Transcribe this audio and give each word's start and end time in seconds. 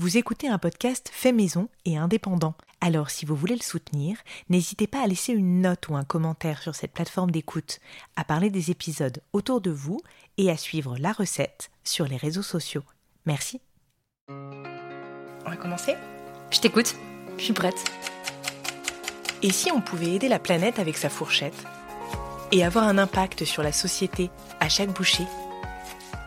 Vous 0.00 0.16
écoutez 0.16 0.48
un 0.48 0.56
podcast 0.56 1.10
fait 1.12 1.30
maison 1.30 1.68
et 1.84 1.98
indépendant. 1.98 2.54
Alors 2.80 3.10
si 3.10 3.26
vous 3.26 3.36
voulez 3.36 3.54
le 3.54 3.62
soutenir, 3.62 4.16
n'hésitez 4.48 4.86
pas 4.86 5.02
à 5.02 5.06
laisser 5.06 5.34
une 5.34 5.60
note 5.60 5.90
ou 5.90 5.94
un 5.94 6.04
commentaire 6.04 6.62
sur 6.62 6.74
cette 6.74 6.94
plateforme 6.94 7.30
d'écoute, 7.30 7.80
à 8.16 8.24
parler 8.24 8.48
des 8.48 8.70
épisodes 8.70 9.20
autour 9.34 9.60
de 9.60 9.70
vous 9.70 10.00
et 10.38 10.50
à 10.50 10.56
suivre 10.56 10.96
la 10.96 11.12
recette 11.12 11.70
sur 11.84 12.06
les 12.06 12.16
réseaux 12.16 12.40
sociaux. 12.40 12.82
Merci. 13.26 13.60
On 14.30 15.50
va 15.50 15.56
commencer? 15.56 15.96
Je 16.50 16.60
t'écoute, 16.60 16.96
je 17.36 17.44
suis 17.44 17.52
prête. 17.52 17.84
Et 19.42 19.52
si 19.52 19.70
on 19.70 19.82
pouvait 19.82 20.14
aider 20.14 20.28
la 20.28 20.38
planète 20.38 20.78
avec 20.78 20.96
sa 20.96 21.10
fourchette 21.10 21.66
et 22.52 22.64
avoir 22.64 22.84
un 22.84 22.96
impact 22.96 23.44
sur 23.44 23.62
la 23.62 23.72
société 23.72 24.30
à 24.60 24.70
chaque 24.70 24.94
bouchée? 24.94 25.26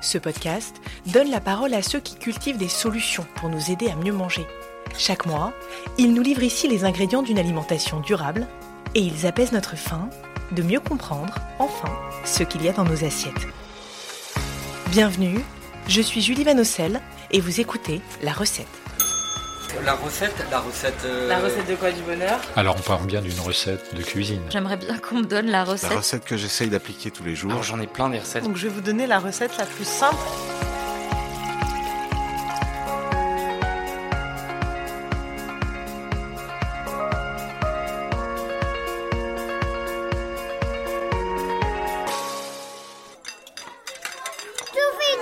Ce 0.04 0.18
podcast 0.18 0.76
donne 1.14 1.32
la 1.32 1.40
parole 1.40 1.74
à 1.74 1.82
ceux 1.82 2.02
qui 2.02 2.16
cultivent 2.16 2.58
des 2.58 2.68
solutions 2.68 3.26
pour 3.36 3.48
nous 3.48 3.72
aider 3.72 3.88
à 3.88 3.96
mieux 3.96 4.12
manger. 4.12 4.46
Chaque 4.98 5.26
mois, 5.26 5.54
ils 5.98 6.14
nous 6.14 6.22
livrent 6.22 6.44
ici 6.44 6.68
les 6.68 6.84
ingrédients 6.84 7.22
d'une 7.22 7.40
alimentation 7.40 8.02
durable 8.02 8.46
et 8.96 9.00
ils 9.00 9.26
apaisent 9.26 9.54
notre 9.54 9.78
faim 9.78 10.10
de 10.52 10.62
mieux 10.62 10.82
comprendre, 10.82 11.36
enfin, 11.58 11.90
ce 12.26 12.44
qu'il 12.44 12.64
y 12.64 12.68
a 12.68 12.74
dans 12.74 12.84
nos 12.84 13.06
assiettes. 13.06 13.48
Bienvenue, 14.92 15.40
je 15.88 16.02
suis 16.02 16.22
Julie 16.22 16.44
Vanosel 16.44 17.00
et 17.32 17.40
vous 17.40 17.62
écoutez 17.62 18.02
La 18.22 18.34
Recette. 18.34 18.68
La 19.82 19.96
recette, 19.96 20.46
la 20.52 20.60
recette. 20.60 20.94
euh, 21.06 21.28
La 21.28 21.40
recette 21.40 21.68
de 21.68 21.76
quoi 21.76 21.92
du 21.92 22.02
bonheur 22.04 22.40
Alors 22.56 22.76
on 22.78 22.82
parle 22.82 23.06
bien 23.06 23.22
d'une 23.22 23.40
recette 23.40 23.94
de 23.96 24.02
cuisine. 24.02 24.42
J'aimerais 24.50 24.78
bien 24.78 24.98
qu'on 24.98 25.16
me 25.18 25.24
donne 25.26 25.48
la 25.48 25.60
La 25.60 25.64
recette. 25.66 25.92
recette 25.92 26.26
que 26.26 26.38
j'essaye 26.38 26.70
d'appliquer 26.70 27.12
tous 27.12 27.24
les 27.24 27.36
jours. 27.36 27.62
J'en 27.64 27.80
ai 27.82 27.88
plein 27.88 28.10
des 28.10 28.20
recettes. 28.20 28.44
Donc 28.44 28.56
je 28.56 28.68
vais 28.68 28.74
vous 28.74 28.82
donner 28.82 29.08
la 29.08 29.20
recette 29.20 29.58
la 29.58 29.66
plus 29.66 29.86
simple. 29.86 30.16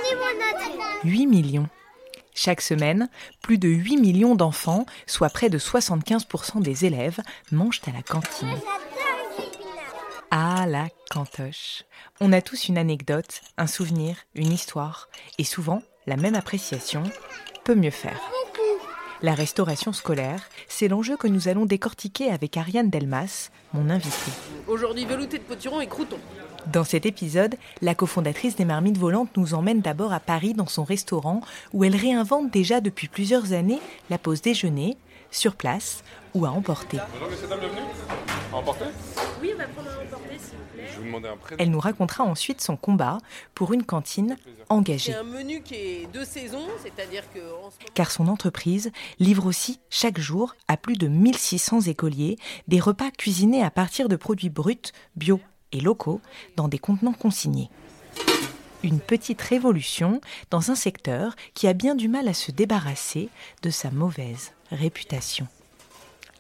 limonade. 0.10 1.04
8 1.04 1.26
millions. 1.28 1.68
Chaque 2.34 2.62
semaine, 2.62 3.10
plus 3.42 3.58
de 3.58 3.68
8 3.68 3.98
millions 3.98 4.36
d'enfants, 4.36 4.86
soit 5.06 5.30
près 5.30 5.50
de 5.50 5.60
75% 5.60 6.62
des 6.62 6.86
élèves, 6.86 7.20
mangent 7.52 7.82
à 7.88 7.92
la 7.92 8.02
cantine. 8.02 8.56
À 10.32 10.66
la 10.66 10.88
cantoche. 11.10 11.84
On 12.22 12.32
a 12.32 12.42
tous 12.42 12.70
une 12.70 12.78
anecdote, 12.78 13.42
un 13.58 13.68
souvenir, 13.68 14.16
une 14.34 14.52
histoire, 14.52 15.10
et 15.38 15.44
souvent 15.44 15.84
la 16.08 16.16
même 16.16 16.36
appréciation 16.36 17.04
peut 17.64 17.76
mieux 17.76 17.92
faire. 17.92 18.20
La 19.22 19.36
restauration 19.36 19.94
scolaire, 19.94 20.50
c'est 20.68 20.88
l'enjeu 20.88 21.16
que 21.16 21.28
nous 21.28 21.48
allons 21.48 21.66
décortiquer 21.66 22.32
avec 22.32 22.58
Ariane 22.58 22.90
Delmas, 22.90 23.52
mon 23.74 23.90
invitée. 23.92 24.32
Aujourd'hui, 24.68 25.06
velouté 25.06 25.38
de 25.38 25.44
potiron 25.44 25.80
et 25.80 25.86
croûtons. 25.86 26.20
Dans 26.68 26.84
cet 26.84 27.06
épisode, 27.06 27.56
la 27.82 27.96
cofondatrice 27.96 28.56
des 28.56 28.66
Marmites 28.66 28.98
Volantes 28.98 29.36
nous 29.36 29.54
emmène 29.54 29.82
d'abord 29.82 30.14
à 30.14 30.20
Paris 30.20 30.54
dans 30.54 30.68
son 30.68 30.84
restaurant 30.84 31.42
où 31.74 31.84
elle 31.84 31.96
réinvente 31.96 32.52
déjà 32.52 32.82
depuis 32.82 33.08
plusieurs 33.08 33.54
années 33.54 33.80
la 34.10 34.18
pause 34.18 34.42
déjeuner, 34.42 34.98
sur 35.32 35.56
place 35.56 36.04
ou 36.34 36.46
à 36.46 36.50
emporter. 36.52 36.98
Bonjour, 37.14 37.30
messieurs, 37.30 37.48
dames, 37.48 37.60
bienvenue. 37.62 37.82
À 38.52 38.56
emporter? 38.58 38.86
Oui, 39.42 39.52
on 39.56 39.58
va 39.58 39.68
prendre 39.68 39.90
un 39.90 40.06
emporté, 40.06 40.38
s'il 40.38 40.58
vous 40.58 40.64
plaît. 40.74 40.84
Je 40.88 40.92
vais 40.92 40.98
vous 41.00 41.06
demander 41.06 41.30
un 41.30 41.38
prénom. 41.38 41.58
Elle 41.64 41.72
nous 41.72 41.80
racontera 41.80 42.24
ensuite 42.26 42.62
son 42.62 42.76
combat 42.78 43.18
pour 43.56 43.74
une 43.74 43.84
cantine 43.84 44.36
C'est 44.44 44.66
engagée. 44.70 45.14
un 45.16 45.24
menu 45.24 45.62
qui 45.62 45.76
est 45.76 46.14
de 46.14 46.24
saison, 46.26 46.68
c'est-à-dire 46.84 47.24
que 47.34 47.40
en 47.40 47.72
ce 47.72 47.78
moment, 47.80 47.92
car 47.96 48.12
son 48.12 48.28
entreprise 48.28 48.92
livre 49.20 49.46
aussi 49.46 49.80
chaque 49.90 50.20
jour 50.20 50.56
à 50.68 50.78
plus 50.78 50.98
de 50.98 51.08
1600 51.08 51.82
écoliers 51.82 52.38
des 52.68 52.80
repas 52.80 53.10
cuisinés 53.18 53.64
à 53.64 53.72
partir 53.72 54.10
de 54.10 54.16
produits 54.18 54.50
bruts, 54.50 54.92
bio 55.16 55.40
et 55.72 55.82
locaux 55.82 56.22
dans 56.56 56.68
des 56.68 56.80
contenants 56.80 57.14
consignés. 57.14 57.70
Une 58.84 59.00
petite 59.00 59.42
révolution 59.42 60.22
dans 60.50 60.72
un 60.72 60.76
secteur 60.76 61.36
qui 61.54 61.68
a 61.68 61.74
bien 61.74 61.94
du 61.94 62.08
mal 62.08 62.28
à 62.28 62.34
se 62.34 62.52
débarrasser 62.52 63.30
de 63.62 63.70
sa 63.70 63.92
mauvaise 63.92 64.54
réputation. 64.72 65.48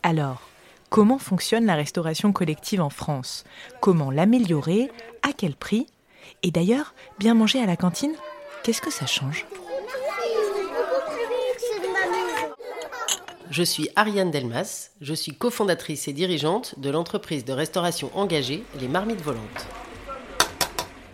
Alors, 0.01 0.41
comment 0.89 1.19
fonctionne 1.19 1.65
la 1.65 1.75
restauration 1.75 2.33
collective 2.33 2.81
en 2.81 2.89
France? 2.89 3.43
Comment 3.79 4.09
l'améliorer? 4.09 4.89
À 5.21 5.33
quel 5.33 5.55
prix? 5.55 5.85
Et 6.41 6.49
d'ailleurs, 6.49 6.95
bien 7.19 7.35
manger 7.35 7.61
à 7.61 7.67
la 7.67 7.77
cantine, 7.77 8.15
qu'est-ce 8.63 8.81
que 8.81 8.91
ça 8.91 9.05
change 9.05 9.45
C'est 11.57 11.79
de 11.79 11.87
ma 11.93 12.07
maison. 12.09 12.55
Je 13.51 13.63
suis 13.63 13.89
Ariane 13.97 14.31
Delmas, 14.31 14.91
je 15.01 15.13
suis 15.13 15.33
cofondatrice 15.33 16.07
et 16.07 16.13
dirigeante 16.13 16.79
de 16.79 16.89
l'entreprise 16.89 17.43
de 17.43 17.51
restauration 17.51 18.09
engagée 18.13 18.63
Les 18.79 18.87
Marmites 18.87 19.21
Volantes. 19.21 19.67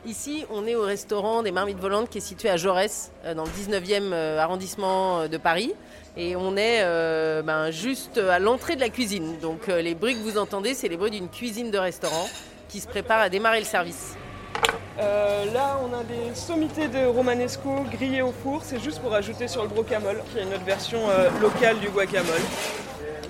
Ici, 0.06 0.46
on 0.52 0.68
est 0.68 0.76
au 0.76 0.84
restaurant 0.84 1.42
des 1.42 1.52
Marmites 1.52 1.80
Volantes 1.80 2.12
qui 2.12 2.20
est 2.20 2.22
situé 2.22 2.48
à 2.48 2.56
Jaurès, 2.56 3.12
euh, 3.26 3.34
dans 3.34 3.44
le 3.44 3.50
19e 3.50 4.14
euh, 4.14 4.38
arrondissement 4.38 5.22
euh, 5.22 5.28
de 5.28 5.38
Paris. 5.38 5.74
Et 6.16 6.36
on 6.36 6.56
est 6.58 6.84
ben, 7.44 7.72
juste 7.72 8.20
à 8.20 8.38
l'entrée 8.38 8.76
de 8.76 8.82
la 8.82 8.90
cuisine. 8.90 9.40
Donc 9.40 9.68
les 9.68 9.94
bruits 9.94 10.16
que 10.16 10.20
vous 10.20 10.40
entendez, 10.40 10.74
c'est 10.74 10.88
les 10.88 10.98
bruits 10.98 11.12
d'une 11.12 11.30
cuisine 11.30 11.70
de 11.70 11.78
restaurant 11.78 12.28
qui 12.70 12.80
se 12.80 12.88
prépare 12.88 13.20
à 13.20 13.30
démarrer 13.30 13.60
le 13.60 13.66
service. 13.66 14.16
Euh, 15.00 15.46
là, 15.54 15.80
on 15.84 15.94
a 15.94 16.04
des 16.04 16.34
sommités 16.34 16.88
de 16.88 17.06
romanesco 17.06 17.86
grillées 17.92 18.24
au 18.24 18.32
four. 18.32 18.62
C'est 18.64 18.80
juste 18.80 19.00
pour 19.00 19.14
ajouter 19.14 19.48
sur 19.48 19.62
le 19.62 19.70
brocamole, 19.70 20.22
qui 20.32 20.40
est 20.40 20.46
notre 20.46 20.64
version 20.64 21.00
euh, 21.10 21.30
locale 21.40 21.80
du 21.80 21.90
guacamole. 21.90 22.42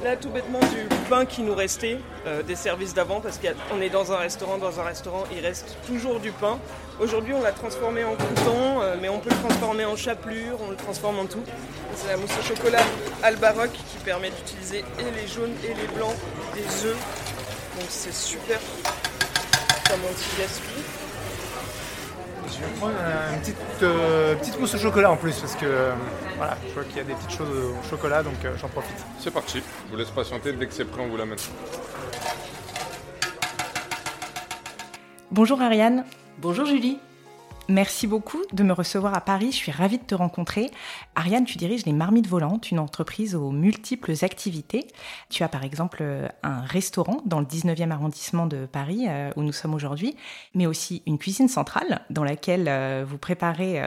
Là, 0.04 0.16
tout 0.16 0.30
bêtement, 0.30 0.60
du 0.60 0.88
pain 1.10 1.26
qui 1.26 1.42
nous 1.42 1.56
restait 1.56 1.98
euh, 2.26 2.42
des 2.44 2.56
services 2.56 2.94
d'avant, 2.94 3.20
parce 3.20 3.40
qu'on 3.40 3.82
est 3.82 3.90
dans 3.90 4.14
un 4.14 4.18
restaurant, 4.18 4.58
dans 4.58 4.80
un 4.80 4.84
restaurant, 4.84 5.24
il 5.32 5.44
reste 5.46 5.76
toujours 5.88 6.20
du 6.20 6.32
pain. 6.32 6.58
Aujourd'hui, 7.02 7.34
on 7.34 7.42
l'a 7.42 7.52
transformé 7.52 8.04
en 8.04 8.16
crouton, 8.16 8.82
mais 9.02 9.10
on 9.10 9.20
peut 9.20 9.30
le 9.30 9.48
transformer 9.48 9.86
en 9.86 9.96
chapelure, 9.96 10.58
on 10.66 10.70
le 10.70 10.76
transforme 10.76 11.20
en 11.20 11.26
tout. 11.26 11.44
C'est 11.96 12.08
la 12.08 12.18
mousse 12.18 12.32
au 12.40 12.44
chocolat 12.44 12.82
Albaroc 13.24 13.72
qui 13.72 13.98
permet 14.06 14.30
d'utiliser 14.30 14.80
et 15.00 15.22
les 15.22 15.28
jaunes 15.28 15.54
et 15.64 15.74
les 15.74 15.88
blancs 15.96 16.16
des 16.56 16.88
œufs. 16.88 16.98
Donc 17.76 17.86
c'est 17.90 18.14
super 18.14 18.60
comme 19.88 20.00
anti-gaspi. 20.06 20.97
Je 22.58 22.64
vais 22.64 22.72
prendre 22.80 22.94
une 23.34 23.40
petite, 23.40 23.56
euh, 23.84 24.36
petite 24.36 24.60
mousse 24.60 24.74
au 24.74 24.78
chocolat 24.80 25.12
en 25.12 25.16
plus 25.16 25.40
parce 25.40 25.56
que 25.56 25.66
euh, 25.66 25.94
voilà, 26.38 26.58
je 26.68 26.74
vois 26.74 26.84
qu'il 26.86 26.98
y 26.98 27.02
a 27.02 27.04
des 27.04 27.14
petites 27.14 27.38
choses 27.38 27.50
au 27.50 27.88
chocolat 27.88 28.24
donc 28.24 28.34
euh, 28.46 28.56
j'en 28.60 28.68
profite. 28.68 28.98
C'est 29.20 29.32
parti. 29.32 29.62
Je 29.86 29.92
vous 29.92 29.98
laisse 29.98 30.10
patienter. 30.10 30.54
Dès 30.54 30.66
que 30.66 30.74
c'est 30.74 30.86
prêt, 30.86 31.02
on 31.02 31.08
vous 31.08 31.18
l'amène. 31.18 31.38
Bonjour 35.30 35.62
Ariane, 35.62 36.04
Bonjour 36.40 36.66
Julie. 36.66 37.00
Merci 37.70 38.08
beaucoup 38.08 38.42
de 38.54 38.64
me 38.64 38.74
recevoir 38.74 39.14
à 39.14 39.22
Paris, 39.22 39.52
je 39.52 39.58
suis 39.58 39.72
ravie 39.72 39.98
de 39.98 40.04
te 40.04 40.16
rencontrer. 40.16 40.72
Ariane, 41.16 41.46
tu 41.46 41.58
diriges 41.58 41.86
les 41.86 41.94
Marmites 41.94 42.28
Volantes, 42.28 42.72
une 42.72 42.80
entreprise 42.80 43.36
aux 43.36 43.52
multiples 43.52 44.14
activités. 44.22 44.88
Tu 45.30 45.44
as 45.44 45.50
par 45.50 45.64
exemple 45.64 46.00
euh, 46.02 46.28
un 46.44 46.62
restaurant 46.62 47.22
dans 47.26 47.40
le 47.40 47.46
19e 47.46 47.92
arrondissement 47.92 48.46
de 48.46 48.66
Paris, 48.66 49.06
euh, 49.08 49.32
où 49.36 49.42
nous 49.42 49.52
sommes 49.52 49.74
aujourd'hui, 49.74 50.16
mais 50.54 50.66
aussi 50.66 51.04
une 51.06 51.18
cuisine 51.18 51.48
centrale 51.48 52.02
dans 52.10 52.24
laquelle 52.24 52.68
euh, 52.68 53.06
vous 53.08 53.18
préparez 53.18 53.82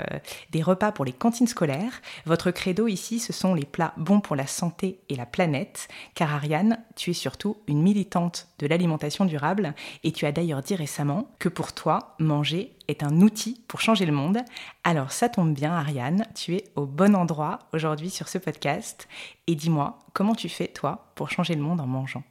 des 0.50 0.62
repas 0.62 0.92
pour 0.92 1.04
les 1.04 1.12
cantines 1.12 1.46
scolaires. 1.46 2.00
Votre 2.26 2.50
credo 2.50 2.86
ici, 2.86 3.18
ce 3.18 3.32
sont 3.32 3.54
les 3.54 3.64
plats 3.64 3.94
bons 3.96 4.20
pour 4.20 4.36
la 4.36 4.46
santé 4.46 5.00
et 5.08 5.16
la 5.16 5.26
planète, 5.26 5.88
car 6.14 6.34
Ariane, 6.34 6.78
tu 6.96 7.10
es 7.10 7.14
surtout 7.14 7.56
une 7.66 7.82
militante 7.82 8.48
de 8.58 8.66
l'alimentation 8.66 9.24
durable, 9.24 9.74
et 10.04 10.12
tu 10.12 10.26
as 10.26 10.32
d'ailleurs 10.32 10.62
dit 10.62 10.74
récemment 10.74 11.30
que 11.38 11.48
pour 11.48 11.72
toi, 11.72 12.14
manger 12.18 12.74
est 12.90 13.02
un 13.02 13.20
outil 13.20 13.62
pour 13.68 13.80
changer 13.80 14.06
le 14.06 14.12
monde. 14.12 14.38
Alors 14.84 15.12
ça 15.12 15.28
tombe 15.28 15.54
bien, 15.54 15.72
Ariane, 15.72 16.26
tu 16.34 16.54
es 16.56 16.64
au 16.76 16.86
bon 16.86 17.14
endroit 17.14 17.60
aujourd'hui 17.72 18.10
sur 18.10 18.28
ce 18.28 18.38
podcast. 18.38 19.08
Et 19.46 19.54
dis-moi, 19.54 19.98
comment 20.12 20.34
tu 20.34 20.48
fais, 20.48 20.68
toi, 20.68 21.12
pour 21.14 21.30
changer 21.30 21.54
le 21.54 21.62
monde 21.62 21.80
en 21.80 21.86
mangeant? 21.86 22.22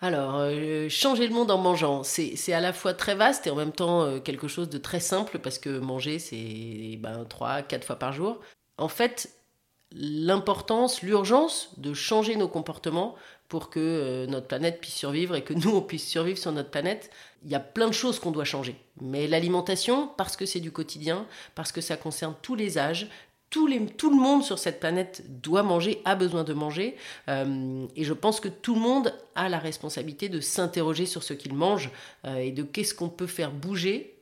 Alors, 0.00 0.36
euh, 0.36 0.88
changer 0.88 1.26
le 1.26 1.34
monde 1.34 1.50
en 1.50 1.58
mangeant, 1.58 2.04
c'est 2.04 2.52
à 2.52 2.60
la 2.60 2.72
fois 2.72 2.94
très 2.94 3.16
vaste 3.16 3.48
et 3.48 3.50
en 3.50 3.56
même 3.56 3.72
temps 3.72 4.02
euh, 4.02 4.20
quelque 4.20 4.46
chose 4.46 4.68
de 4.68 4.78
très 4.78 5.00
simple 5.00 5.40
parce 5.40 5.58
que 5.58 5.78
manger, 5.80 6.20
c'est 6.20 6.96
ben, 7.00 7.24
3, 7.24 7.62
4 7.62 7.84
fois 7.84 7.96
par 7.96 8.12
jour. 8.12 8.40
En 8.76 8.86
fait, 8.86 9.37
l'importance, 9.92 11.02
l'urgence 11.02 11.70
de 11.78 11.94
changer 11.94 12.36
nos 12.36 12.48
comportements 12.48 13.14
pour 13.48 13.70
que 13.70 13.80
euh, 13.80 14.26
notre 14.26 14.46
planète 14.46 14.80
puisse 14.80 14.94
survivre 14.94 15.34
et 15.34 15.42
que 15.42 15.54
nous, 15.54 15.70
on 15.70 15.80
puisse 15.80 16.06
survivre 16.06 16.38
sur 16.38 16.52
notre 16.52 16.70
planète, 16.70 17.10
il 17.44 17.50
y 17.50 17.54
a 17.54 17.60
plein 17.60 17.86
de 17.86 17.92
choses 17.92 18.18
qu'on 18.18 18.30
doit 18.30 18.44
changer. 18.44 18.76
Mais 19.00 19.26
l'alimentation, 19.26 20.10
parce 20.16 20.36
que 20.36 20.44
c'est 20.44 20.60
du 20.60 20.70
quotidien, 20.70 21.26
parce 21.54 21.72
que 21.72 21.80
ça 21.80 21.96
concerne 21.96 22.34
tous 22.42 22.54
les 22.54 22.78
âges, 22.78 23.08
tous 23.50 23.66
les, 23.66 23.86
tout 23.86 24.10
le 24.10 24.16
monde 24.16 24.44
sur 24.44 24.58
cette 24.58 24.78
planète 24.78 25.24
doit 25.40 25.62
manger, 25.62 26.02
a 26.04 26.14
besoin 26.14 26.44
de 26.44 26.52
manger. 26.52 26.96
Euh, 27.28 27.86
et 27.96 28.04
je 28.04 28.12
pense 28.12 28.40
que 28.40 28.48
tout 28.48 28.74
le 28.74 28.80
monde 28.80 29.14
a 29.34 29.48
la 29.48 29.58
responsabilité 29.58 30.28
de 30.28 30.40
s'interroger 30.40 31.06
sur 31.06 31.22
ce 31.22 31.32
qu'il 31.32 31.54
mange 31.54 31.90
euh, 32.26 32.36
et 32.36 32.52
de 32.52 32.62
qu'est-ce 32.62 32.94
qu'on 32.94 33.08
peut 33.08 33.26
faire 33.26 33.50
bouger 33.50 34.17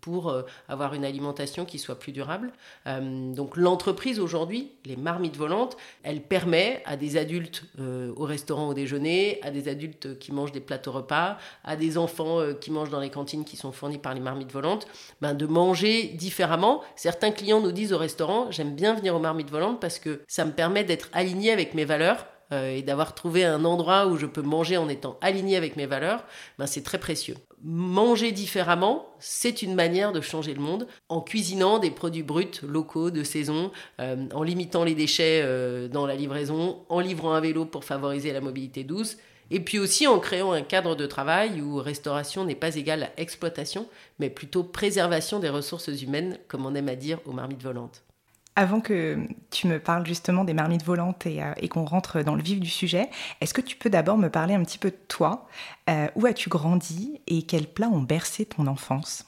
pour 0.00 0.28
euh, 0.28 0.42
avoir 0.68 0.94
une 0.94 1.04
alimentation 1.04 1.64
qui 1.64 1.78
soit 1.78 1.98
plus 1.98 2.12
durable. 2.12 2.52
Euh, 2.86 3.32
donc 3.32 3.56
l'entreprise 3.56 4.20
aujourd'hui, 4.20 4.72
les 4.84 4.96
marmites 4.96 5.36
volantes, 5.36 5.76
elle 6.02 6.22
permet 6.22 6.82
à 6.84 6.96
des 6.96 7.16
adultes 7.16 7.64
au 7.78 8.24
restaurant 8.24 8.68
au 8.68 8.74
déjeuner, 8.74 9.40
à 9.42 9.50
des 9.50 9.68
adultes 9.68 10.18
qui 10.18 10.32
mangent 10.32 10.52
des 10.52 10.60
plateaux 10.60 10.92
repas, 10.92 11.38
à 11.64 11.76
des 11.76 11.98
enfants 11.98 12.40
qui 12.60 12.70
mangent 12.70 12.90
dans 12.90 13.00
les 13.00 13.10
cantines 13.10 13.44
qui 13.44 13.56
sont 13.56 13.72
fournies 13.72 13.98
par 13.98 14.14
les 14.14 14.20
marmites 14.20 14.52
volantes, 14.52 14.86
ben, 15.20 15.34
de 15.34 15.46
manger 15.46 16.04
différemment. 16.04 16.82
Certains 16.96 17.30
clients 17.30 17.60
nous 17.60 17.72
disent 17.72 17.92
au 17.92 17.98
restaurant, 17.98 18.50
j'aime 18.50 18.74
bien 18.74 18.94
venir 18.94 19.14
aux 19.14 19.20
marmites 19.20 19.50
volantes 19.50 19.80
parce 19.80 19.98
que 19.98 20.22
ça 20.28 20.44
me 20.44 20.52
permet 20.52 20.84
d'être 20.84 21.08
aligné 21.12 21.52
avec 21.52 21.74
mes 21.74 21.84
valeurs 21.84 22.26
euh, 22.52 22.70
et 22.70 22.82
d'avoir 22.82 23.14
trouvé 23.14 23.44
un 23.44 23.64
endroit 23.64 24.06
où 24.06 24.16
je 24.16 24.26
peux 24.26 24.42
manger 24.42 24.76
en 24.78 24.88
étant 24.88 25.18
aligné 25.20 25.56
avec 25.56 25.76
mes 25.76 25.86
valeurs, 25.86 26.24
ben 26.58 26.66
c'est 26.66 26.82
très 26.82 26.98
précieux. 26.98 27.36
Manger 27.64 28.30
différemment, 28.30 29.06
c'est 29.18 29.62
une 29.62 29.74
manière 29.74 30.12
de 30.12 30.20
changer 30.20 30.54
le 30.54 30.60
monde 30.60 30.86
en 31.08 31.20
cuisinant 31.20 31.80
des 31.80 31.90
produits 31.90 32.22
bruts 32.22 32.60
locaux 32.62 33.10
de 33.10 33.24
saison, 33.24 33.72
euh, 33.98 34.28
en 34.32 34.44
limitant 34.44 34.84
les 34.84 34.94
déchets 34.94 35.40
euh, 35.42 35.88
dans 35.88 36.06
la 36.06 36.14
livraison, 36.14 36.84
en 36.88 37.00
livrant 37.00 37.32
un 37.32 37.40
vélo 37.40 37.64
pour 37.64 37.84
favoriser 37.84 38.32
la 38.32 38.40
mobilité 38.40 38.84
douce. 38.84 39.16
Et 39.50 39.60
puis 39.60 39.78
aussi 39.78 40.06
en 40.06 40.20
créant 40.20 40.52
un 40.52 40.62
cadre 40.62 40.94
de 40.94 41.06
travail 41.06 41.60
où 41.60 41.76
restauration 41.76 42.44
n'est 42.44 42.54
pas 42.54 42.76
égale 42.76 43.04
à 43.04 43.20
exploitation, 43.20 43.88
mais 44.20 44.30
plutôt 44.30 44.62
préservation 44.62 45.40
des 45.40 45.48
ressources 45.48 45.88
humaines, 45.88 46.38
comme 46.46 46.64
on 46.64 46.74
aime 46.74 46.88
à 46.88 46.96
dire 46.96 47.18
aux 47.26 47.32
marmites 47.32 47.62
volantes. 47.62 48.04
Avant 48.60 48.80
que 48.80 49.16
tu 49.52 49.68
me 49.68 49.78
parles 49.78 50.04
justement 50.04 50.42
des 50.42 50.52
marmites 50.52 50.82
volantes 50.82 51.26
et, 51.26 51.40
euh, 51.40 51.68
qu'on 51.70 51.84
rentre 51.84 52.22
dans 52.22 52.34
le 52.34 52.42
vif 52.42 52.58
du 52.58 52.68
sujet, 52.68 53.08
est-ce 53.40 53.54
que 53.54 53.60
tu 53.60 53.76
peux 53.76 53.88
d'abord 53.88 54.18
me 54.18 54.30
parler 54.30 54.52
un 54.52 54.64
petit 54.64 54.78
peu 54.78 54.90
de 54.90 54.98
toi 55.06 55.46
euh, 55.88 56.08
Où 56.16 56.26
as-tu 56.26 56.48
grandi 56.48 57.20
et 57.28 57.42
quels 57.42 57.68
plats 57.68 57.86
ont 57.86 58.02
bercé 58.02 58.46
ton 58.46 58.66
enfance? 58.66 59.24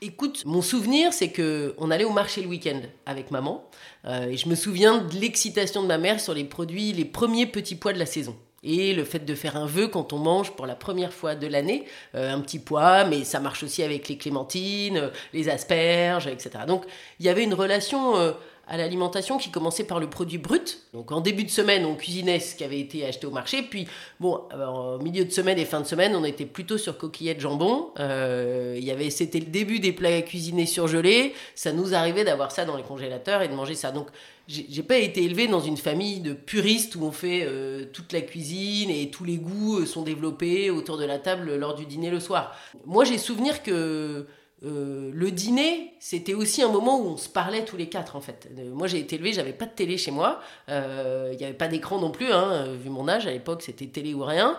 Écoute, 0.00 0.42
mon 0.44 0.60
souvenir, 0.60 1.12
c'est 1.12 1.30
que 1.30 1.76
on 1.78 1.92
allait 1.92 2.02
au 2.02 2.10
marché 2.10 2.42
le 2.42 2.48
week-end 2.48 2.80
avec 3.06 3.30
maman. 3.30 3.62
Euh, 4.06 4.24
et 4.24 4.36
je 4.36 4.48
me 4.48 4.56
souviens 4.56 4.98
de 4.98 5.14
l'excitation 5.14 5.80
de 5.84 5.86
ma 5.86 5.98
mère 5.98 6.18
sur 6.18 6.34
les 6.34 6.42
produits, 6.42 6.92
les 6.92 7.04
premiers 7.04 7.46
petits 7.46 7.76
pois 7.76 7.92
de 7.92 8.00
la 8.00 8.06
saison 8.06 8.36
et 8.62 8.94
le 8.94 9.04
fait 9.04 9.24
de 9.24 9.34
faire 9.34 9.56
un 9.56 9.66
vœu 9.66 9.88
quand 9.88 10.12
on 10.12 10.18
mange 10.18 10.52
pour 10.52 10.66
la 10.66 10.74
première 10.74 11.12
fois 11.12 11.34
de 11.34 11.46
l'année, 11.46 11.84
euh, 12.14 12.32
un 12.32 12.40
petit 12.40 12.58
pois, 12.58 13.04
mais 13.04 13.24
ça 13.24 13.40
marche 13.40 13.62
aussi 13.62 13.82
avec 13.82 14.08
les 14.08 14.16
clémentines, 14.16 14.96
euh, 14.96 15.10
les 15.32 15.48
asperges, 15.48 16.26
etc. 16.26 16.50
Donc 16.66 16.84
il 17.18 17.26
y 17.26 17.28
avait 17.28 17.42
une 17.42 17.54
relation 17.54 18.16
euh, 18.16 18.32
à 18.68 18.76
l'alimentation 18.76 19.36
qui 19.36 19.50
commençait 19.50 19.82
par 19.82 19.98
le 19.98 20.08
produit 20.08 20.38
brut. 20.38 20.78
Donc 20.94 21.10
en 21.10 21.20
début 21.20 21.42
de 21.42 21.50
semaine, 21.50 21.84
on 21.84 21.96
cuisinait 21.96 22.38
ce 22.38 22.54
qui 22.54 22.62
avait 22.62 22.78
été 22.78 23.04
acheté 23.04 23.26
au 23.26 23.32
marché, 23.32 23.62
puis 23.62 23.88
bon, 24.20 24.40
en 24.54 24.98
milieu 24.98 25.24
de 25.24 25.32
semaine 25.32 25.58
et 25.58 25.64
fin 25.64 25.80
de 25.80 25.86
semaine, 25.86 26.14
on 26.14 26.24
était 26.24 26.46
plutôt 26.46 26.78
sur 26.78 26.96
coquillettes 26.96 27.40
jambon. 27.40 27.90
y 27.98 28.90
avait, 28.90 29.10
c'était 29.10 29.40
le 29.40 29.46
début 29.46 29.80
des 29.80 29.92
plats 29.92 30.22
cuisinés 30.22 30.66
surgelés. 30.66 31.34
Ça 31.56 31.72
nous 31.72 31.92
arrivait 31.92 32.22
d'avoir 32.22 32.52
ça 32.52 32.64
dans 32.64 32.76
les 32.76 32.84
congélateurs 32.84 33.42
et 33.42 33.48
de 33.48 33.54
manger 33.54 33.74
ça. 33.74 33.90
Donc 33.90 34.06
j'ai 34.48 34.82
pas 34.82 34.98
été 34.98 35.22
élevé 35.22 35.46
dans 35.46 35.60
une 35.60 35.76
famille 35.76 36.20
de 36.20 36.32
puristes 36.32 36.96
où 36.96 37.04
on 37.04 37.12
fait 37.12 37.42
euh, 37.44 37.86
toute 37.92 38.12
la 38.12 38.20
cuisine 38.20 38.90
et 38.90 39.10
tous 39.10 39.24
les 39.24 39.36
goûts 39.36 39.78
euh, 39.80 39.86
sont 39.86 40.02
développés 40.02 40.70
autour 40.70 40.98
de 40.98 41.04
la 41.04 41.18
table 41.18 41.54
lors 41.56 41.74
du 41.74 41.86
dîner 41.86 42.10
le 42.10 42.20
soir. 42.20 42.56
Moi, 42.84 43.04
j'ai 43.04 43.18
souvenir 43.18 43.62
que 43.62 44.26
euh, 44.64 45.10
le 45.12 45.30
dîner, 45.32 45.94
c'était 45.98 46.34
aussi 46.34 46.62
un 46.62 46.68
moment 46.68 47.00
où 47.00 47.08
on 47.08 47.16
se 47.16 47.28
parlait 47.28 47.64
tous 47.64 47.76
les 47.76 47.88
quatre 47.88 48.14
en 48.14 48.20
fait. 48.20 48.48
Euh, 48.56 48.70
moi 48.72 48.86
j'ai 48.86 49.00
été 49.00 49.16
élevé, 49.16 49.32
j'avais 49.32 49.52
pas 49.52 49.64
de 49.64 49.72
télé 49.72 49.98
chez 49.98 50.12
moi, 50.12 50.40
euh, 50.68 51.30
il 51.32 51.38
n'y 51.38 51.44
avait 51.44 51.54
pas 51.54 51.66
d'écran 51.66 51.98
non 51.98 52.12
plus, 52.12 52.30
hein, 52.32 52.72
vu 52.74 52.88
mon 52.88 53.08
âge 53.08 53.26
à 53.26 53.32
l'époque 53.32 53.62
c'était 53.62 53.86
télé 53.86 54.14
ou 54.14 54.24
rien. 54.24 54.56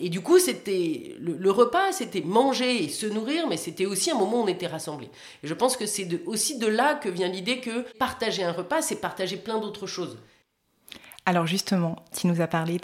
et 0.00 0.08
du 0.10 0.20
coup 0.20 0.38
c'était 0.38 1.16
le, 1.18 1.50
repas, 1.50 1.90
c'était 1.90 2.20
manger 2.20 2.84
et 2.84 2.88
se 2.88 3.06
nourrir, 3.06 3.48
mais 3.48 3.56
c'était 3.56 3.86
aussi 3.86 4.12
un 4.12 4.16
moment 4.16 4.40
où 4.40 4.44
on 4.44 4.48
était 4.48 4.68
rassemblés. 4.68 5.10
Et 5.42 5.48
je 5.48 5.54
pense 5.54 5.76
que 5.76 5.86
c'est 5.86 6.08
aussi 6.26 6.58
de 6.58 6.68
là 6.68 6.94
que 6.94 7.08
vient 7.08 7.28
l'idée 7.28 7.58
que 7.58 7.82
partager 7.98 8.44
un 8.44 8.52
repas, 8.52 8.80
c'est 8.80 9.00
partager 9.00 9.36
plein 9.36 9.58
d'autres 9.58 9.88
choses. 9.88 10.18
Alors 11.26 11.46
justement, 11.46 11.96
tu 12.16 12.28
nous 12.28 12.40
as 12.40 12.46
parlé 12.46 12.78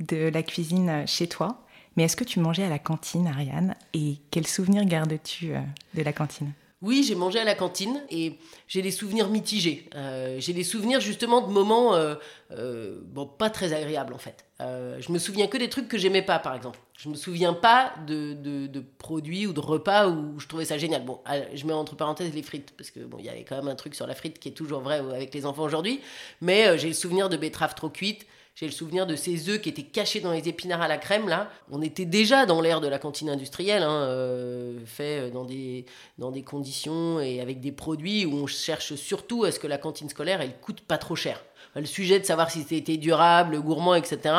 de 0.00 0.28
la 0.28 0.42
cuisine 0.42 1.06
chez 1.06 1.26
toi. 1.26 1.65
Mais 1.96 2.04
est-ce 2.04 2.16
que 2.16 2.24
tu 2.24 2.40
mangeais 2.40 2.64
à 2.64 2.68
la 2.68 2.78
cantine, 2.78 3.26
Ariane 3.26 3.74
Et 3.94 4.16
quels 4.30 4.46
souvenirs 4.46 4.84
gardes-tu 4.84 5.54
euh, 5.54 5.60
de 5.94 6.02
la 6.02 6.12
cantine? 6.12 6.52
Oui, 6.82 7.04
j'ai 7.08 7.14
mangé 7.14 7.38
à 7.40 7.44
la 7.44 7.54
cantine 7.54 8.02
et 8.10 8.34
j'ai 8.68 8.82
des 8.82 8.90
souvenirs 8.90 9.30
mitigés. 9.30 9.88
Euh, 9.94 10.36
j'ai 10.38 10.52
des 10.52 10.62
souvenirs 10.62 11.00
justement 11.00 11.40
de 11.40 11.50
moments 11.50 11.94
euh, 11.94 13.00
bon, 13.06 13.26
pas 13.26 13.48
très 13.48 13.72
agréables 13.72 14.12
en 14.12 14.18
fait. 14.18 14.44
je 14.60 15.10
me 15.10 15.18
souviens 15.18 15.46
que 15.46 15.56
des 15.56 15.70
trucs 15.70 15.88
que 15.88 15.96
j'aimais 15.96 16.20
pas 16.20 16.38
par 16.38 16.54
exemple. 16.54 16.78
Je 16.98 17.08
me 17.08 17.14
souviens 17.14 17.54
pas 17.54 17.94
de, 18.06 18.34
de, 18.34 18.84
produits 18.98 19.46
ou 19.46 19.54
de 19.54 19.60
repas 19.60 20.08
où 20.08 20.38
je 20.38 20.46
trouvais 20.46 20.66
ça 20.66 20.76
génial. 20.76 21.02
Bon, 21.04 21.20
je 21.54 21.66
mets 21.66 21.72
entre 21.72 21.96
parenthèses 21.96 22.34
les 22.34 22.42
frites 22.42 22.74
parce 22.76 22.90
que 22.90 23.00
bon, 23.00 23.18
y 23.20 23.30
avait 23.30 23.44
quand 23.44 23.56
même 23.56 23.68
un 23.68 23.74
truc 23.74 23.94
sur 23.94 24.06
la 24.06 24.14
frite 24.14 24.38
qui 24.38 24.50
est 24.50 24.52
toujours 24.52 24.80
vrai 24.80 24.98
avec 24.98 25.32
les 25.32 25.46
enfants 25.46 25.62
aujourd'hui. 25.62 26.00
Mais 26.42 26.76
j'ai 26.76 26.88
le 26.88 26.94
souvenir 26.94 27.30
de 27.30 27.38
betteraves 27.38 27.74
trop 27.74 27.88
cuites 27.88 28.26
j'ai 28.56 28.64
le 28.64 28.72
souvenir 28.72 29.06
de 29.06 29.16
ces 29.16 29.50
œufs 29.50 29.60
qui 29.60 29.68
étaient 29.68 29.82
cachés 29.82 30.20
dans 30.20 30.32
les 30.32 30.48
épinards 30.48 30.80
à 30.80 30.88
la 30.88 30.96
crème, 30.96 31.28
là. 31.28 31.50
On 31.70 31.82
était 31.82 32.06
déjà 32.06 32.46
dans 32.46 32.62
l'ère 32.62 32.80
de 32.80 32.88
la 32.88 32.98
cantine 32.98 33.28
industrielle, 33.28 33.82
hein, 33.82 34.04
euh, 34.04 34.78
fait 34.86 35.30
dans 35.30 35.44
des, 35.44 35.84
dans 36.16 36.30
des 36.30 36.42
conditions 36.42 37.20
et 37.20 37.42
avec 37.42 37.60
des 37.60 37.70
produits 37.70 38.24
où 38.24 38.34
on 38.34 38.46
cherche 38.46 38.94
surtout 38.94 39.44
à 39.44 39.52
ce 39.52 39.58
que 39.58 39.66
la 39.66 39.76
cantine 39.76 40.08
scolaire, 40.08 40.40
elle 40.40 40.58
coûte 40.58 40.80
pas 40.80 40.96
trop 40.96 41.14
cher. 41.14 41.44
Le 41.74 41.84
sujet 41.84 42.18
de 42.18 42.24
savoir 42.24 42.50
si 42.50 42.62
c'était 42.62 42.96
durable, 42.96 43.60
gourmand, 43.60 43.94
etc., 43.94 44.34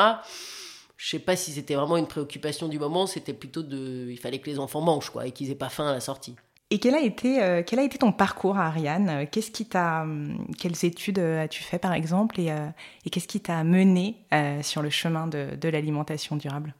je 0.97 1.09
sais 1.09 1.19
pas 1.19 1.35
si 1.35 1.51
c'était 1.51 1.75
vraiment 1.75 1.97
une 1.97 2.07
préoccupation 2.07 2.67
du 2.67 2.79
moment, 2.79 3.05
c'était 3.05 3.33
plutôt 3.33 3.61
de... 3.61 4.07
Il 4.09 4.17
fallait 4.17 4.39
que 4.39 4.49
les 4.49 4.57
enfants 4.57 4.81
mangent, 4.81 5.11
quoi, 5.11 5.27
et 5.27 5.31
qu'ils 5.31 5.51
aient 5.51 5.55
pas 5.55 5.69
faim 5.69 5.87
à 5.87 5.91
la 5.91 5.99
sortie. 5.99 6.35
Et 6.69 6.79
quel 6.79 6.95
a 6.95 7.01
été, 7.01 7.41
euh, 7.41 7.63
quel 7.65 7.79
a 7.79 7.83
été 7.83 7.97
ton 7.97 8.11
parcours, 8.11 8.57
Ariane? 8.57 9.25
Qu'est-ce 9.31 9.51
qui 9.51 9.65
t'a, 9.65 10.01
hum, 10.01 10.45
quelles 10.59 10.83
études 10.83 11.19
euh, 11.19 11.43
as-tu 11.43 11.63
fait 11.63 11.79
par 11.79 11.93
exemple, 11.93 12.41
et, 12.41 12.51
euh, 12.51 12.67
qu'est-ce 13.09 13.27
qui 13.27 13.39
t'a 13.39 13.63
mené 13.63 14.17
sur 14.61 14.81
le 14.81 14.89
chemin 14.89 15.27
de, 15.27 15.69
l'alimentation 15.69 16.35
durable? 16.35 16.73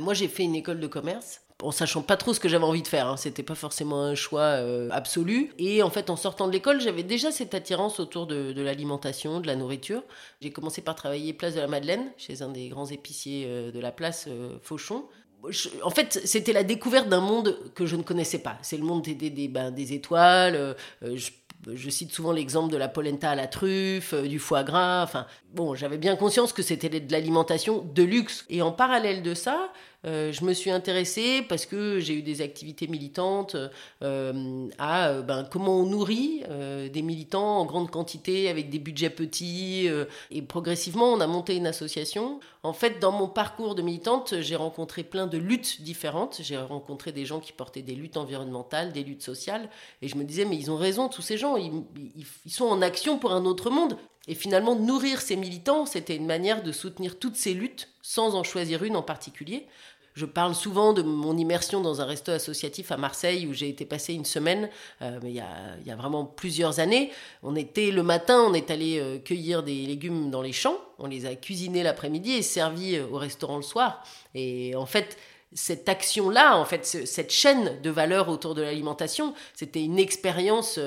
Moi, 0.00 0.14
j'ai 0.14 0.28
fait 0.28 0.44
une 0.44 0.54
école 0.54 0.78
de 0.80 0.86
commerce. 0.86 1.40
En 1.62 1.72
sachant 1.72 2.00
pas 2.00 2.16
trop 2.16 2.32
ce 2.32 2.40
que 2.40 2.48
j'avais 2.48 2.64
envie 2.64 2.80
de 2.80 2.88
faire, 2.88 3.06
hein. 3.06 3.16
c'était 3.18 3.42
pas 3.42 3.54
forcément 3.54 4.02
un 4.02 4.14
choix 4.14 4.60
absolu. 4.92 5.52
Et 5.58 5.82
en 5.82 5.90
fait, 5.90 6.08
en 6.08 6.16
sortant 6.16 6.46
de 6.46 6.52
l'école, 6.52 6.80
j'avais 6.80 7.02
déjà 7.02 7.30
cette 7.30 7.54
attirance 7.54 8.00
autour 8.00 8.26
de 8.26 8.62
l'alimentation, 8.62 9.40
de 9.40 9.46
la 9.46 9.56
nourriture. 9.56 10.02
J'ai 10.40 10.50
commencé 10.50 10.80
par 10.80 10.94
travailler 10.94 11.32
place 11.32 11.54
de 11.54 11.60
la 11.60 11.66
Madeleine, 11.66 12.12
chez 12.16 12.42
un 12.42 12.48
des 12.48 12.68
grands 12.68 12.86
épiciers 12.86 13.46
de 13.46 13.80
la 13.80 13.92
place, 13.92 14.28
Fauchon 14.62 15.04
en 15.82 15.90
fait, 15.90 16.20
c'était 16.24 16.52
la 16.52 16.64
découverte 16.64 17.08
d'un 17.08 17.20
monde 17.20 17.58
que 17.74 17.86
je 17.86 17.96
ne 17.96 18.02
connaissais 18.02 18.38
pas. 18.38 18.58
C'est 18.62 18.76
le 18.76 18.84
monde 18.84 19.02
des, 19.02 19.14
des, 19.14 19.30
des, 19.30 19.48
ben, 19.48 19.74
étoiles. 19.76 20.54
Euh, 20.54 20.74
je, 21.02 21.30
je, 21.72 21.90
cite 21.90 22.12
souvent 22.12 22.32
l'exemple 22.32 22.72
de 22.72 22.76
la 22.76 22.88
polenta 22.88 23.30
à 23.30 23.34
la 23.34 23.46
truffe, 23.46 24.12
euh, 24.14 24.26
du 24.26 24.38
foie 24.38 24.64
gras. 24.64 25.02
Enfin, 25.02 25.26
bon, 25.54 25.74
j'avais 25.74 25.98
bien 25.98 26.16
conscience 26.16 26.52
que 26.52 26.62
c'était 26.62 26.88
de 26.88 27.12
l'alimentation 27.12 27.84
de 27.94 28.02
luxe. 28.02 28.44
Et 28.48 28.62
en 28.62 28.72
parallèle 28.72 29.22
de 29.22 29.34
ça, 29.34 29.72
euh, 30.06 30.32
je 30.32 30.44
me 30.44 30.54
suis 30.54 30.70
intéressée 30.70 31.42
parce 31.46 31.66
que 31.66 32.00
j'ai 32.00 32.14
eu 32.14 32.22
des 32.22 32.40
activités 32.40 32.86
militantes 32.86 33.56
euh, 34.02 34.68
à 34.78 35.08
euh, 35.08 35.22
ben, 35.22 35.46
comment 35.50 35.78
on 35.78 35.86
nourrit 35.86 36.42
des 36.92 37.02
militants 37.02 37.58
en 37.58 37.66
grande 37.66 37.90
quantité 37.90 38.48
avec 38.48 38.70
des 38.70 38.78
budgets 38.78 39.10
petits. 39.10 39.88
et 40.30 40.42
progressivement, 40.42 41.12
on 41.12 41.20
a 41.20 41.26
monté 41.26 41.56
une 41.56 41.66
association. 41.66 42.40
En 42.62 42.72
fait, 42.72 42.98
dans 42.98 43.12
mon 43.12 43.28
parcours 43.28 43.74
de 43.74 43.82
militante, 43.82 44.34
j'ai 44.40 44.56
rencontré 44.56 45.02
plein 45.02 45.26
de 45.26 45.38
luttes 45.38 45.82
différentes. 45.82 46.40
J'ai 46.42 46.56
rencontré 46.56 47.12
des 47.12 47.24
gens 47.24 47.40
qui 47.40 47.52
portaient 47.52 47.82
des 47.82 47.94
luttes 47.94 48.16
environnementales, 48.16 48.92
des 48.92 49.02
luttes 49.02 49.22
sociales. 49.22 49.68
Et 50.02 50.08
je 50.08 50.16
me 50.16 50.24
disais, 50.24 50.44
mais 50.44 50.56
ils 50.56 50.70
ont 50.70 50.76
raison, 50.76 51.08
tous 51.08 51.22
ces 51.22 51.36
gens. 51.36 51.56
ils, 51.56 51.84
ils 52.44 52.52
sont 52.52 52.66
en 52.66 52.82
action 52.82 53.18
pour 53.18 53.32
un 53.32 53.44
autre 53.44 53.70
monde. 53.70 53.96
Et 54.28 54.34
finalement, 54.34 54.76
nourrir 54.76 55.20
ces 55.20 55.34
militants, 55.34 55.86
c'était 55.86 56.16
une 56.16 56.26
manière 56.26 56.62
de 56.62 56.72
soutenir 56.72 57.18
toutes 57.18 57.36
ces 57.36 57.54
luttes 57.54 57.88
sans 58.02 58.34
en 58.34 58.42
choisir 58.42 58.84
une 58.84 58.96
en 58.96 59.02
particulier. 59.02 59.66
Je 60.14 60.26
parle 60.26 60.54
souvent 60.54 60.92
de 60.92 61.02
mon 61.02 61.36
immersion 61.36 61.80
dans 61.80 62.00
un 62.00 62.04
resto 62.04 62.32
associatif 62.32 62.90
à 62.90 62.96
Marseille 62.96 63.46
où 63.46 63.52
j'ai 63.52 63.68
été 63.68 63.84
passer 63.84 64.12
une 64.12 64.24
semaine, 64.24 64.68
euh, 65.02 65.20
il 65.22 65.30
y, 65.30 65.40
a, 65.40 65.96
vraiment 65.96 66.24
plusieurs 66.24 66.80
années. 66.80 67.10
On 67.42 67.54
était 67.54 67.92
le 67.92 68.02
matin, 68.02 68.40
on 68.48 68.54
est 68.54 68.70
allé 68.70 68.98
euh, 68.98 69.18
cueillir 69.18 69.62
des 69.62 69.86
légumes 69.86 70.30
dans 70.30 70.42
les 70.42 70.52
champs, 70.52 70.76
on 70.98 71.06
les 71.06 71.26
a 71.26 71.34
cuisinés 71.36 71.84
l'après-midi 71.84 72.32
et 72.32 72.42
servis 72.42 72.96
euh, 72.96 73.06
au 73.10 73.18
restaurant 73.18 73.56
le 73.56 73.62
soir. 73.62 74.02
Et 74.34 74.74
en 74.74 74.86
fait, 74.86 75.16
cette 75.52 75.88
action-là, 75.88 76.56
en 76.56 76.64
fait, 76.64 76.84
cette 76.86 77.32
chaîne 77.32 77.80
de 77.82 77.90
valeur 77.90 78.28
autour 78.28 78.54
de 78.54 78.62
l'alimentation, 78.62 79.34
c'était 79.54 79.82
une 79.82 79.98
expérience 79.98 80.78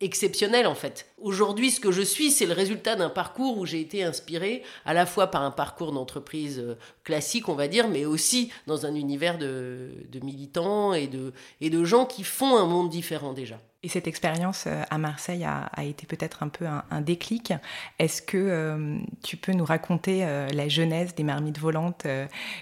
exceptionnel 0.00 0.66
en 0.66 0.74
fait. 0.74 1.06
Aujourd'hui, 1.18 1.70
ce 1.70 1.80
que 1.80 1.90
je 1.90 2.02
suis, 2.02 2.30
c'est 2.30 2.46
le 2.46 2.52
résultat 2.52 2.96
d'un 2.96 3.08
parcours 3.08 3.58
où 3.58 3.66
j'ai 3.66 3.80
été 3.80 4.04
inspiré 4.04 4.62
à 4.84 4.94
la 4.94 5.06
fois 5.06 5.28
par 5.28 5.42
un 5.42 5.50
parcours 5.50 5.92
d'entreprise 5.92 6.58
euh, 6.58 6.76
classique, 7.04 7.48
on 7.48 7.54
va 7.54 7.68
dire, 7.68 7.88
mais 7.88 8.04
aussi 8.04 8.50
dans 8.66 8.86
un 8.86 8.94
univers 8.94 9.38
de, 9.38 9.90
militants 10.22 10.92
et 10.92 11.08
de 11.08 11.84
gens 11.84 12.06
qui 12.06 12.24
font 12.24 12.56
un 12.56 12.66
monde 12.66 12.90
différent 12.90 13.32
déjà. 13.32 13.58
Et 13.82 13.88
cette 13.88 14.08
expérience 14.08 14.64
euh, 14.66 14.82
à 14.90 14.98
Marseille 14.98 15.44
a, 15.44 15.84
été 15.84 16.06
peut-être 16.06 16.42
un 16.42 16.48
peu 16.48 16.64
un, 16.66 17.00
déclic. 17.00 17.52
Est-ce 17.98 18.22
que 18.22 18.36
euh, 18.36 18.98
tu 19.22 19.36
peux 19.36 19.52
nous 19.52 19.64
raconter 19.64 20.24
euh, 20.24 20.48
la 20.48 20.68
jeunesse 20.68 21.14
des 21.14 21.22
marmites 21.22 21.58
volantes 21.58 22.06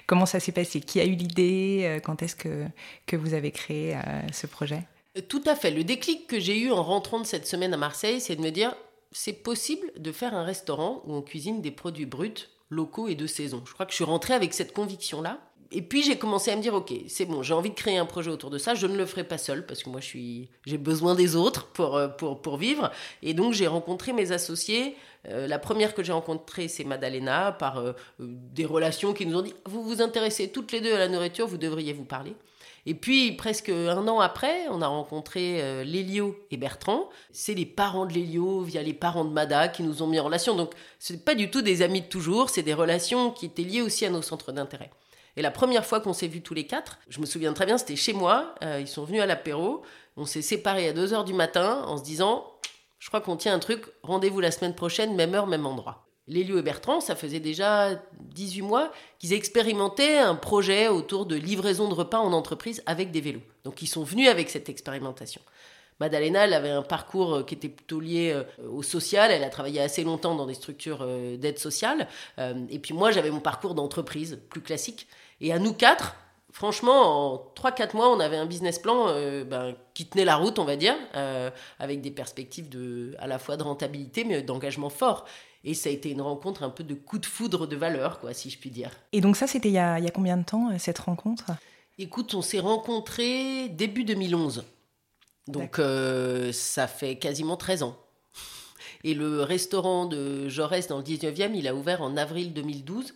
Comment 0.06 0.26
ça 0.26 0.40
s'est 0.40 0.52
passé? 0.52 0.80
Qui 0.80 1.00
a 1.00 1.04
eu 1.04 1.14
l'idée 1.14 2.00
Quand 2.04 2.22
est-ce 2.22 2.36
que, 2.36 2.66
que 3.06 3.16
vous 3.16 3.34
avez 3.34 3.50
créé 3.52 3.96
ce 4.32 4.46
projet? 4.46 4.82
Tout 5.28 5.42
à 5.46 5.54
fait. 5.54 5.70
Le 5.70 5.84
déclic 5.84 6.26
que 6.26 6.40
j'ai 6.40 6.58
eu 6.58 6.72
en 6.72 6.82
rentrant 6.82 7.20
de 7.20 7.26
cette 7.26 7.46
semaine 7.46 7.72
à 7.72 7.76
Marseille, 7.76 8.20
c'est 8.20 8.36
de 8.36 8.42
me 8.42 8.50
dire, 8.50 8.74
c'est 9.12 9.32
possible 9.32 9.92
de 9.96 10.12
faire 10.12 10.34
un 10.34 10.42
restaurant 10.42 11.02
où 11.06 11.14
on 11.14 11.22
cuisine 11.22 11.62
des 11.62 11.70
produits 11.70 12.06
bruts, 12.06 12.48
locaux 12.68 13.08
et 13.08 13.14
de 13.14 13.26
saison. 13.26 13.62
Je 13.64 13.72
crois 13.72 13.86
que 13.86 13.92
je 13.92 13.96
suis 13.96 14.04
rentrée 14.04 14.34
avec 14.34 14.52
cette 14.52 14.72
conviction-là. 14.72 15.38
Et 15.76 15.82
puis 15.82 16.04
j'ai 16.04 16.16
commencé 16.16 16.52
à 16.52 16.56
me 16.56 16.62
dire, 16.62 16.72
ok, 16.72 16.92
c'est 17.08 17.26
bon, 17.26 17.42
j'ai 17.42 17.52
envie 17.52 17.70
de 17.70 17.74
créer 17.74 17.98
un 17.98 18.06
projet 18.06 18.30
autour 18.30 18.48
de 18.48 18.58
ça. 18.58 18.74
Je 18.74 18.86
ne 18.86 18.96
le 18.96 19.04
ferai 19.06 19.24
pas 19.24 19.38
seul 19.38 19.66
parce 19.66 19.82
que 19.82 19.90
moi, 19.90 20.00
je 20.00 20.06
suis, 20.06 20.48
j'ai 20.64 20.78
besoin 20.78 21.16
des 21.16 21.34
autres 21.34 21.66
pour, 21.66 21.96
euh, 21.96 22.06
pour, 22.06 22.40
pour 22.40 22.56
vivre. 22.56 22.92
Et 23.22 23.34
donc 23.34 23.52
j'ai 23.54 23.66
rencontré 23.66 24.12
mes 24.12 24.30
associés. 24.30 24.96
Euh, 25.28 25.48
la 25.48 25.58
première 25.58 25.94
que 25.94 26.02
j'ai 26.02 26.12
rencontrée, 26.12 26.68
c'est 26.68 26.84
Madalena, 26.84 27.52
par 27.52 27.78
euh, 27.78 27.92
des 28.20 28.64
relations 28.64 29.12
qui 29.14 29.26
nous 29.26 29.36
ont 29.36 29.42
dit, 29.42 29.54
vous 29.66 29.82
vous 29.82 30.00
intéressez 30.00 30.48
toutes 30.48 30.70
les 30.70 30.80
deux 30.80 30.94
à 30.94 30.98
la 30.98 31.08
nourriture, 31.08 31.46
vous 31.46 31.58
devriez 31.58 31.92
vous 31.92 32.04
parler. 32.04 32.34
Et 32.86 32.94
puis, 32.94 33.32
presque 33.32 33.70
un 33.70 34.06
an 34.08 34.20
après, 34.20 34.68
on 34.70 34.82
a 34.82 34.86
rencontré 34.86 35.62
euh, 35.62 35.84
Lélio 35.84 36.38
et 36.50 36.58
Bertrand. 36.58 37.08
C'est 37.32 37.54
les 37.54 37.64
parents 37.64 38.04
de 38.04 38.12
Lélio, 38.12 38.60
via 38.60 38.82
les 38.82 38.92
parents 38.92 39.24
de 39.24 39.32
Mada, 39.32 39.68
qui 39.68 39.82
nous 39.82 40.02
ont 40.02 40.06
mis 40.06 40.20
en 40.20 40.24
relation. 40.24 40.54
Donc, 40.54 40.72
ce 40.98 41.14
n'est 41.14 41.18
pas 41.18 41.34
du 41.34 41.50
tout 41.50 41.62
des 41.62 41.80
amis 41.80 42.02
de 42.02 42.06
toujours, 42.06 42.50
c'est 42.50 42.62
des 42.62 42.74
relations 42.74 43.30
qui 43.30 43.46
étaient 43.46 43.62
liées 43.62 43.80
aussi 43.80 44.04
à 44.04 44.10
nos 44.10 44.22
centres 44.22 44.52
d'intérêt. 44.52 44.90
Et 45.36 45.42
la 45.42 45.50
première 45.50 45.84
fois 45.84 46.00
qu'on 46.00 46.12
s'est 46.12 46.28
vus 46.28 46.42
tous 46.42 46.54
les 46.54 46.66
quatre, 46.66 46.98
je 47.08 47.20
me 47.20 47.26
souviens 47.26 47.52
très 47.52 47.66
bien, 47.66 47.78
c'était 47.78 47.96
chez 47.96 48.12
moi. 48.12 48.54
euh, 48.62 48.78
ils 48.80 48.88
sont 48.88 49.04
venus 49.04 49.20
à 49.20 49.26
l'apéro. 49.26 49.82
On 50.16 50.26
s'est 50.26 50.42
séparés 50.42 50.88
à 50.88 50.92
2 50.92 51.12
heures 51.12 51.24
du 51.24 51.34
matin 51.34 51.82
en 51.86 51.96
se 51.96 52.04
disant 52.04 52.46
Je 52.98 53.08
crois 53.08 53.20
qu'on 53.20 53.36
tient 53.36 53.54
un 53.54 53.58
truc, 53.58 53.84
rendez-vous 54.02 54.40
la 54.40 54.50
semaine 54.50 54.74
prochaine, 54.74 55.14
même 55.14 55.34
heure, 55.34 55.46
même 55.46 55.66
endroit. 55.66 56.06
Lélio 56.26 56.58
et 56.58 56.62
Bertrand, 56.62 57.00
ça 57.00 57.16
faisait 57.16 57.40
déjà 57.40 58.00
18 58.20 58.62
mois 58.62 58.90
qu'ils 59.18 59.34
expérimentaient 59.34 60.18
un 60.18 60.36
projet 60.36 60.88
autour 60.88 61.26
de 61.26 61.36
livraison 61.36 61.88
de 61.88 61.94
repas 61.94 62.18
en 62.18 62.32
entreprise 62.32 62.82
avec 62.86 63.10
des 63.10 63.20
vélos. 63.20 63.42
Donc 63.64 63.82
ils 63.82 63.88
sont 63.88 64.04
venus 64.04 64.28
avec 64.28 64.48
cette 64.48 64.68
expérimentation. 64.70 65.42
Madalena, 66.00 66.44
elle 66.44 66.54
avait 66.54 66.70
un 66.70 66.82
parcours 66.82 67.34
euh, 67.34 67.42
qui 67.42 67.54
était 67.54 67.68
plutôt 67.68 68.00
lié 68.00 68.32
euh, 68.32 68.68
au 68.68 68.82
social. 68.82 69.30
Elle 69.30 69.44
a 69.44 69.50
travaillé 69.50 69.80
assez 69.80 70.02
longtemps 70.02 70.34
dans 70.34 70.46
des 70.46 70.54
structures 70.54 71.06
d'aide 71.38 71.58
sociale. 71.58 72.08
Et 72.70 72.78
puis 72.78 72.94
moi, 72.94 73.10
j'avais 73.10 73.30
mon 73.30 73.40
parcours 73.40 73.74
d'entreprise 73.74 74.40
plus 74.48 74.60
classique. 74.60 75.06
Et 75.40 75.52
à 75.52 75.58
nous 75.58 75.72
quatre, 75.74 76.14
franchement, 76.52 77.32
en 77.34 77.52
3-4 77.56 77.96
mois, 77.96 78.08
on 78.14 78.20
avait 78.20 78.36
un 78.36 78.46
business 78.46 78.78
plan 78.78 79.06
euh, 79.08 79.44
ben, 79.44 79.74
qui 79.94 80.06
tenait 80.06 80.24
la 80.24 80.36
route, 80.36 80.58
on 80.58 80.64
va 80.64 80.76
dire, 80.76 80.94
euh, 81.14 81.50
avec 81.78 82.00
des 82.00 82.10
perspectives 82.10 82.68
de, 82.68 83.14
à 83.18 83.26
la 83.26 83.38
fois 83.38 83.56
de 83.56 83.62
rentabilité, 83.62 84.24
mais 84.24 84.42
d'engagement 84.42 84.90
fort. 84.90 85.24
Et 85.64 85.72
ça 85.74 85.88
a 85.88 85.92
été 85.92 86.10
une 86.10 86.20
rencontre 86.20 86.62
un 86.62 86.70
peu 86.70 86.84
de 86.84 86.94
coup 86.94 87.18
de 87.18 87.26
foudre 87.26 87.66
de 87.66 87.74
valeur, 87.76 88.20
quoi, 88.20 88.34
si 88.34 88.50
je 88.50 88.58
puis 88.58 88.70
dire. 88.70 88.90
Et 89.12 89.20
donc 89.20 89.36
ça, 89.36 89.46
c'était 89.46 89.70
il, 89.70 89.74
y 89.74 89.78
a- 89.78 89.98
il 89.98 90.04
y 90.04 90.08
a 90.08 90.10
combien 90.10 90.36
de 90.36 90.44
temps, 90.44 90.70
euh, 90.70 90.74
cette 90.78 90.98
rencontre? 90.98 91.44
Écoute, 91.98 92.34
on 92.34 92.42
s'est 92.42 92.60
rencontrés 92.60 93.68
début 93.70 94.04
2011. 94.04 94.64
Donc 95.46 95.78
euh, 95.78 96.52
ça 96.52 96.86
fait 96.86 97.16
quasiment 97.16 97.56
13 97.56 97.82
ans. 97.82 97.96
Et 99.04 99.14
le 99.14 99.42
restaurant 99.42 100.06
de 100.06 100.48
Jaurès 100.48 100.86
dans 100.88 100.96
le 100.98 101.04
19e, 101.04 101.52
il 101.54 101.68
a 101.68 101.74
ouvert 101.74 102.00
en 102.02 102.16
avril 102.16 102.52
2012. 102.54 103.14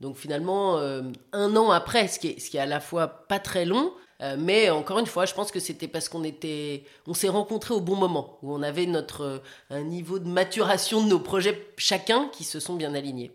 Donc 0.00 0.16
finalement, 0.16 0.78
euh, 0.78 1.02
un 1.32 1.56
an 1.56 1.70
après, 1.70 2.08
ce 2.08 2.18
qui, 2.18 2.28
est, 2.28 2.40
ce 2.40 2.50
qui 2.50 2.56
est 2.56 2.60
à 2.60 2.66
la 2.66 2.80
fois 2.80 3.08
pas 3.08 3.38
très 3.38 3.64
long, 3.64 3.92
euh, 4.22 4.36
mais 4.38 4.70
encore 4.70 4.98
une 4.98 5.06
fois, 5.06 5.24
je 5.24 5.34
pense 5.34 5.50
que 5.50 5.60
c'était 5.60 5.88
parce 5.88 6.08
qu'on 6.08 6.24
était, 6.24 6.84
on 7.06 7.14
s'est 7.14 7.28
rencontrés 7.28 7.74
au 7.74 7.80
bon 7.80 7.96
moment, 7.96 8.38
où 8.42 8.52
on 8.52 8.62
avait 8.62 8.86
notre 8.86 9.22
euh, 9.22 9.38
un 9.70 9.82
niveau 9.82 10.18
de 10.18 10.28
maturation 10.28 11.02
de 11.02 11.08
nos 11.08 11.20
projets 11.20 11.68
chacun 11.76 12.28
qui 12.32 12.44
se 12.44 12.60
sont 12.60 12.74
bien 12.74 12.94
alignés. 12.94 13.30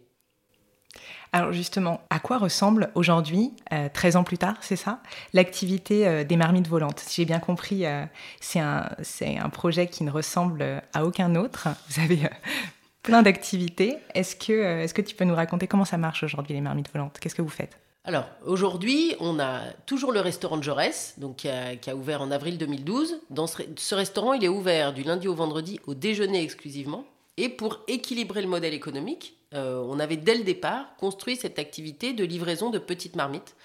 Alors 1.31 1.51
justement, 1.51 1.99
à 2.09 2.19
quoi 2.19 2.37
ressemble 2.37 2.91
aujourd'hui, 2.95 3.51
euh, 3.73 3.89
13 3.91 4.15
ans 4.15 4.23
plus 4.23 4.37
tard, 4.37 4.55
c'est 4.61 4.77
ça, 4.77 5.01
l'activité 5.33 6.23
des 6.23 6.37
marmites 6.37 6.67
volantes? 6.67 6.99
Si 6.99 7.21
j'ai 7.21 7.25
bien 7.25 7.39
compris, 7.39 7.83
c'est 8.39 8.59
un, 8.59 8.89
un 9.21 9.49
projet 9.49 9.87
qui 9.87 10.05
ne 10.05 10.11
ressemble 10.11 10.81
à 10.93 11.03
aucun 11.03 11.35
autre. 11.35 11.67
Vous 11.89 12.01
avez 12.01 12.29
plein 13.05 13.21
d'activités. 13.21 13.97
Est-ce 14.13 14.35
que, 14.35 14.51
euh, 14.51 14.83
est-ce 14.83 14.93
que 14.93 15.01
tu 15.01 15.15
peux 15.15 15.25
nous 15.25 15.35
raconter 15.35 15.67
comment 15.67 15.85
ça 15.85 15.97
marche 15.97 16.23
aujourd'hui, 16.23 16.55
les 16.55 16.61
marmites 16.61 16.91
volantes? 16.91 17.19
Qu'est-ce 17.19 17.35
que 17.35 17.43
vous 17.43 17.49
faites? 17.49 17.77
Alors, 18.03 18.25
aujourd'hui, 18.45 19.15
on 19.19 19.39
a 19.39 19.61
toujours 19.85 20.11
le 20.11 20.19
restaurant 20.19 20.57
de 20.57 20.63
Jaurès, 20.63 21.15
donc 21.17 21.37
qui 21.37 21.49
a, 21.49 21.95
ouvert 21.95 22.21
en 22.21 22.29
avril 22.29 22.57
2012. 22.57 23.21
Dans 23.29 23.47
ce, 23.47 23.95
restaurant, 23.95 24.33
il 24.33 24.43
est 24.43 24.49
ouvert 24.49 24.93
du 24.93 25.03
lundi 25.03 25.27
au 25.27 25.33
vendredi 25.33 25.79
au 25.87 25.93
déjeuner 25.93 26.43
exclusivement. 26.43 27.05
Et 27.37 27.49
pour 27.49 27.81
équilibrer 27.87 28.41
le 28.41 28.47
modèle 28.47 28.73
économique, 28.73 29.37
euh, 29.53 29.83
on 29.87 29.99
avait 29.99 30.17
dès 30.17 30.35
le 30.35 30.43
départ 30.43 30.95
construit 30.97 31.35
cette 31.35 31.57
activité 31.57 32.13
de 32.13 32.23
livraison 32.23 32.69
de 32.69 32.79
petites 32.79 33.15
marmites 33.15 33.55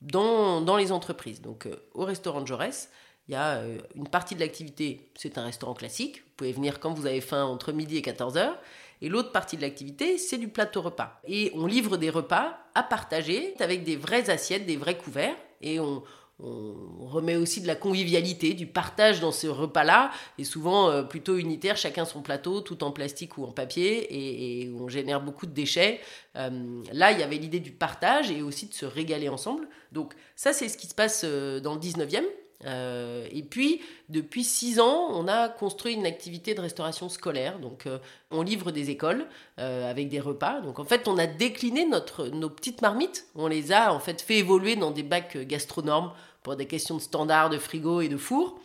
dans, 0.00 0.60
dans 0.60 0.76
les 0.76 0.92
entreprises. 0.92 1.40
Donc, 1.42 1.66
euh, 1.66 1.76
au 1.94 2.04
restaurant 2.04 2.40
de 2.40 2.46
Jaurès, 2.46 2.90
il 3.28 3.32
y 3.32 3.36
a 3.36 3.62
une 3.94 4.08
partie 4.08 4.34
de 4.34 4.40
l'activité, 4.40 5.08
c'est 5.14 5.38
un 5.38 5.44
restaurant 5.44 5.74
classique. 5.74 6.16
Vous 6.16 6.32
pouvez 6.38 6.52
venir 6.52 6.80
quand 6.80 6.92
vous 6.92 7.06
avez 7.06 7.20
faim 7.20 7.44
entre 7.44 7.70
midi 7.70 7.96
et 7.96 8.02
14 8.02 8.36
heures. 8.36 8.58
Et 9.02 9.08
l'autre 9.08 9.32
partie 9.32 9.56
de 9.56 9.62
l'activité, 9.62 10.18
c'est 10.18 10.38
du 10.38 10.48
plateau 10.48 10.82
repas. 10.82 11.20
Et 11.26 11.52
on 11.54 11.66
livre 11.66 11.96
des 11.96 12.10
repas 12.10 12.58
à 12.74 12.82
partager 12.82 13.54
avec 13.60 13.82
des 13.82 13.96
vraies 13.96 14.30
assiettes, 14.30 14.66
des 14.66 14.76
vrais 14.76 14.98
couverts. 14.98 15.36
Et 15.62 15.80
on, 15.80 16.02
remet 16.42 17.36
aussi 17.36 17.60
de 17.60 17.66
la 17.66 17.74
convivialité, 17.74 18.54
du 18.54 18.66
partage 18.66 19.20
dans 19.20 19.30
ce 19.30 19.46
repas-là. 19.46 20.10
Et 20.38 20.44
souvent 20.44 20.88
euh, 20.88 21.02
plutôt 21.02 21.36
unitaire, 21.36 21.76
chacun 21.76 22.06
son 22.06 22.22
plateau, 22.22 22.62
tout 22.62 22.82
en 22.82 22.92
plastique 22.92 23.36
ou 23.36 23.44
en 23.44 23.52
papier. 23.52 23.98
Et, 24.10 24.62
et 24.62 24.70
on 24.70 24.88
génère 24.88 25.20
beaucoup 25.20 25.44
de 25.44 25.52
déchets. 25.52 26.00
Euh, 26.36 26.82
là, 26.94 27.12
il 27.12 27.20
y 27.20 27.22
avait 27.22 27.36
l'idée 27.36 27.60
du 27.60 27.72
partage 27.72 28.30
et 28.30 28.40
aussi 28.40 28.68
de 28.68 28.72
se 28.72 28.86
régaler 28.86 29.28
ensemble. 29.28 29.68
Donc 29.92 30.14
ça, 30.34 30.54
c'est 30.54 30.70
ce 30.70 30.78
qui 30.78 30.86
se 30.86 30.94
passe 30.94 31.22
euh, 31.24 31.60
dans 31.60 31.74
le 31.74 31.80
19e. 31.80 32.24
Euh, 32.66 33.26
et 33.30 33.42
puis, 33.42 33.80
depuis 34.08 34.44
six 34.44 34.80
ans, 34.80 35.08
on 35.10 35.28
a 35.28 35.48
construit 35.48 35.94
une 35.94 36.06
activité 36.06 36.54
de 36.54 36.60
restauration 36.60 37.08
scolaire. 37.08 37.58
Donc, 37.58 37.86
euh, 37.86 37.98
on 38.30 38.42
livre 38.42 38.70
des 38.70 38.90
écoles 38.90 39.26
euh, 39.58 39.90
avec 39.90 40.08
des 40.08 40.20
repas. 40.20 40.60
Donc, 40.60 40.78
en 40.78 40.84
fait, 40.84 41.08
on 41.08 41.18
a 41.18 41.26
décliné 41.26 41.86
notre, 41.86 42.26
nos 42.28 42.50
petites 42.50 42.82
marmites. 42.82 43.26
On 43.34 43.46
les 43.46 43.72
a 43.72 43.92
en 43.92 44.00
fait 44.00 44.20
fait 44.20 44.38
évoluer 44.38 44.76
dans 44.76 44.90
des 44.90 45.02
bacs 45.02 45.38
gastronormes 45.38 46.12
pour 46.42 46.56
des 46.56 46.66
questions 46.66 46.96
de 46.96 47.02
standards, 47.02 47.50
de 47.50 47.58
frigo 47.58 48.00
et 48.00 48.08
de 48.08 48.16
four. 48.16 48.58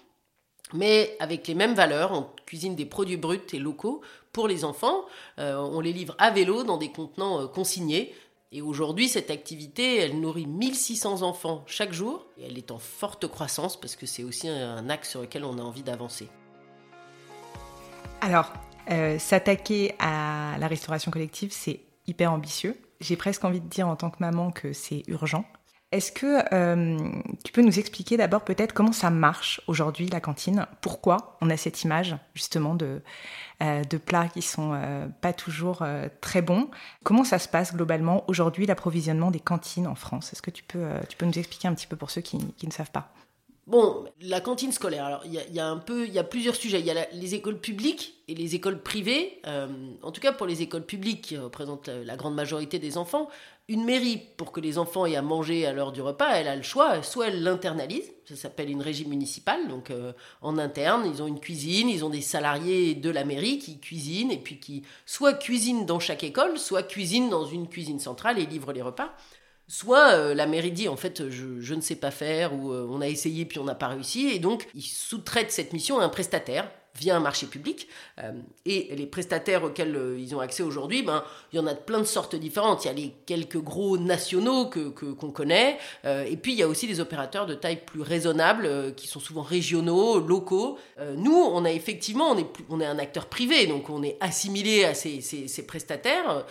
Mais 0.74 1.16
avec 1.20 1.48
les 1.48 1.56
mêmes 1.56 1.76
valeurs, 1.76 2.12
on 2.12 2.28
cuisine 2.46 2.76
des 2.76 2.86
produits 2.86 3.18
bruts 3.18 3.40
et 3.54 3.60
locaux 3.60 4.02
pour 4.34 4.48
les 4.48 4.66
enfants. 4.66 5.06
On 5.38 5.80
les 5.80 5.94
livre 5.94 6.16
à 6.18 6.32
vélo 6.32 6.64
dans 6.64 6.78
des 6.78 6.90
contenants 6.90 7.48
consignés. 7.48 8.16
Et 8.56 8.62
aujourd'hui, 8.62 9.10
cette 9.10 9.32
activité, 9.32 9.98
elle 9.98 10.22
nourrit 10.22 10.48
1600 10.48 11.24
enfants 11.24 11.66
chaque 11.68 11.92
jour. 11.92 12.26
Et 12.38 12.46
elle 12.46 12.58
est 12.58 12.72
en 12.72 12.80
forte 12.80 13.28
croissance 13.28 13.78
parce 13.78 13.98
que 13.98 14.06
c'est 14.06 14.24
aussi 14.24 14.48
un 14.48 14.90
axe 14.90 15.10
sur 15.10 15.20
lequel 15.20 15.44
on 15.44 15.58
a 15.58 15.62
envie 15.62 15.84
d'avancer. 15.84 16.30
Alors, 18.22 18.54
euh, 18.92 19.20
s'attaquer 19.20 19.94
à 20.00 20.56
la 20.58 20.70
restauration 20.70 21.12
collective, 21.12 21.52
c'est 21.52 21.82
hyper 22.08 22.32
ambitieux. 22.32 22.80
J'ai 23.02 23.18
presque 23.18 23.44
envie 23.44 23.60
de 23.60 23.68
dire 23.68 23.90
en 23.90 23.98
tant 23.98 24.10
que 24.10 24.20
maman 24.22 24.52
que 24.52 24.72
c'est 24.72 25.04
urgent. 25.08 25.44
Est-ce 25.96 26.12
que 26.12 26.44
euh, 26.54 26.98
tu 27.46 27.54
peux 27.54 27.62
nous 27.62 27.80
expliquer 27.80 28.18
d'abord 28.18 28.44
peut-être 28.44 28.74
comment 28.74 28.92
ça 28.92 29.10
marche 29.10 29.62
aujourd'hui 29.68 30.08
la 30.08 30.20
cantine? 30.20 30.66
Pourquoi 30.82 31.38
on 31.40 31.50
a 31.50 31.56
cette 31.56 31.84
image 31.84 32.18
justement 32.34 32.76
de, 32.76 33.02
euh, 33.64 33.82
plats 34.06 34.28
qui 34.28 34.42
sont 34.42 34.74
euh, 34.74 35.08
pas 35.22 35.32
toujours 35.32 35.86
très 36.20 36.42
bons? 36.42 36.70
Comment 37.06 37.24
ça 37.24 37.40
se 37.40 37.48
passe 37.48 37.74
globalement 37.74 38.26
aujourd'hui 38.28 38.66
l'approvisionnement 38.66 39.32
des 39.32 39.40
cantines 39.40 39.88
en 39.88 39.96
France? 39.96 40.34
Est-ce 40.34 40.42
que 40.42 40.52
tu 40.52 40.66
peux, 40.66 40.86
tu 41.08 41.16
peux 41.16 41.26
nous 41.26 41.40
expliquer 41.40 41.70
un 41.70 41.74
petit 41.74 41.88
peu 41.88 41.96
pour 41.96 42.12
ceux 42.12 42.20
qui, 42.20 42.40
qui 42.58 42.68
ne 42.68 42.74
savent 42.74 42.92
pas? 42.92 43.14
Bon, 43.66 44.04
la 44.22 44.42
cantine 44.42 44.74
scolaire. 44.74 45.06
Alors, 45.06 45.24
il 45.26 45.34
y 45.34 45.60
a, 45.60 45.66
un 45.66 45.78
peu, 45.78 46.06
il 46.06 46.14
y 46.14 46.20
a 46.20 46.24
plusieurs 46.26 46.56
sujets. 46.56 46.82
Il 46.82 46.86
y 46.86 46.92
a 46.92 47.08
les 47.14 47.36
écoles 47.36 47.60
publiques 47.60 48.22
et 48.28 48.36
les 48.36 48.54
écoles 48.54 48.84
privées. 48.84 49.42
En 50.04 50.12
tout 50.12 50.22
cas, 50.22 50.34
pour 50.34 50.46
les 50.46 50.62
écoles 50.62 50.86
publiques 50.86 51.22
qui 51.22 51.38
représentent 51.38 51.88
la 51.88 52.16
grande 52.16 52.36
majorité 52.36 52.78
des 52.78 52.98
enfants, 52.98 53.28
une 53.68 53.84
mairie 53.84 54.22
pour 54.38 54.52
que 54.52 54.60
les 54.60 54.78
enfants 54.78 55.08
aient 55.08 55.16
à 55.16 55.24
manger 55.24 55.66
à 55.66 55.74
l'heure 55.74 55.92
du 55.92 56.02
repas, 56.02 56.34
elle 56.36 56.48
a 56.48 56.56
le 56.56 56.62
choix. 56.62 57.02
Soit 57.02 57.30
elle 57.30 57.42
l'internalise, 57.42 58.12
ça 58.26 58.36
s'appelle 58.36 58.70
une 58.70 58.82
régie 58.82 59.08
municipale. 59.08 59.68
Donc, 59.68 59.90
euh, 59.90 60.14
en 60.42 60.60
interne, 60.60 61.04
ils 61.12 61.24
ont 61.24 61.28
une 61.28 61.40
cuisine, 61.40 61.90
ils 61.90 62.06
ont 62.06 62.10
des 62.10 62.22
salariés 62.22 62.94
de 62.94 63.10
la 63.10 63.26
mairie 63.26 63.58
qui 63.58 63.80
cuisinent 63.80 64.32
et 64.32 64.38
puis 64.38 64.60
qui 64.60 64.84
soit 65.08 65.34
cuisinent 65.34 65.88
dans 65.88 66.00
chaque 66.00 66.24
école, 66.24 66.60
soit 66.60 66.84
cuisinent 66.84 67.30
dans 67.30 67.46
une 67.46 67.68
cuisine 67.68 68.00
centrale 68.00 68.38
et 68.38 68.46
livrent 68.46 68.74
les 68.74 68.84
repas. 68.84 69.16
Soit 69.68 70.14
euh, 70.14 70.36
la 70.36 70.46
mairie 70.46 70.72
dit 70.72 70.88
en 70.88 70.96
fait 70.96 71.28
je, 71.30 71.74
ne 71.74 71.82
sais 71.82 71.96
pas 71.96 72.12
faire 72.12 72.54
ou 72.54 72.72
euh, 72.72 72.88
on 72.88 73.02
a 73.02 73.08
essayé 73.08 73.46
puis 73.46 73.58
on 73.58 73.64
n'a 73.64 73.74
pas 73.74 73.88
réussi 73.88 74.28
et 74.28 74.38
donc 74.38 74.68
ils 74.76 74.84
sous-traitent 74.84 75.52
cette 75.52 75.74
mission 75.74 76.00
à 76.00 76.04
un 76.04 76.10
prestataire 76.10 76.70
via 76.98 77.16
un 77.16 77.20
marché 77.20 77.48
public. 77.48 77.88
Euh, 78.20 78.32
et 78.66 78.96
les 78.96 79.06
prestataires 79.06 79.64
auxquels 79.64 79.96
euh, 79.96 80.18
ils 80.20 80.36
ont 80.36 80.40
accès 80.40 80.64
aujourd'hui, 80.64 81.04
ben, 81.04 81.24
il 81.52 81.58
y 81.58 81.60
en 81.60 81.68
a 81.68 81.74
de 81.74 81.80
plein 81.80 82.00
de 82.00 82.06
sortes 82.06 82.36
différentes. 82.36 82.86
Il 82.86 82.88
y 82.88 82.92
a 82.92 82.94
les 82.94 83.14
quelques 83.26 83.58
gros 83.58 83.98
nationaux 83.98 84.68
que, 84.68 84.90
qu'on 84.90 85.32
connaît, 85.32 85.78
euh, 86.06 86.24
et 86.26 86.38
puis 86.38 86.54
il 86.54 86.60
y 86.60 86.64
a 86.64 86.68
aussi 86.68 86.88
des 86.88 87.00
opérateurs 87.00 87.46
de 87.46 87.54
taille 87.54 87.82
plus 87.86 88.02
raisonnable, 88.02 88.94
qui 88.96 89.08
sont 89.08 89.20
souvent 89.20 89.42
régionaux, 89.42 90.20
locaux. 90.20 90.78
nous, 91.18 91.36
on 91.36 91.66
a 91.66 91.72
effectivement, 91.72 92.32
on 92.32 92.38
est, 92.38 92.48
on 92.70 92.80
est 92.80 92.86
un 92.86 93.00
acteur 93.00 93.28
privé, 93.28 93.68
donc 93.68 93.90
on 93.90 94.04
est 94.04 94.18
assimilé 94.20 94.86
à 94.86 94.94
ces, 94.94 95.22
ces, 95.22 95.48
ces 95.48 95.66
prestataires. 95.66 96.46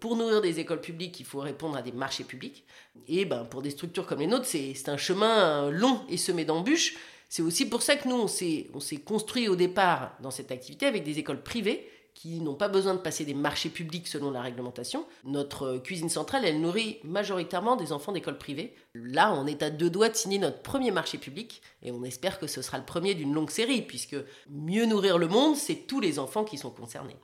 pour 0.00 0.16
nourrir 0.16 0.40
des 0.40 0.60
écoles 0.60 0.80
publiques, 0.80 1.20
il 1.20 1.26
faut 1.26 1.40
répondre 1.40 1.76
à 1.76 1.82
des 1.82 1.92
marchés 1.92 2.24
publics. 2.24 2.64
Et 3.08 3.24
ben, 3.24 3.44
pour 3.44 3.62
des 3.62 3.70
structures 3.70 4.06
comme 4.06 4.20
les 4.20 4.26
nôtres, 4.26 4.46
c'est, 4.46 4.74
c'est 4.74 4.88
un 4.88 4.96
chemin 4.96 5.70
long 5.70 6.00
et 6.08 6.16
semé 6.16 6.44
d'embûches. 6.44 6.96
C'est 7.30 7.42
aussi 7.42 7.64
pour 7.64 7.80
ça 7.80 7.94
que 7.94 8.08
nous, 8.08 8.16
on 8.16 8.26
s'est, 8.26 8.66
construit 9.04 9.46
au 9.46 9.54
départ 9.54 10.16
dans 10.20 10.32
cette 10.32 10.50
activité 10.50 10.86
avec 10.86 11.04
des 11.04 11.20
écoles 11.20 11.42
privées 11.42 11.88
qui 12.12 12.40
n'ont 12.40 12.56
pas 12.56 12.66
besoin 12.68 12.94
de 12.94 12.98
passer 12.98 13.24
des 13.24 13.34
marchés 13.34 13.68
publics 13.68 14.08
selon 14.08 14.32
la 14.32 14.42
réglementation. 14.42 15.06
Notre 15.22 15.78
cuisine 15.78 16.08
centrale, 16.08 16.44
elle 16.44 16.60
nourrit 16.60 16.98
majoritairement 17.04 17.76
des 17.76 17.92
enfants 17.92 18.10
d'écoles 18.10 18.36
privées. 18.36 18.74
Là, 18.94 19.32
on 19.32 19.46
est 19.46 19.62
à 19.62 19.70
deux 19.70 19.88
doigts 19.90 20.08
de 20.08 20.16
signer 20.16 20.40
notre 20.40 20.60
premier 20.60 20.90
marché 20.90 21.18
public 21.18 21.62
et 21.84 21.92
on 21.92 22.02
espère 22.02 22.40
que 22.40 22.48
ce 22.48 22.62
sera 22.62 22.78
le 22.78 22.84
premier 22.84 23.14
d'une 23.14 23.32
longue 23.32 23.48
série 23.48 23.82
puisque 23.82 24.16
mieux 24.50 24.86
nourrir 24.86 25.16
le 25.16 25.28
monde, 25.28 25.54
c'est 25.54 25.86
tous 25.86 26.00
les 26.00 26.18
enfants 26.18 26.44
qui 26.44 26.58
sont 26.58 26.70
concernés. 26.70 27.16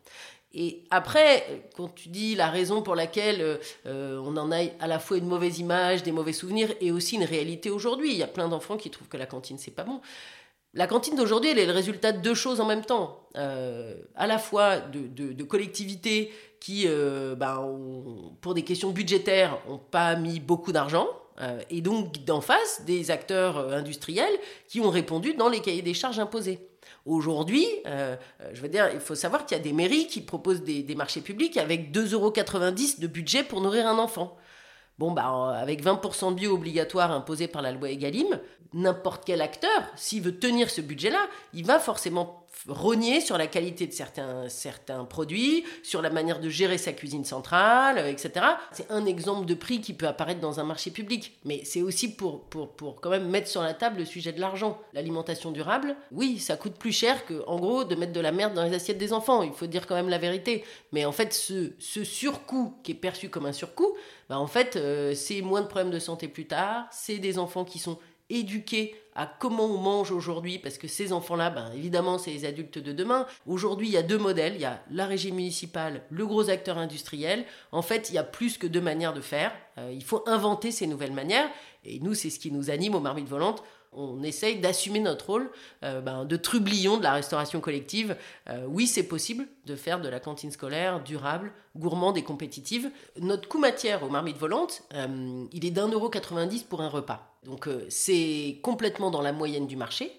Et 0.59 0.85
après, 0.91 1.65
quand 1.77 1.95
tu 1.95 2.09
dis 2.09 2.35
la 2.35 2.49
raison 2.49 2.81
pour 2.81 2.95
laquelle 2.95 3.59
euh, 3.85 4.19
on 4.25 4.35
en 4.39 4.51
a 4.51 4.65
à 4.81 4.87
la 4.87 4.99
fois 4.99 5.19
une 5.19 5.27
mauvaise 5.27 5.59
image, 5.59 6.03
des 6.03 6.13
mauvais 6.13 6.33
souvenirs, 6.33 6.73
et 6.81 6.91
aussi 6.91 7.17
une 7.17 7.25
réalité 7.25 7.69
aujourd'hui, 7.69 8.13
il 8.13 8.17
y 8.17 8.23
a 8.23 8.27
plein 8.27 8.49
d'enfants 8.49 8.79
qui 8.79 8.89
trouvent 8.89 9.09
que 9.09 9.19
la 9.19 9.27
cantine, 9.27 9.59
c'est 9.59 9.71
pas 9.71 9.85
bon. 9.85 10.01
La 10.73 10.87
cantine 10.87 11.15
d'aujourd'hui, 11.15 11.51
elle 11.51 11.59
est 11.59 11.67
le 11.67 11.73
résultat 11.73 12.13
de 12.13 12.23
deux 12.23 12.35
choses 12.35 12.63
en 12.63 12.65
même 12.65 12.87
temps. 12.87 13.21
Euh, 13.37 13.97
à 14.15 14.27
la 14.27 14.39
fois 14.39 14.79
de, 14.79 15.43
collectivités 15.43 16.33
qui, 16.59 16.85
euh, 16.87 17.35
ben, 17.35 17.63
pour 18.41 18.55
des 18.55 18.63
questions 18.63 18.93
budgétaires, 18.93 19.59
n'ont 19.69 19.77
pas 19.77 20.17
mis 20.17 20.41
beaucoup 20.41 20.73
d'argent, 20.73 21.07
et 21.69 21.83
donc 21.83 22.25
d'en 22.25 22.41
face, 22.41 22.81
des 22.87 23.11
acteurs 23.11 23.59
industriels 23.75 24.33
qui 24.69 24.81
ont 24.81 24.89
répondu 24.89 25.35
dans 25.35 25.51
les 25.51 25.61
cahiers 25.61 25.83
des 25.83 25.93
charges 25.93 26.19
imposés. 26.19 26.67
Aujourd'hui, 27.05 27.67
euh, 27.87 28.17
euh, 28.41 28.51
je 28.53 28.61
veux 28.61 28.69
dire, 28.69 28.91
il 28.93 29.01
faut 29.01 29.15
savoir 29.15 29.47
qu'il 29.47 29.57
y 29.57 29.61
a 29.61 29.63
des 29.63 29.73
mairies 29.73 30.07
qui 30.07 30.21
proposent 30.21 30.63
des, 30.63 30.95
marchés 30.95 31.21
publics 31.21 31.57
avec 31.57 31.93
2,90 31.93 32.15
euros 32.15 32.33
de 32.33 33.07
budget 33.07 33.43
pour 33.43 33.61
nourrir 33.61 33.87
un 33.87 33.99
enfant. 33.99 34.37
Bon, 34.99 35.13
bah, 35.13 35.57
avec 35.61 35.85
20% 35.85 36.31
de 36.31 36.35
bio 36.37 36.55
obligatoire 36.55 37.11
imposé 37.13 37.49
par 37.49 37.61
la 37.61 37.73
loi 37.73 37.91
Egalim, 37.91 38.41
n'importe 38.73 39.25
quel 39.27 39.43
acteur, 39.43 39.83
s'il 39.95 40.23
veut 40.23 40.39
tenir 40.39 40.71
ce 40.71 40.81
budget-là, 40.81 41.29
il 41.53 41.67
va 41.67 41.79
forcément 41.79 42.46
rogner 42.69 43.21
sur 43.21 43.39
la 43.39 43.47
qualité 43.47 43.87
de 43.87 43.93
certains, 43.93 44.49
certains 44.49 45.05
produits, 45.05 45.65
sur 45.83 46.03
la 46.03 46.11
manière 46.11 46.41
de 46.41 46.49
gérer 46.49 46.79
sa 46.79 46.93
cuisine 46.93 47.25
centrale, 47.25 47.99
euh, 47.99 48.11
etc. 48.11 48.47
C'est 48.73 48.91
un 48.91 49.07
exemple 49.07 49.47
de 49.47 49.55
prix 49.55 49.81
qui 49.81 49.93
peut 49.93 50.07
apparaître 50.07 50.41
dans 50.41 50.61
un 50.61 50.65
marché 50.65 50.91
public, 50.91 51.39
mais 51.45 51.63
c'est 51.65 51.83
aussi 51.83 52.15
pour, 52.15 52.45
pour, 52.45 52.73
pour 52.73 53.01
quand 53.01 53.11
même 53.11 53.29
mettre 53.29 53.49
sur 53.49 53.63
la 53.63 53.75
table 53.75 53.99
le 53.99 54.05
sujet 54.05 54.33
de 54.33 54.41
l'argent. 54.41 54.79
L'alimentation 54.93 55.51
durable, 55.51 55.97
oui, 56.13 56.39
ça 56.39 56.57
coûte 56.57 56.75
plus 56.75 56.93
cher 56.93 57.27
que, 57.27 57.45
en 57.47 57.59
gros, 57.59 57.85
de 57.85 57.95
mettre 57.95 58.13
de 58.13 58.21
la 58.21 58.33
merde 58.33 58.55
dans 58.55 58.65
les 58.65 58.75
assiettes 58.75 58.99
des 58.99 59.13
enfants, 59.13 59.43
il 59.43 59.53
faut 59.53 59.67
dire 59.67 59.87
quand 59.87 59.95
même 59.95 60.09
la 60.09 60.19
vérité. 60.19 60.65
Mais 60.93 61.05
en 61.05 61.13
fait, 61.13 61.33
ce, 61.33 61.73
ce 61.79 62.05
surcoût 62.05 62.75
qui 62.83 62.93
est 62.93 62.97
perçu 62.97 63.29
comme 63.29 63.47
un 63.47 63.53
surcoût, 63.53 63.97
bah 64.29 64.39
en 64.39 64.47
fait, 64.47 64.77
euh, 64.77 65.15
c'est 65.15 65.41
moins 65.41 65.61
de 65.61 65.67
problèmes 65.67 65.91
de 65.91 65.99
santé 65.99 66.29
plus 66.29 66.47
tard, 66.47 66.87
c'est 66.91 67.19
des 67.19 67.39
enfants 67.39 67.65
qui 67.65 67.79
sont 67.79 67.99
éduqués 68.29 68.97
à 69.17 69.27
comment 69.27 69.65
on 69.65 69.79
mange 69.79 70.11
aujourd'hui, 70.13 70.59
parce 70.59 70.77
que 70.77 70.87
ces 70.87 71.13
enfants-là, 71.13 71.51
ben, 71.51 71.73
évidemment, 71.75 72.19
c'est 72.19 72.31
les 72.31 72.45
adultes 72.45 72.79
de 72.79 72.93
demain. 72.93 73.27
Aujourd'hui, 73.47 73.89
il 73.89 73.93
y 73.93 73.97
a 73.97 74.03
deux 74.03 74.19
modèles. 74.19 74.55
Il 74.57 74.61
y 74.61 74.67
a 74.67 74.83
la 74.91 75.07
régie 75.07 75.33
municipale, 75.33 76.03
le 76.11 76.27
gros 76.27 76.51
acteur 76.51 76.77
industriel. 76.77 77.47
En 77.73 77.83
fait, 77.83 78.11
il 78.11 78.15
y 78.15 78.19
a 78.19 78.25
plus 78.25 78.59
que 78.59 78.67
deux 78.67 78.81
manières 78.81 79.15
de 79.15 79.23
faire. 79.23 79.53
Euh, 79.79 79.91
il 79.93 80.05
faut 80.05 80.23
inventer 80.27 80.71
ces 80.71 80.87
nouvelles 80.87 81.13
manières. 81.13 81.49
Et 81.85 81.99
nous, 82.01 82.15
c'est 82.15 82.31
ce 82.31 82.39
qui 82.39 82.53
nous 82.53 82.71
anime 82.71 82.95
aux 82.95 83.01
marmites 83.01 83.29
volantes 83.29 83.63
on 83.93 84.23
essaye 84.23 84.61
d'assumer 84.61 85.01
notre 85.01 85.27
rôle 85.27 85.51
euh, 85.83 86.01
ben, 86.01 86.25
de 86.25 86.37
trublion 86.37 86.97
de 86.99 87.03
la 87.03 87.13
restauration 87.13 87.61
collective. 87.61 88.17
Euh, 88.49 88.65
oui, 88.67 88.87
c'est 88.87 89.05
possible 89.05 89.47
de 89.65 89.77
faire 89.77 90.01
de 90.01 90.09
la 90.09 90.21
cantine 90.21 90.51
scolaire 90.51 91.03
durable, 91.03 91.53
gourmande 91.77 92.17
et 92.17 92.23
compétitive. 92.23 92.91
Notre 93.21 93.49
coût 93.49 93.59
matière 93.59 94.03
aux 94.03 94.09
marmites 94.09 94.39
volantes, 94.39 94.83
euh, 94.95 95.45
il 95.53 95.65
est 95.65 95.71
d'un 95.71 95.89
euro 95.89 96.09
90 96.09 96.65
pour 96.65 96.83
un 96.83 96.89
repas. 96.89 97.33
Donc 97.45 97.69
c'est 97.89 98.59
complètement 98.63 99.11
dans 99.11 99.23
la 99.23 99.33
moyenne 99.33 99.67
du 99.67 99.77
marché. 99.77 100.13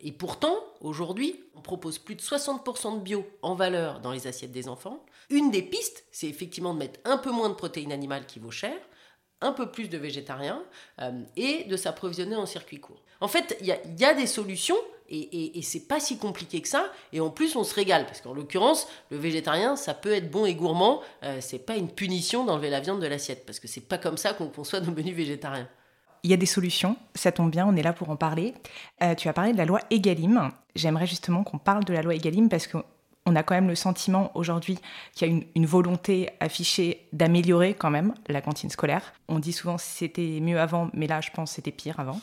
Et 0.00 0.12
pourtant, 0.12 0.56
aujourd'hui, 0.80 1.40
on 1.56 1.60
propose 1.60 1.98
plus 1.98 2.14
de 2.14 2.20
60% 2.20 2.98
de 2.98 3.00
bio 3.00 3.26
en 3.42 3.54
valeur 3.54 4.00
dans 4.00 4.12
les 4.12 4.26
assiettes 4.26 4.52
des 4.52 4.68
enfants. 4.68 5.04
Une 5.30 5.50
des 5.50 5.62
pistes, 5.62 6.04
c'est 6.12 6.28
effectivement 6.28 6.74
de 6.74 6.78
mettre 6.78 7.00
un 7.04 7.18
peu 7.18 7.30
moins 7.30 7.48
de 7.48 7.54
protéines 7.54 7.92
animales 7.92 8.26
qui 8.26 8.38
vaut 8.38 8.50
cher, 8.50 8.76
un 9.42 9.52
peu 9.52 9.70
plus 9.70 9.88
de 9.88 9.98
végétariens 9.98 10.62
et 11.36 11.64
de 11.64 11.76
s'approvisionner 11.76 12.36
en 12.36 12.46
circuit 12.46 12.80
court. 12.80 13.02
En 13.20 13.28
fait, 13.28 13.56
il 13.60 13.66
y 13.66 14.04
a, 14.04 14.14
des 14.14 14.26
solutions 14.26 14.76
et, 15.08 15.58
et, 15.58 15.62
c'est 15.62 15.86
pas 15.86 16.00
si 16.00 16.18
compliqué 16.18 16.60
que 16.60 16.68
ça. 16.68 16.90
Et 17.12 17.20
en 17.20 17.30
plus, 17.30 17.54
on 17.54 17.62
se 17.62 17.74
régale. 17.74 18.04
Parce 18.06 18.20
qu'en 18.20 18.32
l'occurrence, 18.32 18.88
le 19.10 19.16
végétarien, 19.16 19.76
ça 19.76 19.94
peut 19.94 20.12
être 20.12 20.30
bon 20.30 20.44
et 20.44 20.54
gourmand. 20.54 21.02
Euh, 21.22 21.38
c'est 21.40 21.58
pas 21.58 21.76
une 21.76 21.88
punition 21.88 22.44
d'enlever 22.44 22.70
la 22.70 22.80
viande 22.80 23.00
de 23.00 23.06
l'assiette. 23.06 23.46
Parce 23.46 23.60
que 23.60 23.68
c'est 23.68 23.86
pas 23.86 23.98
comme 23.98 24.16
ça 24.16 24.32
qu'on 24.32 24.48
conçoit 24.48 24.80
nos 24.80 24.90
menus 24.90 25.14
végétariens. 25.14 25.68
Il 26.24 26.30
y 26.30 26.34
a 26.34 26.36
des 26.36 26.46
solutions, 26.46 26.96
ça 27.14 27.32
tombe 27.32 27.50
bien, 27.50 27.66
on 27.66 27.74
est 27.74 27.82
là 27.82 27.92
pour 27.92 28.08
en 28.10 28.16
parler. 28.16 28.54
Euh, 29.02 29.14
tu 29.16 29.28
as 29.28 29.32
parlé 29.32 29.52
de 29.52 29.58
la 29.58 29.64
loi 29.64 29.80
Egalim. 29.90 30.50
J'aimerais 30.74 31.06
justement 31.06 31.44
qu'on 31.44 31.58
parle 31.58 31.84
de 31.84 31.92
la 31.92 32.00
loi 32.00 32.14
Egalim 32.14 32.48
parce 32.48 32.66
que 32.66 32.78
on 33.26 33.36
a 33.36 33.42
quand 33.42 33.54
même 33.54 33.68
le 33.68 33.74
sentiment 33.74 34.30
aujourd'hui 34.34 34.78
qu'il 35.14 35.28
y 35.28 35.30
a 35.30 35.42
une, 35.54 35.66
volonté 35.66 36.30
affichée 36.40 37.06
d'améliorer 37.12 37.74
quand 37.74 37.90
même 37.90 38.14
la 38.28 38.40
cantine 38.40 38.70
scolaire. 38.70 39.12
On 39.28 39.38
dit 39.38 39.52
souvent 39.52 39.78
c'était 39.78 40.40
mieux 40.40 40.58
avant, 40.58 40.90
mais 40.92 41.06
là 41.06 41.20
je 41.20 41.30
pense 41.30 41.52
c'était 41.52 41.70
pire 41.70 42.00
avant. 42.00 42.20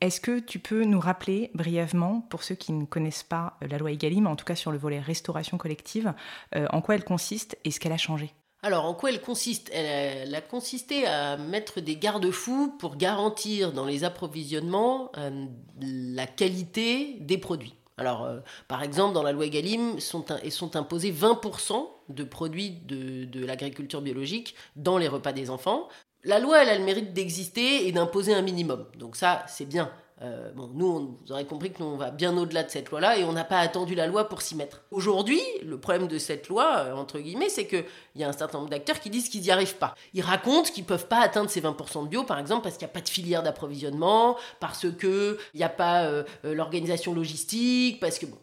Est-ce 0.00 0.20
que 0.20 0.38
tu 0.38 0.58
peux 0.58 0.84
nous 0.84 1.00
rappeler 1.00 1.50
brièvement, 1.54 2.20
pour 2.28 2.42
ceux 2.42 2.54
qui 2.54 2.72
ne 2.72 2.84
connaissent 2.84 3.22
pas 3.22 3.56
euh, 3.62 3.68
la 3.68 3.78
loi 3.78 3.92
Egalim, 3.92 4.26
en 4.26 4.36
tout 4.36 4.44
cas 4.44 4.56
sur 4.56 4.70
le 4.70 4.78
volet 4.78 5.00
restauration 5.00 5.56
collective, 5.56 6.12
euh, 6.56 6.66
en 6.70 6.80
quoi 6.82 6.96
elle 6.96 7.04
consiste 7.04 7.56
et 7.64 7.70
ce 7.70 7.80
qu'elle 7.80 7.92
a 7.92 7.96
changé? 7.96 8.34
Alors, 8.62 8.86
en 8.86 8.94
quoi 8.94 9.10
elle 9.10 9.20
consiste? 9.20 9.70
Elle, 9.74 10.34
a 10.34 10.40
consisté 10.40 11.06
à 11.06 11.36
mettre 11.36 11.80
des 11.80 11.96
garde-fous 11.96 12.76
pour 12.78 12.96
garantir 12.96 13.72
dans 13.72 13.84
les 13.84 14.04
approvisionnements 14.04 15.10
euh, 15.18 15.46
la 15.80 16.26
qualité 16.26 17.18
des 17.20 17.36
produits. 17.36 17.74
Alors, 17.96 18.28
par 18.66 18.82
exemple, 18.82 19.14
dans 19.14 19.22
la 19.22 19.32
loi 19.32 19.46
Egalim, 19.46 20.00
sont, 20.00 20.24
sont 20.50 20.76
imposés 20.76 21.12
20% 21.12 21.88
de 22.08 22.24
produits 22.24 22.70
de, 22.70 23.24
de 23.24 23.46
l'agriculture 23.46 24.02
biologique 24.02 24.54
dans 24.76 24.98
les 24.98 25.08
repas 25.08 25.32
des 25.32 25.50
enfants. 25.50 25.88
La 26.24 26.38
loi, 26.38 26.62
elle 26.62 26.70
a 26.70 26.78
le 26.78 26.84
mérite 26.84 27.12
d'exister 27.12 27.86
et 27.86 27.92
d'imposer 27.92 28.34
un 28.34 28.42
minimum. 28.42 28.86
Donc 28.98 29.16
ça, 29.16 29.44
c'est 29.46 29.66
bien. 29.66 29.92
Euh, 30.22 30.52
bon, 30.52 30.70
nous, 30.72 30.86
on, 30.86 31.00
vous 31.20 31.32
aurez 31.32 31.44
compris 31.44 31.72
que 31.72 31.82
nous, 31.82 31.88
on 31.88 31.96
va 31.96 32.10
bien 32.10 32.36
au-delà 32.36 32.62
de 32.62 32.70
cette 32.70 32.90
loi-là 32.90 33.18
et 33.18 33.24
on 33.24 33.32
n'a 33.32 33.44
pas 33.44 33.58
attendu 33.58 33.94
la 33.94 34.06
loi 34.06 34.28
pour 34.28 34.42
s'y 34.42 34.54
mettre. 34.54 34.84
Aujourd'hui, 34.90 35.40
le 35.64 35.78
problème 35.78 36.06
de 36.06 36.18
cette 36.18 36.48
loi, 36.48 36.76
euh, 36.78 36.94
entre 36.94 37.18
guillemets, 37.18 37.48
c'est 37.48 37.66
qu'il 37.66 37.84
y 38.14 38.22
a 38.22 38.28
un 38.28 38.32
certain 38.32 38.58
nombre 38.58 38.70
d'acteurs 38.70 39.00
qui 39.00 39.10
disent 39.10 39.28
qu'ils 39.28 39.42
n'y 39.42 39.50
arrivent 39.50 39.76
pas. 39.76 39.94
Ils 40.12 40.22
racontent 40.22 40.70
qu'ils 40.70 40.84
ne 40.84 40.88
peuvent 40.88 41.08
pas 41.08 41.20
atteindre 41.20 41.50
ces 41.50 41.60
20% 41.60 42.04
de 42.04 42.08
bio, 42.08 42.22
par 42.22 42.38
exemple, 42.38 42.62
parce 42.62 42.76
qu'il 42.76 42.86
n'y 42.86 42.92
a 42.92 42.94
pas 42.94 43.00
de 43.00 43.08
filière 43.08 43.42
d'approvisionnement, 43.42 44.36
parce 44.60 44.86
qu'il 44.98 45.36
n'y 45.54 45.64
a 45.64 45.68
pas 45.68 46.04
euh, 46.04 46.22
l'organisation 46.44 47.12
logistique, 47.12 47.98
parce 47.98 48.18
que 48.18 48.26
bon. 48.26 48.38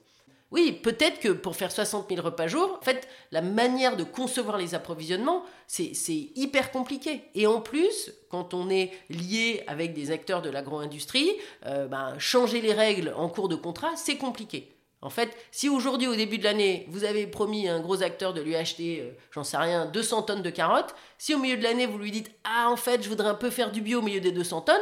Oui, 0.52 0.74
peut-être 0.74 1.22
que 1.22 1.30
pour 1.30 1.56
faire 1.56 1.72
60 1.72 2.10
000 2.10 2.22
repas 2.22 2.48
jour, 2.48 2.78
en 2.80 2.84
fait, 2.84 3.08
la 3.32 3.42
manière 3.42 3.96
de 3.96 4.04
concevoir 4.04 4.58
les 4.58 4.76
approvisionnements, 4.76 5.46
c'est 5.66 5.94
hyper 6.36 6.72
compliqué. 6.72 7.24
Et 7.36 7.48
en 7.48 7.62
plus, 7.62 8.12
quand 8.30 8.54
on 8.54 8.70
est 8.70 8.92
lié 9.10 9.64
avec 9.68 9.94
des 9.94 10.12
acteurs 10.12 10.42
de 10.42 10.50
l'agro-industrie, 10.50 11.32
euh, 11.66 11.88
ben, 11.88 12.20
changer 12.20 12.60
les 12.60 12.74
règles 12.74 13.14
en 13.16 13.30
cours 13.30 13.48
de 13.48 13.56
contrat, 13.56 13.96
c'est 13.96 14.18
compliqué. 14.18 14.76
En 15.02 15.10
fait, 15.10 15.36
si 15.52 15.70
aujourd'hui, 15.70 16.08
au 16.08 16.16
début 16.16 16.38
de 16.38 16.44
l'année, 16.44 16.86
vous 16.90 17.06
avez 17.06 17.26
promis 17.28 17.70
à 17.70 17.74
un 17.74 17.80
gros 17.80 18.04
acteur 18.04 18.34
de 18.34 18.42
lui 18.42 18.56
acheter, 18.56 19.00
euh, 19.02 19.12
j'en 19.32 19.46
sais 19.46 19.58
rien, 19.58 19.86
200 19.86 20.24
tonnes 20.24 20.44
de 20.44 20.50
carottes, 20.50 20.94
si 21.18 21.34
au 21.34 21.40
milieu 21.40 21.58
de 21.58 21.64
l'année, 21.64 21.88
vous 21.88 21.98
lui 21.98 22.12
dites 22.12 22.30
Ah, 22.44 22.70
en 22.70 22.76
fait, 22.76 23.02
je 23.02 23.10
voudrais 23.10 23.30
un 23.30 23.36
peu 23.36 23.50
faire 23.50 23.72
du 23.72 23.82
bio 23.82 24.00
au 24.00 24.02
milieu 24.02 24.20
des 24.20 24.34
200 24.34 24.62
tonnes, 24.62 24.76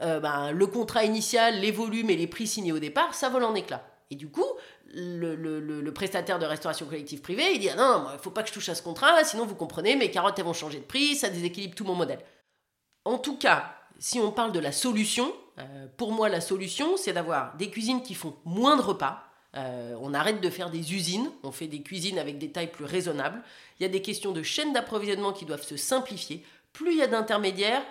euh, 0.00 0.18
ben, 0.18 0.50
le 0.50 0.66
contrat 0.66 1.04
initial, 1.04 1.60
les 1.60 1.70
volumes 1.70 2.08
et 2.08 2.16
les 2.16 2.26
prix 2.26 2.46
signés 2.46 2.72
au 2.72 2.78
départ, 2.78 3.14
ça 3.14 3.28
vole 3.28 3.44
en 3.44 3.54
éclats. 3.54 3.84
Et 4.10 4.16
du 4.16 4.28
coup, 4.28 4.46
le, 4.92 5.90
prestataire 5.90 6.38
de 6.38 6.46
restauration 6.46 6.86
collective 6.86 7.20
privée, 7.20 7.52
il 7.54 7.60
dit 7.60 7.68
ah 7.70 7.76
non, 7.76 8.06
il 8.12 8.18
faut 8.18 8.30
pas 8.30 8.42
que 8.42 8.48
je 8.48 8.54
touche 8.54 8.68
à 8.68 8.74
ce 8.74 8.82
contrat, 8.82 9.22
sinon 9.24 9.46
vous 9.46 9.54
comprenez, 9.54 9.96
mes 9.96 10.10
carottes 10.10 10.38
elles 10.38 10.44
vont 10.44 10.52
changer 10.52 10.78
de 10.78 10.84
prix, 10.84 11.16
ça 11.16 11.28
déséquilibre 11.28 11.74
tout 11.74 11.84
mon 11.84 11.94
modèle. 11.94 12.20
En 13.04 13.18
tout 13.18 13.36
cas, 13.36 13.74
si 13.98 14.18
on 14.18 14.32
parle 14.32 14.52
de 14.52 14.58
la 14.60 14.72
solution, 14.72 15.32
euh, 15.58 15.86
pour 15.96 16.12
moi 16.12 16.28
la 16.28 16.40
solution 16.40 16.96
c'est 16.96 17.12
d'avoir 17.12 17.56
des 17.56 17.70
cuisines 17.70 18.02
qui 18.02 18.14
font 18.14 18.36
moins 18.44 18.76
de 18.76 18.82
repas. 18.82 19.24
Euh, 19.56 19.96
on 20.00 20.14
arrête 20.14 20.40
de 20.40 20.50
faire 20.50 20.70
des 20.70 20.94
usines, 20.94 21.30
on 21.42 21.50
fait 21.50 21.66
des 21.66 21.82
cuisines 21.82 22.18
avec 22.18 22.38
des 22.38 22.52
tailles 22.52 22.70
plus 22.70 22.84
raisonnables. 22.84 23.42
Il 23.78 23.82
y 23.82 23.86
a 23.86 23.88
des 23.88 24.02
questions 24.02 24.30
de 24.30 24.42
chaîne 24.42 24.72
d'approvisionnement 24.72 25.32
qui 25.32 25.44
doivent 25.44 25.66
se 25.66 25.76
simplifier. 25.76 26.44
Plus 26.72 26.92
il 26.92 26.98
y 26.98 27.02
a 27.02 27.08
d'intermédiaires, 27.08 27.82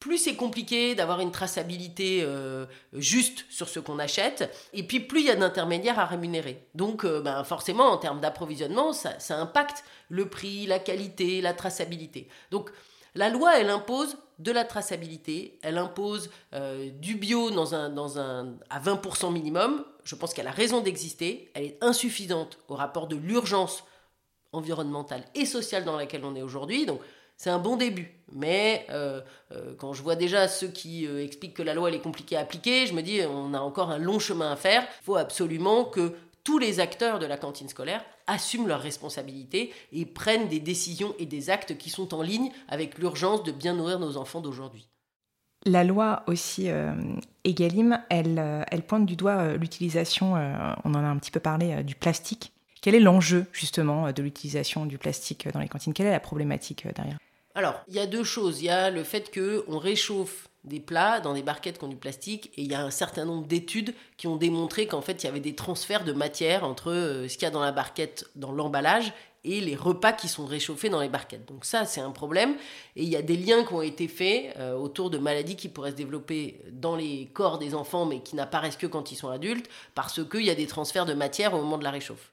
plus 0.00 0.16
c'est 0.16 0.34
compliqué 0.34 0.94
d'avoir 0.94 1.20
une 1.20 1.30
traçabilité 1.30 2.22
euh, 2.22 2.64
juste 2.94 3.44
sur 3.50 3.68
ce 3.68 3.78
qu'on 3.78 3.98
achète, 3.98 4.50
et 4.72 4.82
puis 4.82 4.98
plus 4.98 5.20
il 5.20 5.26
y 5.26 5.30
a 5.30 5.36
d'intermédiaires 5.36 5.98
à 5.98 6.06
rémunérer. 6.06 6.66
Donc 6.74 7.04
euh, 7.04 7.20
ben, 7.20 7.44
forcément, 7.44 7.84
en 7.84 7.98
termes 7.98 8.20
d'approvisionnement, 8.20 8.94
ça, 8.94 9.18
impacte 9.28 9.84
le 10.08 10.28
prix, 10.28 10.66
la 10.66 10.78
qualité, 10.78 11.42
la 11.42 11.52
traçabilité. 11.52 12.28
Donc 12.50 12.70
la 13.14 13.28
loi, 13.28 13.58
elle 13.60 13.68
impose 13.68 14.16
de 14.38 14.52
la 14.52 14.64
traçabilité, 14.64 15.58
elle 15.62 15.76
impose 15.76 16.30
euh, 16.54 16.88
du 16.90 17.16
bio 17.16 17.50
dans 17.50 17.74
un, 17.74 17.90
dans 17.90 18.18
un, 18.18 18.54
à 18.70 18.80
20% 18.80 19.30
minimum. 19.30 19.84
Je 20.04 20.14
pense 20.14 20.32
qu'elle 20.32 20.46
a 20.46 20.52
raison 20.52 20.80
d'exister. 20.80 21.50
Elle 21.52 21.64
est 21.64 21.78
insuffisante 21.82 22.58
au 22.68 22.74
rapport 22.74 23.06
de 23.06 23.16
l'urgence 23.16 23.84
environnementale 24.52 25.24
et 25.34 25.44
sociale 25.44 25.84
dans 25.84 25.96
laquelle 25.96 26.24
on 26.24 26.34
est 26.34 26.42
aujourd'hui. 26.42 26.86
Donc 26.86 27.00
c'est 27.40 27.50
un 27.50 27.58
bon 27.58 27.76
début. 27.76 28.12
Mais 28.32 28.86
euh, 28.90 29.20
euh, 29.52 29.74
quand 29.78 29.92
je 29.92 30.02
vois 30.02 30.14
déjà 30.14 30.46
ceux 30.46 30.68
qui 30.68 31.06
expliquent 31.06 31.54
que 31.54 31.62
la 31.62 31.74
loi 31.74 31.90
est 31.90 32.00
compliquée 32.00 32.36
à 32.36 32.40
appliquer, 32.40 32.86
je 32.86 32.92
me 32.92 33.02
dis 33.02 33.20
on 33.22 33.54
a 33.54 33.60
encore 33.60 33.90
un 33.90 33.98
long 33.98 34.18
chemin 34.18 34.52
à 34.52 34.56
faire. 34.56 34.82
Il 35.00 35.04
faut 35.04 35.16
absolument 35.16 35.84
que 35.84 36.12
tous 36.44 36.58
les 36.58 36.80
acteurs 36.80 37.18
de 37.18 37.24
la 37.26 37.38
cantine 37.38 37.68
scolaire 37.68 38.04
assument 38.26 38.66
leurs 38.66 38.82
responsabilités 38.82 39.72
et 39.92 40.04
prennent 40.04 40.48
des 40.48 40.60
décisions 40.60 41.14
et 41.18 41.24
des 41.24 41.48
actes 41.48 41.78
qui 41.78 41.88
sont 41.88 42.12
en 42.12 42.20
ligne 42.20 42.50
avec 42.68 42.98
l'urgence 42.98 43.42
de 43.42 43.52
bien 43.52 43.74
nourrir 43.74 43.98
nos 43.98 44.18
enfants 44.18 44.40
d'aujourd'hui. 44.40 44.90
La 45.64 45.82
loi 45.84 46.22
aussi 46.26 46.70
euh, 46.70 46.92
elle, 47.44 48.38
euh, 48.38 48.64
pointe 48.86 49.06
du 49.06 49.16
doigt 49.16 49.38
euh, 49.38 49.56
l'utilisation, 49.56 50.34
on 50.84 50.94
en 50.94 51.04
a 51.04 51.08
un 51.08 51.16
petit 51.16 51.30
peu 51.30 51.40
parlé, 51.40 51.82
du 51.84 51.94
plastique. 51.94 52.52
Quel 52.82 52.94
est 52.94 53.00
l'enjeu 53.00 53.46
justement 53.52 54.12
de 54.12 54.22
l'utilisation 54.22 54.86
du 54.86 54.98
plastique 54.98 55.48
dans 55.52 55.60
les 55.60 55.68
cantines? 55.68 55.92
Quelle 55.92 56.06
est 56.06 56.12
la 56.12 56.20
problématique 56.20 56.86
derrière? 56.94 57.18
Alors, 57.54 57.80
il 57.88 57.94
y 57.94 57.98
a 57.98 58.06
deux 58.06 58.24
choses. 58.24 58.60
Il 58.60 58.66
y 58.66 58.70
a 58.70 58.90
le 58.90 59.02
fait 59.02 59.32
qu'on 59.32 59.78
réchauffe 59.78 60.48
des 60.64 60.80
plats 60.80 61.20
dans 61.20 61.34
des 61.34 61.42
barquettes 61.42 61.78
qui 61.78 61.84
ont 61.84 61.88
du 61.88 61.96
plastique 61.96 62.52
et 62.56 62.62
il 62.62 62.70
y 62.70 62.74
a 62.74 62.82
un 62.82 62.90
certain 62.90 63.24
nombre 63.24 63.46
d'études 63.46 63.94
qui 64.16 64.26
ont 64.26 64.36
démontré 64.36 64.86
qu'en 64.86 65.00
fait 65.00 65.22
il 65.22 65.26
y 65.26 65.28
avait 65.28 65.40
des 65.40 65.54
transferts 65.54 66.04
de 66.04 66.12
matière 66.12 66.64
entre 66.64 66.92
euh, 66.92 67.28
ce 67.28 67.34
qu'il 67.34 67.44
y 67.44 67.46
a 67.46 67.50
dans 67.50 67.62
la 67.62 67.72
barquette, 67.72 68.26
dans 68.34 68.52
l'emballage 68.52 69.12
et 69.42 69.62
les 69.62 69.74
repas 69.74 70.12
qui 70.12 70.28
sont 70.28 70.44
réchauffés 70.44 70.90
dans 70.90 71.00
les 71.00 71.08
barquettes. 71.08 71.46
Donc 71.46 71.64
ça 71.64 71.86
c'est 71.86 72.02
un 72.02 72.10
problème 72.10 72.56
et 72.94 73.04
il 73.04 73.08
y 73.08 73.16
a 73.16 73.22
des 73.22 73.38
liens 73.38 73.64
qui 73.64 73.72
ont 73.72 73.80
été 73.80 74.06
faits 74.06 74.54
euh, 74.58 74.74
autour 74.74 75.08
de 75.08 75.16
maladies 75.16 75.56
qui 75.56 75.70
pourraient 75.70 75.92
se 75.92 75.96
développer 75.96 76.60
dans 76.70 76.94
les 76.94 77.30
corps 77.32 77.58
des 77.58 77.74
enfants 77.74 78.04
mais 78.04 78.20
qui 78.20 78.36
n'apparaissent 78.36 78.76
que 78.76 78.86
quand 78.86 79.12
ils 79.12 79.16
sont 79.16 79.30
adultes 79.30 79.70
parce 79.94 80.22
qu'il 80.28 80.44
y 80.44 80.50
a 80.50 80.54
des 80.54 80.66
transferts 80.66 81.06
de 81.06 81.14
matière 81.14 81.54
au 81.54 81.58
moment 81.58 81.78
de 81.78 81.84
la 81.84 81.90
réchauffe. 81.90 82.32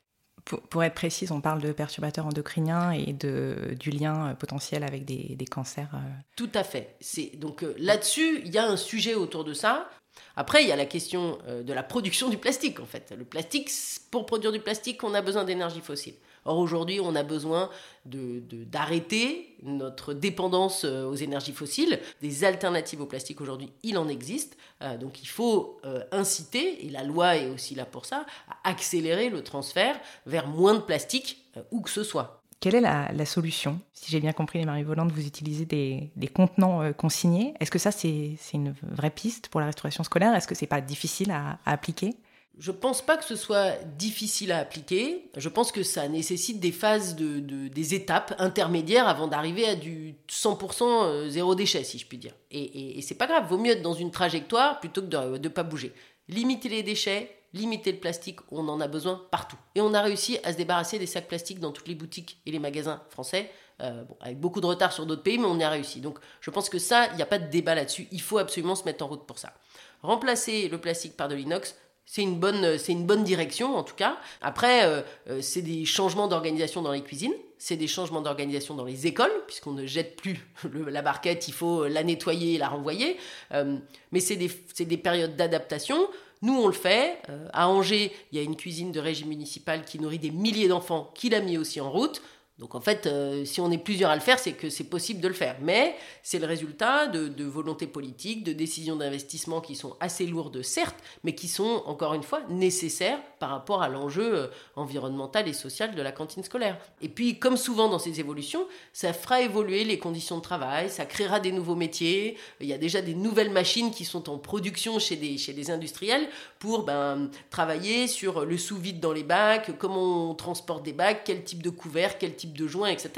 Pour, 0.69 0.83
être 0.83 0.93
précise, 0.93 1.31
on 1.31 1.41
parle 1.41 1.61
de 1.61 1.71
perturbateurs 1.73 2.25
endocriniens 2.25 2.91
et 2.91 3.11
de, 3.11 3.75
du 3.77 3.91
lien 3.91 4.29
euh, 4.29 4.33
potentiel 4.33 4.83
avec 4.83 5.03
des, 5.03 5.35
des 5.35 5.45
cancers. 5.45 5.89
Euh. 5.93 5.97
Tout 6.37 6.49
à 6.53 6.63
fait. 6.63 6.97
Donc 7.35 7.63
euh, 7.63 7.75
là-dessus, 7.77 8.41
il 8.45 8.53
y 8.53 8.57
a 8.57 8.65
un 8.65 8.77
sujet 8.77 9.13
autour 9.13 9.43
de 9.43 9.53
ça. 9.53 9.89
Après, 10.35 10.63
il 10.63 10.69
y 10.69 10.71
a 10.71 10.75
la 10.75 10.85
question 10.85 11.37
de 11.47 11.73
la 11.73 11.83
production 11.83 12.29
du 12.29 12.37
plastique, 12.37 12.79
en 12.79 12.85
fait. 12.85 13.13
Le 13.15 13.23
plastique, 13.23 13.69
pour 14.09 14.25
produire 14.25 14.51
du 14.51 14.59
plastique, 14.59 15.03
on 15.03 15.13
a 15.13 15.21
besoin 15.21 15.43
d'énergie 15.43 15.81
fossile. 15.81 16.15
Or, 16.47 16.59
aujourd'hui, 16.59 16.99
on 17.01 17.13
a 17.15 17.23
besoin 17.23 17.69
d'arrêter 18.05 19.55
de, 19.61 19.69
notre 19.69 20.13
dépendance 20.13 20.85
euh, 20.85 21.05
aux 21.05 21.15
énergies 21.15 21.51
fossiles. 21.51 21.99
Des 22.21 22.45
alternatives 22.45 23.01
au 23.01 23.05
plastique, 23.05 23.41
aujourd'hui, 23.41 23.71
il 23.83 23.97
en 23.97 24.07
existe. 24.07 24.57
Euh, 24.81 24.97
donc, 24.97 25.21
il 25.21 25.27
faut 25.27 25.77
euh, 25.85 26.03
inciter, 26.13 26.85
et 26.85 26.89
la 26.89 27.03
loi 27.03 27.35
est 27.35 27.49
aussi 27.49 27.75
là 27.75 27.85
pour 27.85 28.05
ça, 28.05 28.25
à 28.49 28.69
accélérer 28.69 29.29
le 29.29 29.43
transfert 29.43 29.99
vers 30.25 30.47
moins 30.47 30.75
de 30.75 30.79
plastique, 30.79 31.43
où 31.71 31.81
que 31.81 31.89
ce 31.89 32.03
soit. 32.03 32.41
Quelle 32.61 32.75
est 32.75 32.81
la, 32.81 33.25
solution? 33.25 33.79
Si 33.93 34.09
j'ai 34.09 34.19
bien 34.19 34.31
compris, 34.31 34.59
les 34.59 34.65
marie 34.65 34.83
volantes, 34.83 35.11
vous 35.11 35.27
utilisez 35.27 35.65
des, 35.65 36.27
contenants 36.33 36.91
consignés. 36.93 37.53
Est-ce 37.59 37.69
que 37.69 37.77
ça, 37.77 37.91
c'est 37.91 38.37
une 38.53 38.73
vraie 38.81 39.11
piste 39.11 39.49
pour 39.49 39.59
la 39.59 39.67
restauration 39.67 40.03
scolaire? 40.03 40.33
Est-ce 40.33 40.47
que 40.47 40.55
c'est 40.55 40.65
pas 40.65 40.81
difficile 40.81 41.31
à 41.31 41.59
appliquer? 41.65 42.15
Je 42.59 42.71
pense 42.71 43.01
pas 43.01 43.17
que 43.17 43.23
ce 43.23 43.35
soit 43.35 43.73
difficile 43.97 44.51
à 44.51 44.57
appliquer. 44.57 45.29
Je 45.37 45.49
pense 45.49 45.71
que 45.71 45.83
ça 45.83 46.07
nécessite 46.07 46.59
des 46.59 46.71
phases, 46.71 47.15
de, 47.15 47.39
des 47.67 47.93
étapes 47.93 48.33
intermédiaires 48.39 49.07
avant 49.07 49.27
d'arriver 49.27 49.67
à 49.67 49.75
du 49.75 50.15
100% 50.29 50.83
euh, 50.83 51.29
zéro 51.29 51.53
déchet, 51.53 51.83
si 51.83 51.99
je 51.99 52.07
puis 52.07 52.17
dire. 52.17 52.33
Et, 52.51 52.99
c'est 53.01 53.15
pas 53.15 53.27
grave, 53.27 53.47
vaut 53.47 53.57
mieux 53.57 53.71
être 53.71 53.81
dans 53.81 53.93
une 53.93 54.11
trajectoire 54.11 54.79
plutôt 54.79 55.01
que 55.01 55.07
de 55.07 55.37
ne 55.37 55.47
pas 55.49 55.63
bouger. 55.63 55.93
Limiter 56.29 56.69
les 56.69 56.83
déchets, 56.83 57.31
limiter 57.53 57.91
le 57.91 57.99
plastique, 57.99 58.39
on 58.51 58.67
en 58.67 58.81
a 58.81 58.87
besoin 58.87 59.21
partout. 59.29 59.57
Et 59.75 59.81
on 59.81 59.93
a 59.93 60.01
réussi 60.01 60.39
à 60.43 60.51
se 60.51 60.57
débarrasser 60.57 60.97
des 60.97 61.05
sacs 61.05 61.27
plastiques 61.27 61.59
dans 61.59 61.71
toutes 61.71 61.87
les 61.87 61.95
boutiques 61.95 62.41
et 62.45 62.51
les 62.51 62.59
magasins 62.59 63.01
français. 63.09 63.51
Euh, 63.79 64.03
avec 64.21 64.39
beaucoup 64.39 64.59
de 64.59 64.65
retard 64.65 64.91
sur 64.91 65.05
d'autres 65.05 65.21
pays, 65.21 65.37
mais 65.37 65.45
on 65.45 65.59
y 65.59 65.63
a 65.63 65.69
réussi. 65.69 66.01
Donc 66.01 66.17
je 66.41 66.49
pense 66.49 66.67
que 66.67 66.79
ça, 66.79 67.09
il 67.11 67.17
n'y 67.17 67.21
a 67.21 67.27
pas 67.27 67.37
de 67.37 67.47
débat 67.47 67.75
là-dessus. 67.75 68.07
Il 68.11 68.21
faut 68.21 68.39
absolument 68.39 68.73
se 68.73 68.83
mettre 68.85 69.05
en 69.05 69.07
route 69.07 69.27
pour 69.27 69.37
ça. 69.37 69.53
Remplacer 70.01 70.67
le 70.67 70.79
plastique 70.79 71.15
par 71.15 71.27
de 71.27 71.35
l'inox, 71.35 71.75
c'est 72.09 72.21
une, 72.23 72.39
bonne, 72.39 72.77
c'est 72.77 72.93
une 72.93 73.05
bonne 73.05 73.25
direction 73.25 73.75
en 73.75 73.83
tout 73.83 73.93
cas. 73.93 74.17
Après, 74.41 74.85
euh, 74.85 75.01
euh, 75.29 75.41
c'est 75.41 75.61
des 75.61 75.83
changements 75.83 76.29
d'organisation 76.29 76.81
dans 76.81 76.93
les 76.93 77.01
cuisines, 77.01 77.33
c'est 77.57 77.75
des 77.75 77.87
changements 77.87 78.21
d'organisation 78.21 78.75
dans 78.75 78.85
les 78.85 79.07
écoles, 79.07 79.31
puisqu'on 79.45 79.73
ne 79.73 79.85
jette 79.85 80.15
plus 80.15 80.39
la 80.87 81.01
barquette, 81.01 81.49
il 81.49 81.53
faut 81.53 81.85
la 81.85 82.03
nettoyer 82.03 82.55
et 82.55 82.57
la 82.57 82.69
renvoyer. 82.69 83.17
Euh, 83.51 83.77
mais 84.13 84.21
c'est 84.21 84.37
des, 84.37 84.49
des 84.85 84.97
périodes 84.97 85.35
d'adaptation. 85.35 85.97
Nous, 86.41 86.55
on 86.55 86.67
le 86.67 86.73
fait. 86.73 87.17
à 87.51 87.67
Angers, 87.67 88.13
il 88.31 88.37
y 88.37 88.41
a 88.41 88.43
une 88.43 88.55
cuisine 88.55 88.91
de 88.91 88.99
régime 88.99 89.27
municipal 89.27 89.83
qui 89.83 89.99
nourrit 89.99 90.19
des 90.19 90.31
milliers 90.31 90.67
d'enfants, 90.67 91.11
qui 91.15 91.29
l'a 91.29 91.41
mis 91.41 91.57
aussi 91.57 91.81
en 91.81 91.91
route. 91.91 92.21
Donc 92.59 92.73
en 92.73 92.81
fait, 92.81 93.05
euh, 93.05 93.45
si 93.45 93.61
on 93.61 93.69
est 93.69 93.77
plusieurs 93.77 94.09
à 94.09 94.15
le 94.15 94.21
faire, 94.21 94.39
c'est 94.39 94.53
que 94.53 94.69
c'est 94.69 94.85
possible 94.85 95.21
de 95.21 95.27
le 95.27 95.35
faire. 95.35 95.57
Mais 95.61 95.95
c'est 96.23 96.39
le 96.39 96.47
résultat 96.47 97.05
de, 97.05 97.27
de 97.27 97.45
volonté 97.45 97.85
politique, 97.85 98.43
de 98.43 98.51
décisions 98.51 98.95
d'investissement 98.95 99.61
qui 99.61 99.75
sont 99.75 99.95
assez 99.99 100.25
lourdes, 100.25 100.63
certes, 100.63 100.97
mais 101.23 101.35
qui 101.35 101.47
sont, 101.47 101.83
encore 101.85 102.15
une 102.15 102.23
fois, 102.23 102.41
nécessaires 102.49 103.19
par 103.39 103.51
rapport 103.51 103.83
à 103.83 103.89
l'enjeu 103.89 104.35
euh, 104.35 104.47
environnemental 104.75 105.47
et 105.47 105.53
social 105.53 105.93
de 105.93 106.01
la 106.01 106.11
cantine 106.11 106.43
scolaire. 106.43 106.79
Et 107.01 107.09
puis, 107.09 107.37
comme 107.37 107.57
souvent 107.57 107.89
dans 107.89 107.99
ces 107.99 108.19
évolutions, 108.19 108.65
ça 108.91 109.13
fera 109.13 109.41
évoluer 109.41 109.83
les 109.83 109.99
conditions 109.99 110.37
de 110.37 110.41
travail, 110.41 110.89
ça 110.89 111.05
créera 111.05 111.39
des 111.39 111.51
nouveaux 111.51 111.75
métiers. 111.75 112.37
Il 112.59 112.67
y 112.67 112.73
a 112.73 112.79
déjà 112.79 113.03
des 113.03 113.13
nouvelles 113.13 113.51
machines 113.51 113.91
qui 113.91 114.03
sont 114.03 114.29
en 114.29 114.39
production 114.39 114.97
chez 114.97 115.15
des, 115.15 115.37
industriels 115.69 116.27
pour 116.59 116.83
ben, 116.83 117.29
travailler 117.49 118.07
sur 118.07 118.45
le 118.45 118.57
sous-vide 118.57 118.99
dans 118.99 119.11
les 119.11 119.23
bacs, 119.23 119.77
comment 119.77 120.31
on 120.31 120.35
transporte 120.35 120.83
des 120.83 120.93
bacs, 120.93 121.23
quel 121.25 121.43
type 121.43 121.61
de 121.61 121.69
couvert, 121.69 122.17
quel 122.17 122.35
type 122.35 122.46
de 122.53 122.67
joints, 122.67 122.89
etc. 122.89 123.11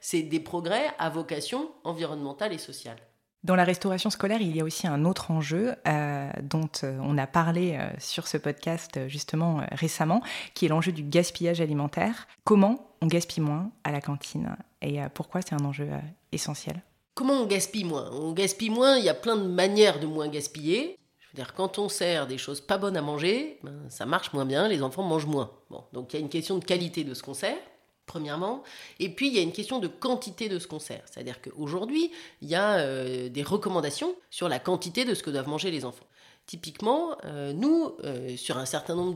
C'est 0.00 0.22
des 0.22 0.40
progrès 0.40 0.90
à 0.98 1.10
vocation 1.10 1.70
environnementale 1.84 2.52
et 2.52 2.58
sociale. 2.58 2.98
Dans 3.46 3.54
la 3.54 3.62
restauration 3.62 4.10
scolaire, 4.10 4.40
il 4.40 4.56
y 4.56 4.60
a 4.60 4.64
aussi 4.64 4.88
un 4.88 5.04
autre 5.04 5.30
enjeu 5.30 5.76
euh, 5.86 6.30
dont 6.42 6.68
euh, 6.82 6.98
on 7.00 7.16
a 7.16 7.28
parlé 7.28 7.76
euh, 7.78 7.88
sur 8.00 8.26
ce 8.26 8.38
podcast 8.38 9.06
justement 9.06 9.60
récemment, 9.70 10.20
qui 10.54 10.66
est 10.66 10.68
l'enjeu 10.68 10.90
du 10.90 11.04
gaspillage 11.04 11.60
alimentaire. 11.60 12.26
Comment 12.42 12.90
on 13.02 13.06
gaspille 13.06 13.44
moins 13.44 13.70
à 13.84 13.92
la 13.92 14.00
cantine 14.00 14.56
et 14.82 14.98
pourquoi 15.14 15.42
c'est 15.42 15.54
un 15.54 15.64
enjeu 15.64 15.88
essentiel? 16.32 16.82
Comment 17.14 17.34
on 17.34 17.46
gaspille 17.46 17.84
moins? 17.84 18.10
On 18.12 18.32
gaspille 18.32 18.70
moins, 18.70 18.96
il 18.96 19.04
y 19.04 19.08
a 19.08 19.14
plein 19.14 19.36
de 19.36 19.46
manières 19.46 20.00
de 20.00 20.06
moins 20.06 20.26
gaspiller. 20.26 20.98
Je 21.20 21.28
veux 21.28 21.36
dire, 21.36 21.54
quand 21.54 21.78
on 21.78 21.88
sert 21.88 22.26
des 22.26 22.38
choses 22.38 22.60
pas 22.60 22.78
bonnes 22.78 22.96
à 22.96 23.02
manger, 23.02 23.60
ben, 23.62 23.88
ça 23.90 24.06
marche 24.06 24.32
moins 24.32 24.44
bien, 24.44 24.66
les 24.66 24.82
enfants 24.82 25.04
mangent 25.04 25.26
moins. 25.26 25.52
Bon, 25.70 25.84
donc 25.92 26.12
il 26.12 26.16
y 26.16 26.18
a 26.18 26.22
une 26.22 26.28
question 26.28 26.58
de 26.58 26.64
qualité 26.64 27.04
de 27.04 27.14
ce 27.14 27.22
qu'on 27.22 27.34
sert 27.34 27.56
premièrement. 28.06 28.62
Et 28.98 29.08
puis, 29.08 29.28
il 29.28 29.34
y 29.34 29.38
a 29.38 29.42
une 29.42 29.52
question 29.52 29.78
de 29.78 29.88
quantité 29.88 30.48
de 30.48 30.58
ce 30.58 30.66
qu'on 30.66 30.78
sert. 30.78 31.02
C'est-à-dire 31.06 31.42
qu'aujourd'hui, 31.42 32.10
il 32.40 32.48
y 32.48 32.54
a 32.54 32.78
euh, 32.78 33.28
des 33.28 33.42
recommandations 33.42 34.14
sur 34.30 34.48
la 34.48 34.58
quantité 34.58 35.04
de 35.04 35.14
ce 35.14 35.22
que 35.22 35.30
doivent 35.30 35.48
manger 35.48 35.70
les 35.70 35.84
enfants. 35.84 36.06
Typiquement, 36.46 37.18
euh, 37.24 37.52
nous, 37.52 37.96
euh, 38.04 38.36
sur 38.36 38.56
un 38.56 38.66
certain 38.66 38.94
nombre 38.94 39.14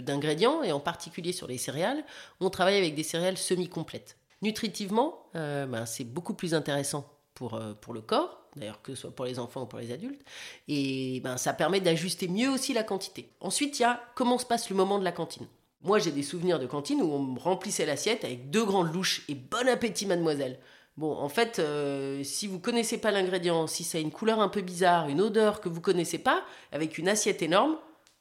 d'ingrédients, 0.00 0.62
et 0.62 0.72
en 0.72 0.80
particulier 0.80 1.32
sur 1.32 1.46
les 1.46 1.58
céréales, 1.58 2.04
on 2.40 2.48
travaille 2.48 2.78
avec 2.78 2.94
des 2.94 3.02
céréales 3.02 3.36
semi-complètes. 3.36 4.16
Nutritivement, 4.42 5.30
ben, 5.32 5.86
c'est 5.86 6.04
beaucoup 6.04 6.34
plus 6.34 6.52
intéressant 6.52 7.10
pour, 7.32 7.58
pour 7.80 7.94
le 7.94 8.02
corps, 8.02 8.46
d'ailleurs 8.54 8.82
que 8.82 8.94
ce 8.94 9.02
soit 9.02 9.10
pour 9.10 9.24
les 9.24 9.38
enfants 9.38 9.62
ou 9.62 9.66
pour 9.66 9.78
les 9.78 9.92
adultes, 9.92 10.20
et 10.68 11.20
ben, 11.20 11.38
ça 11.38 11.54
permet 11.54 11.80
d'ajuster 11.80 12.28
mieux 12.28 12.50
aussi 12.50 12.74
la 12.74 12.82
quantité. 12.82 13.30
Ensuite, 13.40 13.78
il 13.78 13.82
y 13.82 13.84
a 13.86 14.00
comment 14.14 14.38
se 14.38 14.44
passe 14.44 14.68
le 14.68 14.76
moment 14.76 14.98
de 14.98 15.04
la 15.04 15.12
cantine. 15.12 15.46
Moi, 15.86 16.00
j'ai 16.00 16.10
des 16.10 16.24
souvenirs 16.24 16.58
de 16.58 16.66
cantine 16.66 17.00
où 17.00 17.12
on 17.12 17.20
me 17.20 17.38
remplissait 17.38 17.86
l'assiette 17.86 18.24
avec 18.24 18.50
deux 18.50 18.64
grandes 18.64 18.92
louches 18.92 19.22
et 19.28 19.36
bon 19.36 19.68
appétit, 19.68 20.04
mademoiselle. 20.04 20.58
Bon, 20.96 21.12
en 21.12 21.28
fait, 21.28 21.60
euh, 21.60 22.24
si 22.24 22.48
vous 22.48 22.58
connaissez 22.58 22.98
pas 22.98 23.12
l'ingrédient, 23.12 23.68
si 23.68 23.84
ça 23.84 23.98
a 23.98 24.00
une 24.00 24.10
couleur 24.10 24.40
un 24.40 24.48
peu 24.48 24.62
bizarre, 24.62 25.08
une 25.08 25.20
odeur 25.20 25.60
que 25.60 25.68
vous 25.68 25.80
connaissez 25.80 26.18
pas, 26.18 26.42
avec 26.72 26.98
une 26.98 27.08
assiette 27.08 27.40
énorme, 27.40 27.76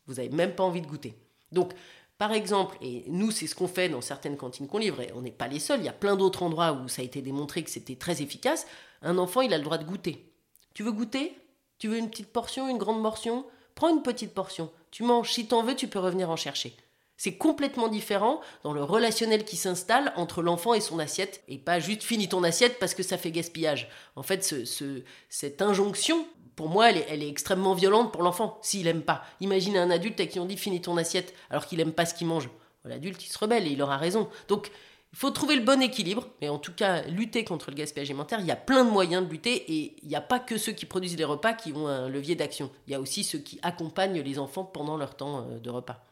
vous 0.05 0.15
n'avez 0.15 0.29
même 0.29 0.53
pas 0.53 0.63
envie 0.63 0.81
de 0.81 0.85
goûter. 0.85 1.15
Donc, 1.51 1.71
par 2.19 2.33
exemple, 2.33 2.77
et 2.81 3.03
nous, 3.07 3.31
c'est 3.31 3.47
ce 3.47 3.55
qu'on 3.55 3.67
fait 3.67 3.89
dans 3.89 4.01
certaines 4.01 4.37
cantines 4.37 4.67
qu'on 4.67 4.77
livre, 4.77 5.01
et 5.01 5.11
on 5.15 5.21
n'est 5.21 5.31
pas 5.31 5.47
les 5.47 5.59
seuls, 5.59 5.79
il 5.79 5.85
y 5.85 5.89
a 5.89 5.93
plein 5.93 6.15
d'autres 6.15 6.43
endroits 6.43 6.73
où 6.73 6.87
ça 6.87 7.01
a 7.01 7.05
été 7.05 7.23
démontré 7.23 7.63
que 7.63 7.71
c'était 7.71 7.95
très 7.95 8.21
efficace, 8.21 8.67
un 9.01 9.17
enfant, 9.17 9.41
il 9.41 9.55
a 9.55 9.57
le 9.57 9.63
droit 9.63 9.79
de 9.79 9.85
goûter. 9.85 10.31
Tu 10.75 10.83
veux 10.83 10.91
goûter? 10.91 11.35
Tu 11.79 11.87
veux 11.87 11.97
une 11.97 12.11
petite 12.11 12.31
portion, 12.31 12.69
une 12.69 12.77
grande 12.77 13.01
portion? 13.01 13.43
Prends 13.73 13.89
une 13.89 14.03
petite 14.03 14.35
portion. 14.35 14.69
Tu 14.91 15.01
manges, 15.01 15.31
si 15.31 15.47
t'en 15.47 15.63
veux, 15.63 15.75
tu 15.75 15.87
peux 15.87 15.99
revenir 15.99 16.29
en 16.29 16.35
chercher. 16.35 16.77
C'est 17.17 17.35
complètement 17.35 17.87
différent 17.87 18.41
dans 18.63 18.73
le 18.73 18.83
relationnel 18.83 19.45
qui 19.45 19.55
s'installe 19.55 20.11
entre 20.17 20.41
l'enfant 20.41 20.73
et 20.73 20.81
son 20.81 20.99
assiette, 20.99 21.43
et 21.47 21.57
pas 21.57 21.79
juste 21.79 22.03
finis 22.03 22.27
ton 22.27 22.43
assiette 22.43 22.77
parce 22.79 22.93
que 22.93 23.03
ça 23.03 23.17
fait 23.17 23.31
gaspillage. 23.31 23.89
En 24.15 24.23
fait, 24.23 24.43
ce, 24.43 25.03
cette 25.29 25.61
injonction, 25.61 26.27
pour 26.55 26.69
moi, 26.69 26.89
elle 26.89 27.23
est, 27.23 27.29
extrêmement 27.29 27.73
violente 27.73 28.11
pour 28.11 28.23
l'enfant, 28.23 28.59
s'il 28.61 28.87
aime 28.87 29.01
pas. 29.01 29.23
Imaginez 29.39 29.79
un 29.79 29.91
adulte 29.91 30.19
à 30.19 30.25
qui 30.25 30.39
on 30.39 30.45
dit 30.45 30.57
finis 30.57 30.81
ton 30.81 30.97
assiette 30.97 31.33
alors 31.49 31.65
qu'il 31.67 31.79
aime 31.79 31.93
pas 31.93 32.05
ce 32.05 32.13
qu'il 32.13 32.27
mange. 32.27 32.49
L'adulte, 32.83 33.25
il 33.25 33.29
se 33.29 33.37
rebelle 33.37 33.65
et 33.65 33.71
il 33.71 33.81
aura 33.81 33.97
raison. 33.97 34.29
Donc, 34.47 34.69
il 35.15 35.17
faut 35.17 35.31
trouver 35.31 35.55
le 35.55 35.63
bon 35.63 35.81
équilibre, 35.81 36.27
mais 36.41 36.49
en 36.49 36.59
tout 36.59 36.73
cas, 36.73 37.01
lutter 37.03 37.45
contre 37.45 37.71
le 37.71 37.77
gaspillage 37.77 38.09
alimentaire, 38.09 38.41
il 38.41 38.45
y 38.45 38.51
a 38.51 38.57
plein 38.57 38.83
de 38.83 38.89
moyens 38.89 39.25
de 39.25 39.31
lutter 39.31 39.55
et 39.71 39.95
il 40.03 40.09
n'y 40.09 40.15
a 40.15 40.21
pas 40.21 40.39
que 40.39 40.57
ceux 40.57 40.73
qui 40.73 40.85
produisent 40.85 41.17
les 41.17 41.23
repas 41.23 41.53
qui 41.53 41.71
ont 41.71 41.87
un 41.87 42.09
levier 42.09 42.35
d'action. 42.35 42.69
Il 42.85 42.91
y 42.91 42.95
a 42.95 42.99
aussi 42.99 43.23
ceux 43.23 43.39
qui 43.39 43.57
accompagnent 43.63 44.19
les 44.19 44.39
enfants 44.39 44.65
pendant 44.65 44.97
leur 44.97 45.15
temps 45.15 45.47
euh, 45.49 45.59
de 45.59 45.69
repas. 45.69 46.03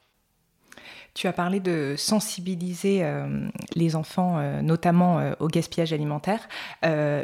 Tu 1.14 1.28
as 1.28 1.34
parlé 1.34 1.60
de 1.60 1.96
sensibiliser 1.98 3.04
euh, 3.04 3.48
les 3.76 3.96
enfants, 3.96 4.38
euh, 4.38 4.62
notamment 4.62 5.20
euh, 5.20 5.34
au 5.40 5.48
gaspillage 5.48 5.94
alimentaire. 5.94 6.48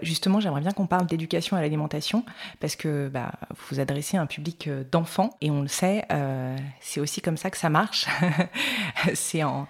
justement, 0.04 0.40
j'aimerais 0.40 0.62
bien 0.62 0.72
qu'on 0.72 0.88
parle 0.88 1.08
d'éducation 1.08 1.58
à 1.58 1.62
l'alimentation, 1.62 2.24
parce 2.60 2.76
que 2.76 3.08
bah, 3.10 3.32
vous 3.50 3.66
vous 3.72 3.80
adressez 3.80 4.18
un 4.18 4.26
public 4.26 4.70
d'enfants, 4.92 5.32
et 5.42 5.52
on 5.52 5.62
le 5.62 5.68
sait, 5.68 6.06
c'est 6.80 7.00
aussi 7.00 7.22
comme 7.22 7.38
ça 7.38 7.50
que 7.50 7.58
ça 7.58 7.70
marche. 7.70 8.08
c'est 9.14 9.44
en, 9.44 9.68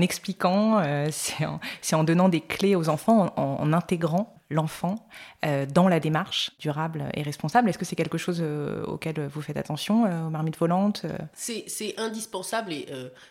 expliquant, 0.00 0.82
c'est 1.10 1.94
en, 1.94 2.04
donnant 2.04 2.28
des 2.28 2.40
clés 2.40 2.74
aux 2.74 2.88
enfants, 2.88 3.32
en, 3.36 3.42
en 3.42 3.72
intégrant 3.72 4.39
l'enfant 4.50 5.06
euh, 5.44 5.64
dans 5.64 5.88
la 5.88 6.00
démarche 6.00 6.50
durable 6.58 7.08
et 7.14 7.22
responsable. 7.22 7.68
Est-ce 7.68 7.78
que 7.78 7.84
c'est 7.84 7.96
quelque 7.96 8.18
chose 8.18 8.40
euh, 8.42 8.84
auquel 8.84 9.26
vous 9.26 9.40
faites 9.40 9.56
attention 9.56 10.04
euh, 10.04 10.26
aux 10.26 10.30
marmites 10.30 10.58
volantes 10.58 11.06
C'est 11.34 11.94
indispensable 11.98 12.72
et 12.72 12.86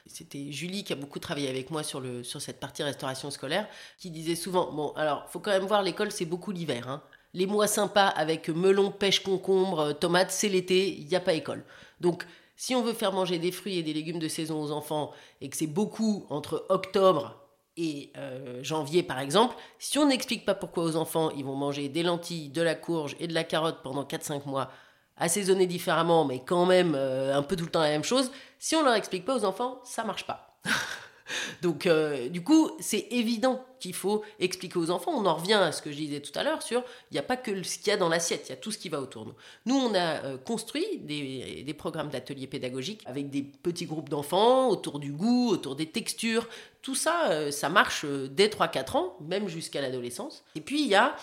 c'était 0.08 0.52
Julie 0.52 0.84
qui 0.84 0.94
a 0.94 0.96
beaucoup 0.96 1.20
travaillé 1.20 1.50
avec 1.50 1.70
moi 1.72 1.84
sur, 1.84 2.02
sur 2.24 2.42
cette 2.42 2.60
partie 2.60 2.84
restauration 2.84 3.30
scolaire 3.32 3.68
qui 3.98 4.10
disait 4.10 4.36
souvent, 4.36 4.72
bon 4.72 4.94
alors 4.96 5.30
faut 5.30 5.40
quand 5.40 5.52
même 5.52 5.66
voir 5.66 5.84
l'école 5.84 6.12
c'est 6.12 6.26
beaucoup 6.26 6.52
l'hiver. 6.52 6.88
Hein. 6.88 7.02
Les 7.34 7.46
mois 7.46 7.68
sympas 7.68 8.08
avec 8.08 8.50
melon, 8.50 8.90
pêche, 8.90 9.22
concombre, 9.22 9.94
tomates, 9.94 10.32
c'est 10.32 10.50
l'été, 10.50 10.98
il 10.98 11.08
n'y 11.08 11.16
a 11.16 11.20
pas 11.20 11.34
école. 11.34 11.64
Donc 12.00 12.26
si 12.56 12.76
on 12.76 12.82
veut 12.82 12.94
faire 12.94 13.14
manger 13.14 13.40
des 13.40 13.52
fruits 13.52 13.78
et 13.78 13.84
des 13.84 13.94
légumes 13.94 14.20
de 14.20 14.28
saison 14.28 14.62
aux 14.62 14.72
enfants 14.72 15.12
et 15.42 15.50
que 15.50 15.58
c'est 15.58 15.68
beaucoup 15.68 16.26
entre 16.30 16.66
octobre 16.70 17.39
et 17.80 18.12
euh, 18.18 18.60
janvier 18.62 19.04
par 19.04 19.20
exemple, 19.20 19.56
si 19.80 19.98
on 19.98 20.08
n'explique 20.08 20.46
pas 20.46 20.54
pourquoi 20.54 20.84
aux 20.84 20.96
enfants 20.98 21.32
ils 21.32 21.46
vont 21.46 21.56
manger 21.56 21.88
des 21.88 22.04
lentilles, 22.04 22.50
de 22.50 22.62
la 22.62 22.76
courge 22.76 23.16
et 23.20 23.28
de 23.28 23.34
la 23.34 23.46
carotte 23.46 23.80
pendant 23.82 24.04
4-5 24.04 24.48
mois, 24.48 24.70
assaisonnés 25.16 25.66
différemment 25.66 26.26
mais 26.26 26.44
quand 26.46 26.66
même 26.66 26.94
euh, 26.96 27.36
un 27.36 27.42
peu 27.42 27.56
tout 27.56 27.64
le 27.64 27.72
temps 27.72 27.82
la 27.82 27.90
même 27.90 28.04
chose, 28.04 28.32
si 28.60 28.76
on 28.76 28.84
leur 28.84 28.96
explique 28.96 29.24
pas 29.24 29.36
aux 29.36 29.46
enfants, 29.46 29.80
ça 29.86 30.04
marche 30.04 30.26
pas. 30.28 30.60
Donc 31.62 31.86
euh, 31.86 32.28
du 32.28 32.44
coup, 32.44 32.72
c'est 32.80 33.08
évident 33.12 33.66
qu'il 33.80 33.94
faut 33.94 34.24
expliquer 34.40 34.78
aux 34.78 34.92
enfants. 34.92 35.12
On 35.16 35.26
en 35.26 35.36
revient 35.36 35.54
à 35.54 35.72
ce 35.72 35.82
que 35.82 35.92
je 35.92 35.98
disais 35.98 36.20
tout 36.20 36.38
à 36.38 36.44
l'heure 36.44 36.62
sur 36.62 36.84
il 37.12 37.14
n'y 37.14 37.20
a 37.20 37.24
pas 37.24 37.38
que 37.38 37.64
ce 37.64 37.78
qu'il 37.78 37.88
y 37.88 37.92
a 37.92 37.98
dans 37.98 38.10
l'assiette, 38.10 38.46
il 38.48 38.50
y 38.50 38.54
a 38.54 38.58
tout 38.58 38.72
ce 38.72 38.78
qui 38.78 38.90
va 38.90 39.02
autour 39.02 39.26
de 39.26 39.30
nous. 39.30 39.36
Nous, 39.66 39.76
on 39.76 39.94
a 39.94 40.24
euh, 40.24 40.38
construit 40.38 40.86
des, 41.00 41.64
des 41.66 41.74
programmes 41.74 42.10
d'ateliers 42.10 42.48
pédagogiques 42.48 43.02
avec 43.06 43.30
des 43.30 43.44
petits 43.44 43.86
groupes 43.86 44.10
d'enfants 44.10 44.70
autour 44.70 45.00
du 45.00 45.12
goût, 45.12 45.50
autour 45.50 45.76
des 45.76 45.88
textures. 45.88 46.48
Tout 46.82 46.96
ça, 46.96 47.30
euh, 47.30 47.52
ça 47.52 47.68
marche 47.68 48.06
euh, 48.06 48.30
dès 48.32 48.48
3-4 48.48 48.98
ans, 48.98 49.18
même 49.20 49.50
jusqu'à 49.50 49.82
l'adolescence. 49.82 50.44
Et 50.56 50.62
puis, 50.62 50.82
il 50.82 50.88
y 50.88 50.96
a 50.96 51.16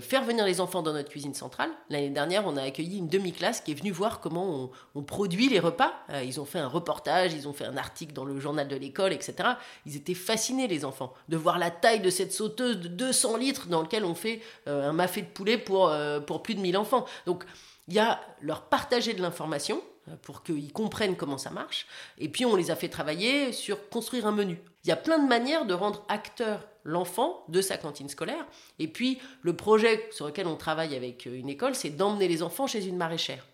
faire 0.00 0.24
venir 0.24 0.44
les 0.44 0.60
enfants 0.60 0.82
dans 0.82 0.92
notre 0.92 1.08
cuisine 1.08 1.34
centrale. 1.34 1.70
L'année 1.90 2.10
dernière, 2.10 2.46
on 2.46 2.56
a 2.56 2.62
accueilli 2.62 2.98
une 2.98 3.08
demi-classe 3.08 3.60
qui 3.60 3.72
est 3.72 3.74
venue 3.74 3.90
voir 3.90 4.20
comment 4.20 4.64
on, 4.64 4.70
on 4.94 5.02
produit 5.02 5.48
les 5.48 5.60
repas. 5.60 5.92
ils 6.24 6.40
ont 6.40 6.44
fait 6.44 6.58
un 6.58 6.68
reportage, 6.68 7.32
ils 7.32 7.48
ont 7.48 7.52
fait 7.52 7.64
un 7.64 7.76
article 7.76 8.12
dans 8.12 8.24
le 8.24 8.38
journal 8.38 8.68
de 8.68 8.76
l'école, 8.76 9.12
etc. 9.12 9.50
Ils 9.86 9.96
étaient 9.96 10.14
fascinés, 10.14 10.68
les 10.68 10.84
enfants, 10.84 11.12
de 11.28 11.36
voir 11.36 11.58
la 11.58 11.65
la 11.66 11.72
taille 11.72 12.00
de 12.00 12.10
cette 12.10 12.32
sauteuse 12.32 12.78
de 12.78 12.86
200 12.86 13.38
litres 13.38 13.66
dans 13.66 13.82
lequel 13.82 14.04
on 14.04 14.14
fait 14.14 14.40
euh, 14.68 14.88
un 14.88 14.92
mafé 14.92 15.22
de 15.22 15.26
poulet 15.26 15.58
pour, 15.58 15.88
euh, 15.88 16.20
pour 16.20 16.40
plus 16.40 16.54
de 16.54 16.60
1000 16.60 16.76
enfants. 16.76 17.06
Donc, 17.26 17.44
il 17.88 17.94
y 17.94 17.98
a 17.98 18.20
leur 18.40 18.62
partager 18.62 19.14
de 19.14 19.22
l'information 19.22 19.82
euh, 20.08 20.12
pour 20.22 20.44
qu'ils 20.44 20.72
comprennent 20.72 21.16
comment 21.16 21.38
ça 21.38 21.50
marche. 21.50 21.88
Et 22.18 22.28
puis, 22.28 22.46
on 22.46 22.54
les 22.54 22.70
a 22.70 22.76
fait 22.76 22.88
travailler 22.88 23.52
sur 23.52 23.88
construire 23.88 24.28
un 24.28 24.32
menu. 24.32 24.60
Il 24.84 24.88
y 24.88 24.92
a 24.92 24.96
plein 24.96 25.18
de 25.18 25.26
manières 25.26 25.66
de 25.66 25.74
rendre 25.74 26.04
acteur 26.08 26.60
l'enfant 26.84 27.42
de 27.48 27.60
sa 27.60 27.78
cantine 27.78 28.08
scolaire. 28.08 28.46
Et 28.78 28.86
puis, 28.86 29.18
le 29.42 29.56
projet 29.56 30.08
sur 30.12 30.26
lequel 30.26 30.46
on 30.46 30.54
travaille 30.54 30.94
avec 30.94 31.26
une 31.26 31.48
école, 31.48 31.74
c'est 31.74 31.90
d'emmener 31.90 32.28
les 32.28 32.44
enfants 32.44 32.68
chez 32.68 32.86
une 32.86 32.96
maraîchère 32.96 33.44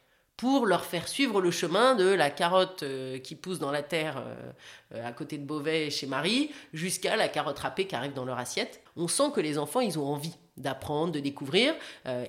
pour 0.42 0.66
leur 0.66 0.84
faire 0.84 1.06
suivre 1.06 1.40
le 1.40 1.52
chemin 1.52 1.94
de 1.94 2.04
la 2.04 2.28
carotte 2.28 2.82
euh, 2.82 3.18
qui 3.18 3.36
pousse 3.36 3.60
dans 3.60 3.70
la 3.70 3.84
terre 3.84 4.16
euh, 4.18 4.34
euh, 4.92 5.08
à 5.08 5.12
côté 5.12 5.38
de 5.38 5.44
Beauvais 5.44 5.88
chez 5.88 6.08
Marie 6.08 6.50
jusqu'à 6.72 7.14
la 7.14 7.28
carotte 7.28 7.60
râpée 7.60 7.86
qui 7.86 7.94
arrive 7.94 8.12
dans 8.12 8.24
leur 8.24 8.40
assiette. 8.40 8.82
On 8.96 9.06
sent 9.06 9.30
que 9.32 9.40
les 9.40 9.56
enfants, 9.56 9.78
ils 9.78 10.00
ont 10.00 10.04
envie 10.04 10.34
d'apprendre, 10.56 11.12
de 11.12 11.20
découvrir, 11.20 11.74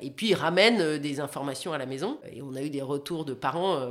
et 0.02 0.10
puis 0.10 0.30
ils 0.30 0.36
ramènent 0.36 0.98
des 0.98 1.20
informations 1.20 1.74
à 1.74 1.78
la 1.78 1.86
maison. 1.86 2.20
Et 2.32 2.42
on 2.42 2.56
a 2.56 2.62
eu 2.62 2.70
des 2.70 2.82
retours 2.82 3.26
de 3.26 3.34
parents 3.34 3.86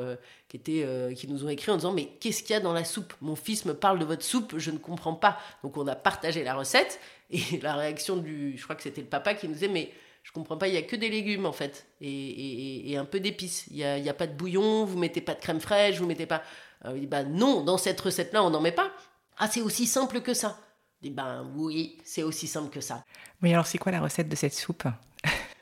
qui, 0.49 0.57
étaient, 0.57 1.15
qui 1.15 1.29
nous 1.29 1.45
ont 1.45 1.51
écrit 1.51 1.71
en 1.71 1.77
disant 1.77 1.93
Mais 1.93 2.07
qu'est-ce 2.19 2.43
qu'il 2.43 2.55
y 2.55 2.57
a 2.57 2.61
dans 2.61 2.73
la 2.73 2.85
soupe? 2.85 3.13
Mon 3.21 3.37
fils 3.37 3.67
me 3.67 3.75
parle 3.75 3.99
de 3.99 4.07
votre 4.07 4.25
soupe, 4.25 4.55
je 4.57 4.71
ne 4.71 4.79
comprends 4.79 5.13
pas. 5.13 5.37
Donc 5.63 5.77
on 5.77 5.87
a 5.87 5.95
partagé 5.95 6.45
la 6.45 6.55
recette, 6.55 6.99
et 7.31 7.43
la 7.63 7.75
réaction 7.75 8.17
du. 8.17 8.57
Je 8.57 8.63
crois 8.63 8.75
que 8.75 8.83
c'était 8.83 9.03
le 9.03 9.07
papa 9.07 9.35
qui 9.35 9.49
nous 9.49 9.55
disait 9.55 9.69
Mais 9.69 9.93
je 10.23 10.31
comprends 10.33 10.57
pas, 10.57 10.69
il 10.69 10.75
y 10.75 10.79
a 10.79 10.83
que 10.83 10.97
des 10.97 11.09
légumes 11.09 11.47
en 11.47 11.53
fait 11.53 11.87
et, 12.01 12.97
un 12.97 13.05
peu 13.05 13.21
d'épices. 13.21 13.67
Il 13.71 13.77
n'y 13.77 13.85
a, 13.85 13.99
y 13.99 14.09
a, 14.09 14.15
pas 14.15 14.27
de 14.27 14.35
bouillon, 14.35 14.85
vous 14.85 14.99
mettez 14.99 15.21
pas 15.21 15.35
de 15.35 15.41
crème 15.41 15.61
fraîche, 15.61 15.99
vous 15.99 16.07
mettez 16.07 16.27
pas. 16.27 16.43
Euh, 16.85 16.93
il 16.95 17.01
dit 17.01 17.07
bah 17.07 17.25
non, 17.25 17.63
dans 17.63 17.79
cette 17.79 18.01
recette-là, 18.01 18.43
on 18.43 18.51
n'en 18.51 18.61
met 18.61 18.73
pas. 18.73 18.91
Ah, 19.39 19.49
c'est 19.49 19.61
aussi 19.61 19.87
simple 19.87 20.21
que 20.21 20.35
ça. 20.35 20.59
Il 21.01 21.11
dit 21.11 21.15
ben 21.15 21.51
oui, 21.57 21.99
c'est 22.05 22.23
aussi 22.23 22.47
simple 22.47 22.71
que 22.71 22.81
ça. 22.81 23.05
Mais 23.41 23.53
alors, 23.53 23.67
c'est 23.67 23.79
quoi 23.79 23.93
la 23.93 24.01
recette 24.01 24.29
de 24.29 24.37
cette 24.37 24.55
soupe? 24.55 24.85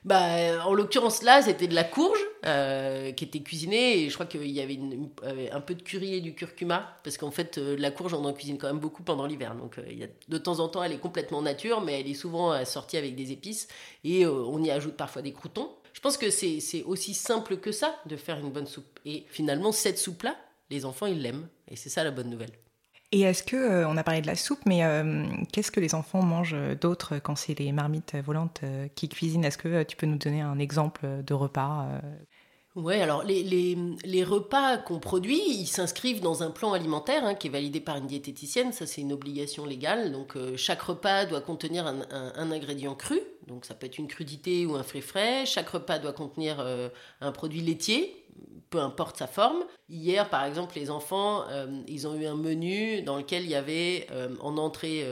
Bah, 0.03 0.66
en 0.66 0.73
l'occurrence 0.73 1.23
là, 1.23 1.42
c'était 1.42 1.66
de 1.66 1.75
la 1.75 1.85
courge 1.85 2.20
euh, 2.46 3.12
qui 3.12 3.24
était 3.24 3.40
cuisinée 3.40 3.98
et 3.98 4.09
je 4.09 4.14
crois 4.14 4.24
qu'il 4.24 4.50
y 4.50 4.62
avait 4.62 4.79
euh, 5.24 5.48
un 5.53 5.61
peu 5.61 5.74
de 5.74 5.83
curry 5.83 6.14
et 6.14 6.20
du 6.22 6.35
curcuma 6.35 6.96
parce 7.05 7.18
qu'en 7.18 7.31
fait 7.31 7.59
euh, 7.59 7.76
la 7.79 7.90
courge 7.90 8.14
on 8.14 8.24
en 8.24 8.33
cuisine 8.33 8.57
quand 8.57 8.68
même 8.68 8.79
beaucoup 8.79 9.03
pendant 9.03 9.26
l'hiver 9.26 9.55
donc 9.55 9.79
de 9.79 10.38
temps 10.38 10.59
en 10.61 10.68
temps 10.68 10.83
elle 10.83 10.92
est 10.92 11.00
complètement 11.00 11.42
nature 11.42 11.83
mais 11.83 12.00
elle 12.00 12.09
est 12.09 12.14
souvent 12.14 12.53
assortie 12.53 12.96
avec 12.96 13.14
des 13.14 13.33
épices 13.33 13.68
et 14.05 14.26
on 14.26 14.62
y 14.62 14.70
ajoute 14.70 14.96
parfois 14.96 15.20
des 15.20 15.35
croutons. 15.35 15.70
Je 15.92 16.00
pense 16.00 16.16
que 16.16 16.31
c'est 16.31 16.83
aussi 16.87 17.12
simple 17.12 17.59
que 17.59 17.72
ça 17.72 17.94
de 18.07 18.16
faire 18.16 18.38
une 18.38 18.50
bonne 18.50 18.66
soupe 18.66 18.98
et 19.05 19.26
finalement 19.29 19.70
cette 19.70 19.98
soupe 19.98 20.22
là 20.22 20.35
les 20.70 20.87
enfants 20.87 21.05
ils 21.05 21.20
l'aiment 21.20 21.46
et 21.68 21.76
c'est 21.76 21.90
ça 21.90 22.05
la 22.05 22.11
bonne 22.11 22.31
nouvelle. 22.31 22.53
Et 23.12 23.22
est-ce 23.22 23.42
que, 23.42 23.85
on 23.87 23.96
a 23.96 24.05
parlé 24.05 24.20
de 24.20 24.29
la 24.29 24.37
soupe, 24.37 24.61
mais 24.66 24.83
qu'est-ce 25.53 25.72
que 25.72 25.81
les 25.81 25.96
enfants 25.96 26.22
mangent 26.22 26.57
d'autre 26.81 27.18
quand 27.18 27.35
c'est 27.35 27.59
les 27.59 27.72
marmites 27.72 28.14
volantes 28.14 28.61
qui 28.94 29.09
cuisinent? 29.09 29.44
Est-ce 29.44 29.59
que 29.59 29.83
tu 29.83 29.96
peux 29.96 30.07
nous 30.07 30.16
donner 30.16 30.42
un 30.42 30.61
exemple 30.61 31.09
de 31.26 31.35
repas 31.35 31.88
oui, 32.76 32.94
alors 33.00 33.24
les, 33.24 34.24
repas 34.24 34.78
qu'on 34.78 35.00
produit, 35.00 35.40
ils 35.40 35.66
s'inscrivent 35.66 36.20
dans 36.20 36.44
un 36.44 36.50
plan 36.50 36.72
alimentaire 36.72 37.24
hein, 37.24 37.35
qui 37.35 37.48
est 37.48 37.50
validé 37.50 37.80
par 37.80 37.96
une 37.96 38.06
diététicienne, 38.06 38.72
ça 38.72 38.87
c'est 38.87 39.00
une 39.00 39.12
obligation 39.12 39.66
légale. 39.66 40.12
Donc 40.12 40.37
chaque 40.56 40.83
repas 40.83 41.26
doit 41.26 41.40
contenir 41.40 41.87
un, 41.87 42.02
un, 42.11 42.52
ingrédient 42.52 42.94
cru, 42.94 43.20
donc 43.48 43.64
ça 43.64 43.74
peut 43.74 43.87
être 43.87 43.98
une 43.98 44.06
crudité 44.06 44.66
ou 44.66 44.76
un 44.76 44.85
fruit 44.85 45.00
frais. 45.00 45.46
Chaque 45.46 45.68
repas 45.68 45.98
doit 45.98 46.12
contenir 46.12 46.64
un 47.20 47.33
produit 47.33 47.61
laitier, 47.61 48.19
peu 48.70 48.78
importe 48.78 49.16
sa 49.16 49.26
forme. 49.26 49.64
Hier, 49.88 50.30
par 50.30 50.44
exemple, 50.44 50.76
les 50.76 50.90
enfants, 50.90 51.44
euh, 51.48 51.66
ils 51.88 52.06
ont 52.06 52.14
eu 52.14 52.24
un 52.24 52.37
menu 52.37 53.02
dans 53.02 53.16
lequel 53.16 53.42
il 53.42 53.50
y 53.50 53.56
avait 53.56 54.06
euh, 54.12 54.28
en 54.40 54.56
entrée, 54.59 55.04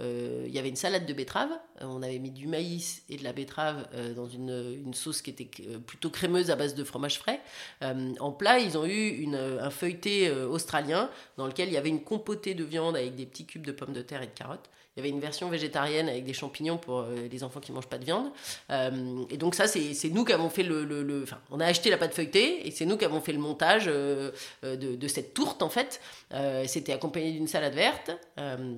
euh, 0.00 0.44
il 0.46 0.52
y 0.52 0.58
avait 0.58 0.68
une 0.68 0.76
salade 0.76 1.06
de 1.06 1.12
betterave. 1.12 1.50
on 1.80 2.02
avait 2.02 2.18
mis 2.18 2.32
du 2.32 2.48
maïs 2.48 3.04
et 3.08 3.16
de 3.16 3.22
la 3.22 3.32
betterave 3.32 3.86
dans 4.16 4.26
une, 4.26 4.82
une, 4.84 4.94
sauce 4.94 5.22
qui 5.22 5.30
était 5.30 5.48
plutôt 5.86 6.10
crémeuse 6.10 6.50
à 6.50 6.56
base 6.56 6.74
de 6.74 6.82
fromage 6.82 7.18
frais. 7.18 7.40
en 7.80 8.32
plat, 8.32 8.58
ils 8.58 8.76
ont 8.76 8.84
eu 8.84 9.08
une, 9.08 9.36
un 9.36 9.70
feuilleté 9.70 10.30
australien 10.30 11.08
dans 11.36 11.46
lequel 11.46 11.68
il 11.68 11.74
y 11.74 11.76
avait 11.76 11.88
une 11.88 12.02
compotée 12.02 12.54
de 12.54 12.64
viande 12.64 12.96
avec 12.96 13.14
des 13.14 13.26
petits 13.26 13.46
cubes 13.46 13.64
de 13.64 13.72
pommes 13.72 13.92
de 13.92 14.02
terre 14.02 14.22
et 14.22 14.26
de 14.26 14.32
carottes. 14.32 14.68
Il 14.96 15.00
y 15.00 15.02
avait 15.02 15.10
une 15.10 15.20
version 15.20 15.48
végétarienne 15.48 16.08
avec 16.08 16.24
des 16.24 16.32
champignons 16.32 16.78
pour 16.78 17.00
euh, 17.00 17.26
les 17.28 17.42
enfants 17.42 17.58
qui 17.58 17.72
mangent 17.72 17.88
pas 17.88 17.98
de 17.98 18.04
viande. 18.04 18.30
Euh, 18.70 19.24
et 19.28 19.36
donc 19.36 19.56
ça, 19.56 19.66
c'est 19.66 20.08
nous 20.10 20.24
qui 20.24 20.32
avons 20.32 20.48
fait 20.48 20.62
le... 20.62 21.20
Enfin, 21.24 21.40
on 21.50 21.58
a 21.58 21.66
acheté 21.66 21.90
la 21.90 21.96
pâte 21.96 22.14
feuilletée 22.14 22.64
et 22.64 22.70
c'est 22.70 22.86
nous 22.86 22.96
qui 22.96 23.04
avons 23.04 23.20
fait 23.20 23.32
le 23.32 23.40
montage 23.40 23.86
euh, 23.88 24.30
de, 24.62 24.94
de, 24.94 25.08
cette 25.08 25.34
tourte, 25.34 25.62
en 25.62 25.68
fait. 25.68 26.00
C'était 26.66 26.92
accompagné 26.92 27.32
d'une 27.32 27.48
salade 27.48 27.74
verte. 27.74 28.12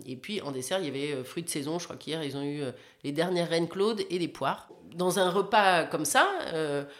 et 0.06 0.16
puis, 0.16 0.40
en 0.40 0.52
dessert, 0.52 0.78
il 0.78 0.86
y 0.86 0.88
avait 0.88 1.22
fruits 1.22 1.42
de 1.42 1.50
saison. 1.50 1.78
Je 1.78 1.84
crois 1.84 1.96
qu'hier, 1.96 2.22
ils 2.24 2.36
ont 2.36 2.42
eu 2.42 2.62
les 3.04 3.12
dernières 3.12 3.50
reines 3.50 3.68
Claude 3.68 4.02
et 4.08 4.18
des 4.18 4.28
poires. 4.28 4.68
Dans 4.94 5.18
un 5.18 5.30
repas 5.30 5.84
comme 5.84 6.04
ça, 6.04 6.26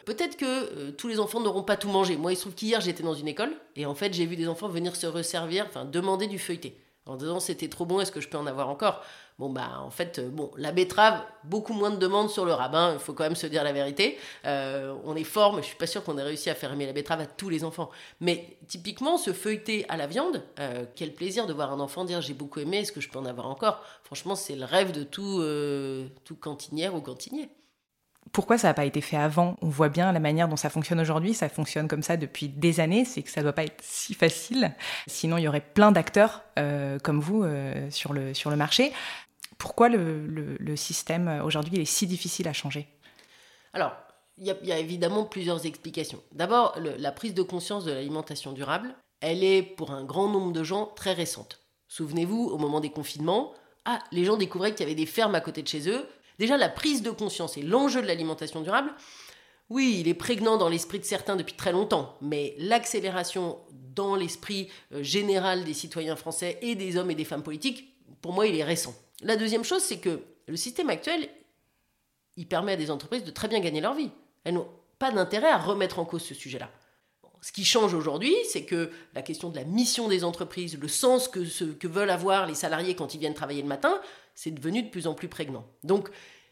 peut-être 0.05 0.37
que 0.37 0.91
tous 0.91 1.09
les 1.09 1.21
enfants 1.21 1.41
n'auront 1.41 1.63
pas 1.63 1.77
tout 1.77 1.89
mangé. 1.89 2.17
Moi, 2.17 2.33
il 2.33 2.37
se 2.37 2.43
trouve 2.43 2.55
qu'hier, 2.55 2.81
j'étais 2.81 3.03
dans 3.03 3.15
une 3.15 3.29
école 3.29 3.53
et 3.77 3.87
en 3.87 3.95
fait, 3.95 4.13
j'ai 4.13 4.27
vu 4.27 4.37
des 4.37 4.49
enfants 4.49 4.69
venir 4.69 4.95
se 4.95 5.07
resservir, 5.07 5.65
enfin, 5.69 5.85
demander 5.85 6.27
du 6.27 6.39
feuilleté. 6.39 6.77
En 7.07 7.17
disant 7.17 7.41
c'était 7.41 7.69
trop 7.69 7.87
bon, 7.87 8.01
est-ce 8.01 8.13
que 8.13 8.21
je 8.21 8.29
peux 8.29 8.39
en 8.39 8.47
avoir 8.47 8.69
encore? 8.69 9.03
Bon, 9.39 9.51
bah, 9.51 9.81
en 9.81 9.91
fait, 9.91 10.19
euh, 10.19 10.31
bon, 10.31 10.51
la 10.57 10.73
betterave, 10.73 11.21
beaucoup 11.45 11.75
moins 11.75 11.91
de 11.91 11.97
demandes 11.97 12.31
sur 12.31 12.47
le 12.47 12.55
rabbin, 12.55 12.95
il 12.95 12.99
faut 12.99 13.13
quand 13.13 13.25
même 13.25 13.37
se 13.37 13.47
dire 13.47 13.65
la 13.65 13.73
vérité. 13.73 14.19
Euh, 14.47 14.95
on 15.05 15.15
est 15.15 15.25
fort, 15.25 15.53
mais 15.53 15.61
je 15.61 15.67
suis 15.67 15.77
pas 15.77 15.87
sûre 15.87 16.03
qu'on 16.03 16.17
ait 16.17 16.23
réussi 16.23 16.49
à 16.49 16.55
faire 16.55 16.73
aimer 16.73 16.87
la 16.87 16.95
betterave 16.95 17.21
à 17.21 17.27
tous 17.27 17.51
les 17.51 17.63
enfants. 17.63 17.91
Mais 18.21 18.57
typiquement, 18.67 19.19
ce 19.19 19.35
feuilleté 19.35 19.85
à 19.91 19.99
la 19.99 20.07
viande, 20.07 20.43
euh, 20.59 20.87
quel 20.95 21.13
plaisir 21.13 21.47
de 21.47 21.53
voir 21.53 21.71
un 21.71 21.81
enfant 21.81 22.05
dire 22.05 22.23
j'ai 22.23 22.33
beaucoup 22.33 22.61
aimé, 22.61 22.79
est-ce 22.79 22.93
que 22.93 23.03
je 23.03 23.11
peux 23.11 23.19
en 23.19 23.27
avoir 23.27 23.47
encore? 23.47 23.85
Franchement, 24.05 24.37
c'est 24.37 24.57
le 24.57 24.65
rêve 24.65 24.93
de 24.93 25.03
tout, 25.03 25.43
tout 26.25 26.37
cantinière 26.37 26.95
ou 26.95 27.03
cantinier. 27.03 27.51
Pourquoi 28.33 28.59
ça 28.59 28.69
n'a 28.69 28.75
pas 28.75 28.85
été 28.85 29.01
fait 29.01 29.17
avant? 29.17 29.57
On 29.63 29.69
voit 29.69 29.89
bien 29.89 30.13
la 30.13 30.21
manière 30.21 30.49
dont 30.49 30.57
ça 30.57 30.71
fonctionne 30.71 31.01
aujourd'hui. 31.01 31.35
Ça 31.35 31.49
fonctionne 31.49 31.89
comme 31.89 32.03
ça 32.03 32.17
depuis 32.17 32.49
des 32.49 32.81
années. 32.81 33.05
C'est 33.05 33.23
que 33.23 33.31
ça 33.31 33.41
ne 33.41 33.45
doit 33.45 33.53
pas 33.53 33.65
être 33.65 33.83
si 33.83 34.15
facile. 34.15 34.73
Sinon, 35.07 35.39
il 35.39 35.43
y 35.43 35.49
aurait 35.49 35.61
plein 35.61 35.93
d'acteurs 35.93 36.43
comme 37.03 37.21
vous 37.21 37.45
sur, 37.91 38.13
le, 38.13 38.35
sur 38.35 38.51
le 38.51 38.57
marché. 38.57 38.93
Pourquoi 39.59 39.89
le, 39.89 40.77
système 40.77 41.41
aujourd'hui 41.45 41.81
est 41.81 41.87
si 41.87 42.07
difficile 42.07 42.49
à 42.49 42.53
changer? 42.53 42.89
Alors, 43.73 43.93
il 44.39 44.47
y, 44.47 44.73
a 44.73 44.79
évidemment 44.79 45.25
plusieurs 45.25 45.65
explications. 45.65 46.23
D'abord, 46.33 46.77
la 46.79 47.13
prise 47.13 47.33
de 47.33 47.43
conscience 47.43 47.85
de 47.85 47.93
l'alimentation 47.93 48.53
durable, 48.53 48.95
elle 49.21 49.43
est 49.43 49.63
pour 49.63 49.93
un 49.93 50.05
grand 50.05 50.29
nombre 50.29 50.53
de 50.53 50.63
gens 50.63 50.87
très 50.95 51.15
récente. 51.15 51.61
Souvenez-vous, 51.89 52.49
au 52.49 52.59
moment 52.59 52.81
des 52.81 52.91
confinements, 52.91 53.55
ah, 53.87 54.01
les 54.13 54.25
gens 54.25 54.37
découvraient 54.37 54.73
qu'il 54.73 54.81
y 54.81 54.83
avait 54.83 54.95
des 54.95 55.07
fermes 55.07 55.35
à 55.35 55.41
côté 55.41 55.63
de 55.63 55.69
chez 55.69 55.89
eux. 55.89 56.07
Déjà, 56.39 56.57
la 56.57 56.69
prise 56.69 57.03
de 57.03 57.11
conscience 57.11 57.57
et 57.57 57.63
l'enjeu 57.63 58.03
de 58.03 58.07
l'alimentation 58.07 58.61
durable, 58.61 58.93
oui, 59.69 59.99
il 60.01 60.09
est 60.09 60.15
prégnant 60.15 60.59
dans 60.59 60.69
l'esprit 60.69 61.01
de 61.01 61.05
certains 61.05 61.37
depuis 61.37 61.55
très 61.55 61.73
longtemps, 61.73 62.17
mais 62.21 62.55
l'accélération 62.59 63.59
dans 63.73 64.15
l'esprit 64.15 64.69
euh, 64.93 65.03
général 65.03 65.65
des 65.65 65.75
citoyens 65.75 66.15
français 66.15 66.59
et 66.63 66.75
des 66.75 66.97
hommes 66.97 67.11
et 67.11 67.15
des 67.15 67.25
femmes 67.25 67.43
politiques, 67.43 67.97
pour 68.21 68.33
moi, 68.33 68.47
il 68.47 68.57
est 68.57 68.65
récent. 68.65 68.95
La 69.23 69.37
deuxième 69.37 69.65
chose, 69.65 69.83
c'est 69.83 69.99
que 69.99 70.23
le 70.47 70.57
système 70.57 70.91
actuel, 70.91 71.29
il 72.37 72.47
permet 72.47 72.73
à 72.73 72.77
des 72.77 72.91
entreprises 72.91 73.25
de 73.25 73.31
très 73.31 73.49
bien 73.49 73.61
gagner 73.61 73.81
leur 73.81 73.95
vie. 73.95 74.11
Elles 74.45 74.55
n'ont 74.55 74.69
pas 74.99 75.11
d'intérêt 75.11 75.49
à 75.49 75.59
remettre 75.59 75.99
en 75.99 76.05
cause 76.05 76.23
ce 76.23 76.35
sujet-là. 76.35 76.71
Ce 77.47 77.53
qui 77.53 77.65
change 77.65 77.95
aujourd'hui, 77.95 78.35
c'est 78.51 78.65
que 78.65 78.91
la 79.15 79.23
question 79.23 79.51
de 79.51 79.57
la 79.57 79.63
mission 79.63 80.09
des 80.09 80.25
entreprises, 80.25 80.77
le 80.77 80.89
sens 80.89 81.29
que, 81.29 81.87
veulent 81.87 82.11
avoir 82.11 82.45
les 82.45 82.57
salariés 82.57 82.97
quand 82.97 83.15
ils 83.15 83.21
viennent 83.21 83.35
travailler 83.35 83.63
le 83.63 83.69
matin, 83.69 84.01
c'est 84.35 84.51
devenu 84.51 84.83
de 84.83 84.89
plus 84.89 85.07
en 85.07 85.15
plus 85.15 85.29
prégnant. 85.29 85.65
Donc, 85.85 86.09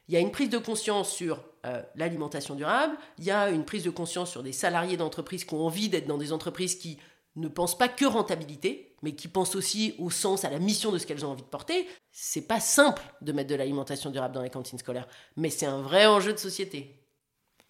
il 0.06 0.14
y 0.14 0.16
a 0.16 0.20
une 0.20 0.30
prise 0.30 0.50
de 0.50 0.58
conscience 0.58 1.10
sur 1.10 1.42
euh, 1.66 1.82
l'alimentation 1.96 2.54
durable, 2.54 2.96
il 3.18 3.24
y 3.24 3.32
a 3.32 3.50
une 3.50 3.64
prise 3.64 3.82
de 3.82 3.90
conscience 3.90 4.30
sur 4.30 4.44
des 4.44 4.52
salariés 4.52 4.96
d'entreprises 4.96 5.44
qui 5.44 5.54
ont 5.54 5.66
envie 5.66 5.88
d'être 5.88 6.06
dans 6.06 6.16
des 6.16 6.32
entreprises 6.32 6.76
qui 6.76 6.96
ne 7.34 7.48
pensent 7.48 7.76
pas 7.76 7.88
que 7.88 8.04
rentabilité, 8.04 8.94
mais 9.02 9.16
qui 9.16 9.26
pensent 9.26 9.56
aussi 9.56 9.96
au 9.98 10.10
sens, 10.10 10.44
à 10.44 10.50
la 10.50 10.60
mission 10.60 10.92
de 10.92 10.98
ce 10.98 11.08
qu'elles 11.08 11.26
ont 11.26 11.30
envie 11.30 11.42
de 11.42 11.48
porter. 11.48 11.88
C'est 12.12 12.46
pas 12.46 12.60
simple 12.60 13.02
de 13.20 13.32
mettre 13.32 13.50
de 13.50 13.56
l'alimentation 13.56 14.10
durable 14.10 14.32
dans 14.32 14.42
les 14.42 14.48
cantines 14.48 14.78
scolaires, 14.78 15.08
mais 15.36 15.50
c'est 15.50 15.66
un 15.66 15.82
vrai 15.82 16.06
enjeu 16.06 16.32
de 16.32 16.38
société. 16.38 17.03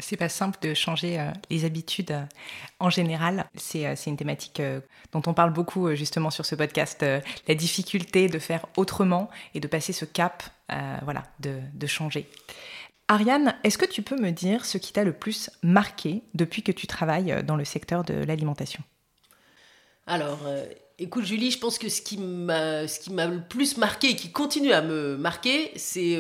C'est 0.01 0.17
pas 0.17 0.29
simple 0.29 0.59
de 0.61 0.75
changer 0.75 1.21
euh, 1.21 1.31
les 1.51 1.65
habitudes 1.65 2.11
euh, 2.11 2.25
en 2.81 2.91
général. 2.91 3.47
C'est 3.55 3.87
euh, 3.87 3.95
une 4.07 4.17
thématique 4.17 4.61
dont 5.13 5.23
on 5.27 5.35
parle 5.35 5.53
beaucoup 5.53 5.95
justement 5.95 6.31
sur 6.31 6.45
ce 6.45 6.57
podcast, 6.57 7.05
la 7.49 7.55
difficulté 7.55 8.29
de 8.29 8.39
faire 8.41 8.67
autrement 8.77 9.31
et 9.55 9.61
de 9.61 9.69
passer 9.69 9.93
ce 9.93 10.05
cap, 10.05 10.43
voilà, 11.03 11.23
de, 11.41 11.61
de 11.73 11.87
changer. 11.87 12.29
Ariane, 13.07 13.55
est-ce 13.63 13.79
que 13.79 13.87
tu 13.87 14.03
peux 14.03 14.17
me 14.17 14.31
dire 14.31 14.65
ce 14.65 14.79
qui 14.79 14.93
t'a 14.93 15.05
le 15.05 15.13
plus 15.13 15.51
marqué 15.63 16.23
depuis 16.35 16.63
que 16.63 16.73
tu 16.73 16.87
travailles 16.87 17.45
dans 17.45 17.57
le 17.57 17.65
secteur 17.65 18.03
de 18.03 18.15
l'alimentation? 18.15 18.83
Alors, 20.07 20.41
écoute 20.99 21.25
Julie, 21.25 21.51
je 21.51 21.59
pense 21.59 21.79
que 21.79 21.89
ce 21.89 22.03
qui 22.03 22.19
m'a, 22.19 22.83
le 22.83 23.43
plus 23.49 23.77
marqué 23.77 24.11
et 24.11 24.17
qui 24.17 24.33
continue 24.33 24.73
à 24.73 24.83
me 24.83 25.17
marquer, 25.17 25.71
c'est 25.77 26.19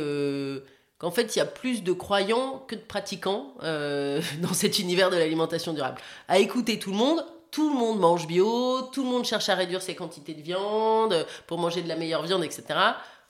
qu'en 1.04 1.10
fait, 1.10 1.36
il 1.36 1.38
y 1.38 1.42
a 1.42 1.46
plus 1.46 1.82
de 1.82 1.92
croyants 1.92 2.64
que 2.66 2.74
de 2.74 2.80
pratiquants 2.80 3.52
euh, 3.62 4.22
dans 4.40 4.54
cet 4.54 4.78
univers 4.78 5.10
de 5.10 5.16
l'alimentation 5.16 5.74
durable. 5.74 6.00
À 6.28 6.38
écouter 6.38 6.78
tout 6.78 6.92
le 6.92 6.96
monde, 6.96 7.22
tout 7.50 7.68
le 7.68 7.78
monde 7.78 8.00
mange 8.00 8.26
bio, 8.26 8.80
tout 8.90 9.04
le 9.04 9.10
monde 9.10 9.26
cherche 9.26 9.50
à 9.50 9.54
réduire 9.54 9.82
ses 9.82 9.94
quantités 9.94 10.32
de 10.32 10.40
viande 10.40 11.26
pour 11.46 11.58
manger 11.58 11.82
de 11.82 11.88
la 11.88 11.96
meilleure 11.96 12.22
viande, 12.22 12.42
etc. 12.42 12.64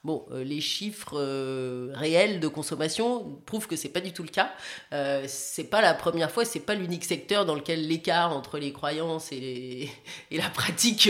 Bon, 0.04 0.26
euh, 0.32 0.44
les 0.44 0.60
chiffres 0.60 1.14
euh, 1.18 1.90
réels 1.94 2.38
de 2.38 2.46
consommation 2.46 3.40
prouvent 3.46 3.66
que 3.66 3.74
c'est 3.74 3.88
pas 3.88 4.02
du 4.02 4.12
tout 4.12 4.22
le 4.22 4.28
cas. 4.28 4.52
Euh, 4.92 5.24
c'est 5.26 5.64
pas 5.64 5.80
la 5.80 5.94
première 5.94 6.30
fois, 6.30 6.44
c'est 6.44 6.60
pas 6.60 6.74
l'unique 6.74 7.06
secteur 7.06 7.46
dans 7.46 7.54
lequel 7.54 7.88
l'écart 7.88 8.36
entre 8.36 8.58
les 8.58 8.70
croyances 8.70 9.32
et, 9.32 9.88
la 10.30 10.50
pratique, 10.50 11.08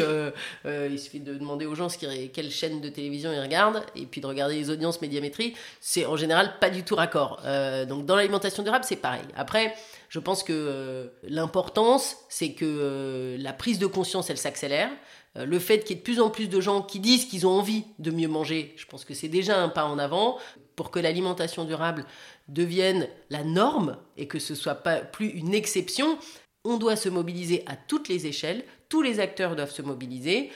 il 0.64 0.98
suffit 1.00 1.18
de 1.18 1.34
demander 1.34 1.66
aux 1.66 1.74
gens 1.74 1.88
ce 1.88 1.98
quelle 1.98 2.50
chaîne 2.52 2.80
de 2.80 2.88
télévision 2.88 3.32
ils 3.32 3.40
regardent 3.40 3.84
et 3.96 4.06
puis 4.06 4.20
de 4.20 4.26
regarder 4.28 4.54
les 4.54 4.70
audiences 4.70 5.00
médiamétrie, 5.00 5.54
c'est 5.80 6.06
en 6.06 6.16
général 6.16 6.58
pas 6.60 6.70
du 6.70 6.84
tout 6.84 6.94
raccord. 6.94 7.42
donc 7.88 8.06
dans 8.06 8.14
l'alimentation 8.14 8.62
durable, 8.62 8.84
c'est 8.86 8.96
pareil. 8.96 9.22
Après, 9.34 9.74
je 10.08 10.20
pense 10.20 10.44
que 10.44 11.10
l'importance, 11.24 12.16
c'est 12.28 12.52
que 12.52 13.36
la 13.40 13.52
prise 13.52 13.80
de 13.80 13.86
conscience, 13.86 14.30
elle 14.30 14.38
s'accélère. 14.38 14.90
Euh, 15.36 15.44
le 15.44 15.58
fait 15.58 15.80
qu'il 15.80 15.90
y 15.90 15.92
ait 15.94 16.00
de 16.00 16.04
plus 16.04 16.20
en 16.20 16.30
plus 16.30 16.48
de 16.48 16.60
gens 16.60 16.82
qui 16.82 17.00
disent 17.00 17.24
qu'ils 17.26 17.46
ont 17.46 17.58
envie 17.58 17.84
de 17.98 18.10
mieux 18.10 18.28
manger, 18.28 18.74
je 18.76 18.86
pense 18.86 19.04
que 19.04 19.14
c'est 19.14 19.28
déjà 19.28 19.60
un 19.60 19.68
pas 19.68 19.84
en 19.84 19.98
avant 19.98 20.38
pour 20.76 20.90
que 20.90 20.98
l'alimentation 20.98 21.64
durable 21.64 22.04
devienne 22.48 23.08
la 23.30 23.44
norme 23.44 23.96
et 24.16 24.26
que 24.26 24.38
ce 24.38 24.54
soit 24.54 24.74
pas 24.74 24.96
plus 24.96 25.28
une 25.28 25.54
exception. 25.54 26.18
On 26.64 26.76
doit 26.78 26.96
se 26.96 27.08
mobiliser 27.08 27.62
à 27.66 27.76
toutes 27.76 28.08
les 28.08 28.26
échelles, 28.26 28.64
tous 28.88 29.02
les 29.02 29.20
acteurs 29.20 29.56
doivent 29.56 29.72
se 29.72 29.82
mobiliser 29.82 30.50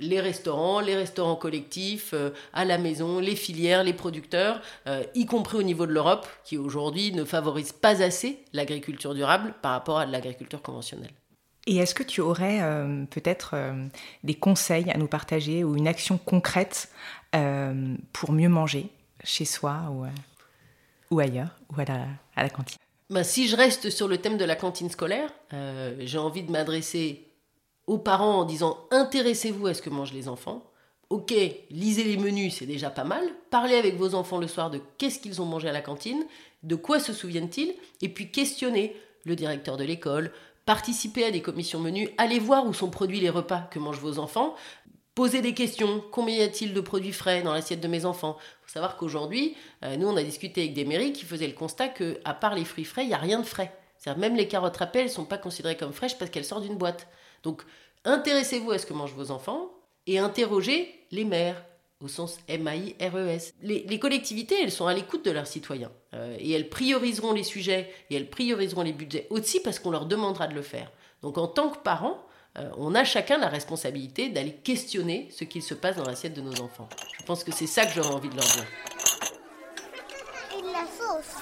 les 0.00 0.20
restaurants, 0.20 0.80
les 0.80 0.96
restaurants 0.96 1.36
collectifs, 1.36 2.12
euh, 2.14 2.30
à 2.52 2.64
la 2.64 2.78
maison, 2.78 3.18
les 3.18 3.36
filières, 3.36 3.84
les 3.84 3.92
producteurs, 3.92 4.60
euh, 4.86 5.02
y 5.14 5.26
compris 5.26 5.58
au 5.58 5.62
niveau 5.62 5.86
de 5.86 5.92
l'Europe, 5.92 6.26
qui 6.44 6.56
aujourd'hui 6.56 7.12
ne 7.12 7.24
favorise 7.24 7.72
pas 7.72 8.02
assez 8.02 8.38
l'agriculture 8.52 9.14
durable 9.14 9.54
par 9.62 9.72
rapport 9.72 9.98
à 9.98 10.06
l'agriculture 10.06 10.62
conventionnelle. 10.62 11.10
Et 11.70 11.76
est-ce 11.76 11.94
que 11.94 12.02
tu 12.02 12.22
aurais 12.22 12.62
euh, 12.62 13.04
peut-être 13.10 13.50
euh, 13.52 13.86
des 14.24 14.32
conseils 14.32 14.90
à 14.90 14.96
nous 14.96 15.06
partager 15.06 15.64
ou 15.64 15.76
une 15.76 15.86
action 15.86 16.16
concrète 16.16 16.88
euh, 17.36 17.94
pour 18.14 18.32
mieux 18.32 18.48
manger 18.48 18.88
chez 19.22 19.44
soi 19.44 19.92
ou, 21.10 21.20
ailleurs, 21.20 21.54
ou 21.70 21.78
à 21.78 21.84
la, 21.84 22.06
à 22.36 22.42
la 22.42 22.48
cantine? 22.48 22.78
Ben, 23.10 23.22
Si 23.22 23.48
je 23.48 23.54
reste 23.54 23.90
sur 23.90 24.08
le 24.08 24.16
thème 24.16 24.38
de 24.38 24.46
la 24.46 24.56
cantine 24.56 24.88
scolaire, 24.88 25.30
j'ai 25.98 26.16
envie 26.16 26.42
de 26.42 26.50
m'adresser 26.50 27.26
aux 27.86 27.98
parents 27.98 28.38
en 28.38 28.44
disant 28.46 28.78
intéressez-vous 28.90 29.66
à 29.66 29.74
ce 29.74 29.82
que 29.82 29.90
mangent 29.90 30.14
les 30.14 30.28
enfants. 30.28 30.64
Ok, 31.10 31.34
lisez 31.70 32.04
les 32.04 32.16
menus, 32.16 32.56
c'est 32.58 32.66
déjà 32.66 32.88
pas 32.88 33.04
mal. 33.04 33.24
Parlez 33.50 33.74
avec 33.74 33.96
vos 33.96 34.14
enfants 34.14 34.38
le 34.38 34.46
soir 34.46 34.70
de 34.70 34.80
qu'est-ce 34.96 35.18
qu'ils 35.18 35.42
ont 35.42 35.46
mangé 35.46 35.68
à 35.68 35.72
la 35.72 35.82
cantine, 35.82 36.24
de 36.62 36.76
quoi 36.76 36.98
se 36.98 37.12
souviennent-ils, 37.12 37.74
et 38.00 38.08
puis 38.08 38.30
questionnez 38.30 38.96
le 39.24 39.36
directeur 39.36 39.76
de 39.76 39.84
l'école, 39.84 40.32
participez 40.68 41.24
à 41.24 41.30
des 41.30 41.40
commissions 41.40 41.80
menus, 41.80 42.10
allez 42.18 42.38
voir 42.38 42.66
où 42.66 42.74
sont 42.74 42.90
produits 42.90 43.20
les 43.20 43.30
repas 43.30 43.60
que 43.70 43.78
mangent 43.78 44.00
vos 44.00 44.18
enfants, 44.18 44.54
posez 45.14 45.40
des 45.40 45.54
questions, 45.54 46.04
combien 46.12 46.36
y 46.36 46.42
a-t-il 46.42 46.74
de 46.74 46.80
produits 46.82 47.14
frais 47.14 47.40
dans 47.40 47.54
l'assiette 47.54 47.80
de 47.80 47.88
mes 47.88 48.04
enfants? 48.04 48.36
Il 48.38 48.66
faut 48.66 48.72
savoir 48.74 48.98
qu'aujourd'hui, 48.98 49.56
euh, 49.82 49.96
nous 49.96 50.06
on 50.06 50.16
a 50.18 50.22
discuté 50.22 50.60
avec 50.60 50.74
des 50.74 50.84
mairies 50.84 51.14
qui 51.14 51.24
faisaient 51.24 51.46
le 51.46 51.54
constat 51.54 51.88
que 51.88 52.20
à 52.26 52.34
part 52.34 52.54
les 52.54 52.66
fruits 52.66 52.84
frais, 52.84 53.04
il 53.04 53.08
n'y 53.08 53.14
a 53.14 53.18
rien 53.18 53.40
de 53.40 53.46
frais. 53.46 53.74
C'est-à-dire 53.96 54.20
même 54.20 54.36
les 54.36 54.46
carottes 54.46 54.76
râpées, 54.76 54.98
elles 54.98 55.06
ne 55.06 55.10
sont 55.10 55.24
pas 55.24 55.38
considérées 55.38 55.78
comme 55.78 55.94
fraîches 55.94 56.18
parce 56.18 56.30
qu'elles 56.30 56.44
sortent 56.44 56.64
d'une 56.64 56.76
boîte. 56.76 57.08
Donc 57.44 57.62
intéressez-vous 58.04 58.70
à 58.70 58.78
ce 58.78 58.84
que 58.84 58.92
mangent 58.92 59.14
vos 59.14 59.30
enfants 59.30 59.70
et 60.06 60.18
interrogez 60.18 61.06
les 61.12 61.24
mères, 61.24 61.64
au 62.00 62.08
sens 62.08 62.38
M-A-I-R-E-S. 62.48 63.54
Les, 63.62 63.98
collectivités, 63.98 64.56
elles 64.62 64.70
sont 64.70 64.86
à 64.86 64.94
l'écoute 64.94 65.24
de 65.24 65.30
leurs 65.30 65.46
citoyens. 65.46 65.90
Euh, 66.14 66.36
et 66.38 66.52
elles 66.52 66.68
prioriseront 66.68 67.32
les 67.32 67.42
sujets 67.42 67.92
et 68.10 68.16
elles 68.16 68.30
prioriseront 68.30 68.82
les 68.82 68.92
budgets 68.92 69.26
aussi 69.30 69.60
parce 69.60 69.78
qu'on 69.78 69.90
leur 69.90 70.06
demandera 70.06 70.46
de 70.46 70.54
le 70.54 70.62
faire. 70.62 70.90
Donc 71.22 71.38
en 71.38 71.48
tant 71.48 71.70
que 71.70 71.78
parents, 71.78 72.24
euh, 72.56 72.70
on 72.76 72.94
a 72.94 73.04
chacun 73.04 73.38
la 73.38 73.48
responsabilité 73.48 74.30
d'aller 74.30 74.52
questionner 74.52 75.28
ce 75.30 75.44
qu'il 75.44 75.62
se 75.62 75.74
passe 75.74 75.96
dans 75.96 76.04
l'assiette 76.04 76.34
de 76.34 76.40
nos 76.40 76.60
enfants. 76.60 76.88
Je 77.18 77.24
pense 77.24 77.44
que 77.44 77.52
c'est 77.52 77.66
ça 77.66 77.84
que 77.84 77.92
j'aurais 77.92 78.14
envie 78.14 78.28
de 78.28 78.36
leur 78.36 78.44
dire. 78.44 78.66
Et 80.56 80.62
de 80.62 80.72
la 80.72 80.86
sauce. 80.86 81.34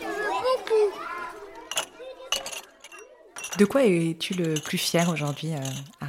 beaucoup. 0.00 0.98
De 3.58 3.64
quoi 3.66 3.84
es-tu 3.84 4.34
le 4.34 4.54
plus 4.54 4.78
fier 4.78 5.08
aujourd'hui, 5.10 5.52
euh, 5.52 6.01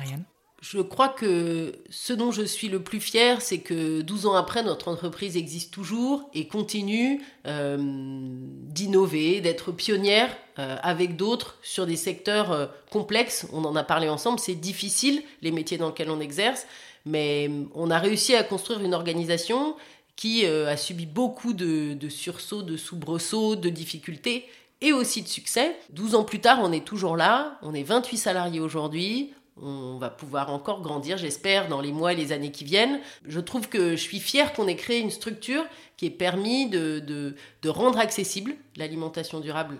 je 0.63 0.79
crois 0.79 1.09
que 1.09 1.73
ce 1.89 2.13
dont 2.13 2.31
je 2.31 2.41
suis 2.41 2.69
le 2.69 2.81
plus 2.81 3.01
fier, 3.01 3.41
c'est 3.41 3.57
que 3.57 3.99
12 3.99 4.27
ans 4.27 4.35
après, 4.35 4.63
notre 4.63 4.87
entreprise 4.87 5.35
existe 5.35 5.73
toujours 5.73 6.29
et 6.33 6.47
continue 6.47 7.21
euh, 7.45 7.77
d'innover, 7.77 9.41
d'être 9.41 9.73
pionnière 9.73 10.33
euh, 10.59 10.77
avec 10.81 11.17
d'autres 11.17 11.57
sur 11.63 11.85
des 11.85 11.97
secteurs 11.97 12.53
euh, 12.53 12.67
complexes. 12.91 13.45
On 13.51 13.65
en 13.65 13.75
a 13.75 13.83
parlé 13.83 14.07
ensemble, 14.07 14.39
c'est 14.39 14.55
difficile 14.55 15.21
les 15.41 15.51
métiers 15.51 15.77
dans 15.77 15.89
lesquels 15.89 16.09
on 16.09 16.21
exerce, 16.21 16.65
mais 17.05 17.51
on 17.75 17.91
a 17.91 17.99
réussi 17.99 18.33
à 18.33 18.43
construire 18.43 18.79
une 18.79 18.93
organisation 18.93 19.75
qui 20.15 20.45
a 20.45 20.77
subi 20.77 21.07
beaucoup 21.07 21.53
de, 21.53 21.95
de 21.95 22.07
sursauts, 22.07 22.61
de 22.61 22.77
soubresauts, 22.77 23.55
de 23.55 23.67
difficultés 23.67 24.45
et 24.79 24.93
aussi 24.93 25.23
de 25.23 25.27
succès. 25.27 25.75
12 25.89 26.15
ans 26.15 26.23
plus 26.23 26.39
tard, 26.39 26.59
on 26.61 26.71
est 26.71 26.85
toujours 26.85 27.17
là, 27.17 27.57
on 27.63 27.73
est 27.73 27.83
28 27.83 28.15
salariés 28.15 28.59
aujourd'hui, 28.59 29.33
On 29.61 29.97
va 29.97 30.09
pouvoir 30.09 30.51
encore 30.51 30.81
grandir, 30.81 31.17
j'espère, 31.17 31.67
dans 31.67 31.79
les 31.79 31.91
mois 31.91 32.13
et 32.13 32.15
les 32.15 32.31
années 32.31 32.51
qui 32.51 32.63
viennent. 32.63 32.99
Je 33.25 33.39
trouve 33.39 33.69
que 33.69 33.91
je 33.91 34.01
suis 34.01 34.19
fière 34.19 34.53
qu'on 34.53 34.67
ait 34.67 34.75
créé 34.75 34.99
une 34.99 35.11
structure 35.11 35.63
qui 35.95 36.07
ait 36.07 36.11
permis 36.11 36.69
de, 36.69 36.99
de 36.99 37.69
rendre 37.69 37.99
accessible 37.99 38.55
l'alimentation 38.75 39.39
durable 39.39 39.77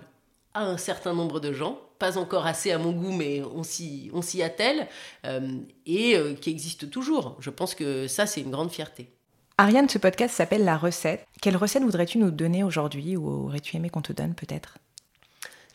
à 0.53 0.65
un 0.65 0.77
certain 0.77 1.13
nombre 1.13 1.39
de 1.39 1.51
gens, 1.51 1.79
pas 1.99 2.17
encore 2.17 2.45
assez 2.45 2.71
à 2.71 2.77
mon 2.77 2.91
goût, 2.91 3.11
mais 3.11 3.41
on 3.43 3.63
s'y 3.63 4.43
attelle, 4.43 4.87
euh, 5.25 5.59
et 5.85 6.15
euh, 6.15 6.35
qui 6.35 6.49
existe 6.49 6.89
toujours. 6.89 7.35
Je 7.39 7.49
pense 7.49 7.75
que 7.75 8.07
ça, 8.07 8.25
c'est 8.25 8.41
une 8.41 8.51
grande 8.51 8.71
fierté. 8.71 9.09
Ariane, 9.57 9.89
ce 9.89 9.97
podcast 9.97 10.35
s'appelle 10.35 10.63
La 10.63 10.77
recette. 10.77 11.25
Quelle 11.41 11.57
recette 11.57 11.83
voudrais-tu 11.83 12.17
nous 12.17 12.31
donner 12.31 12.63
aujourd'hui 12.63 13.15
ou 13.17 13.27
aurais-tu 13.47 13.75
aimé 13.75 13.89
qu'on 13.89 14.01
te 14.01 14.13
donne 14.13 14.33
peut-être? 14.33 14.77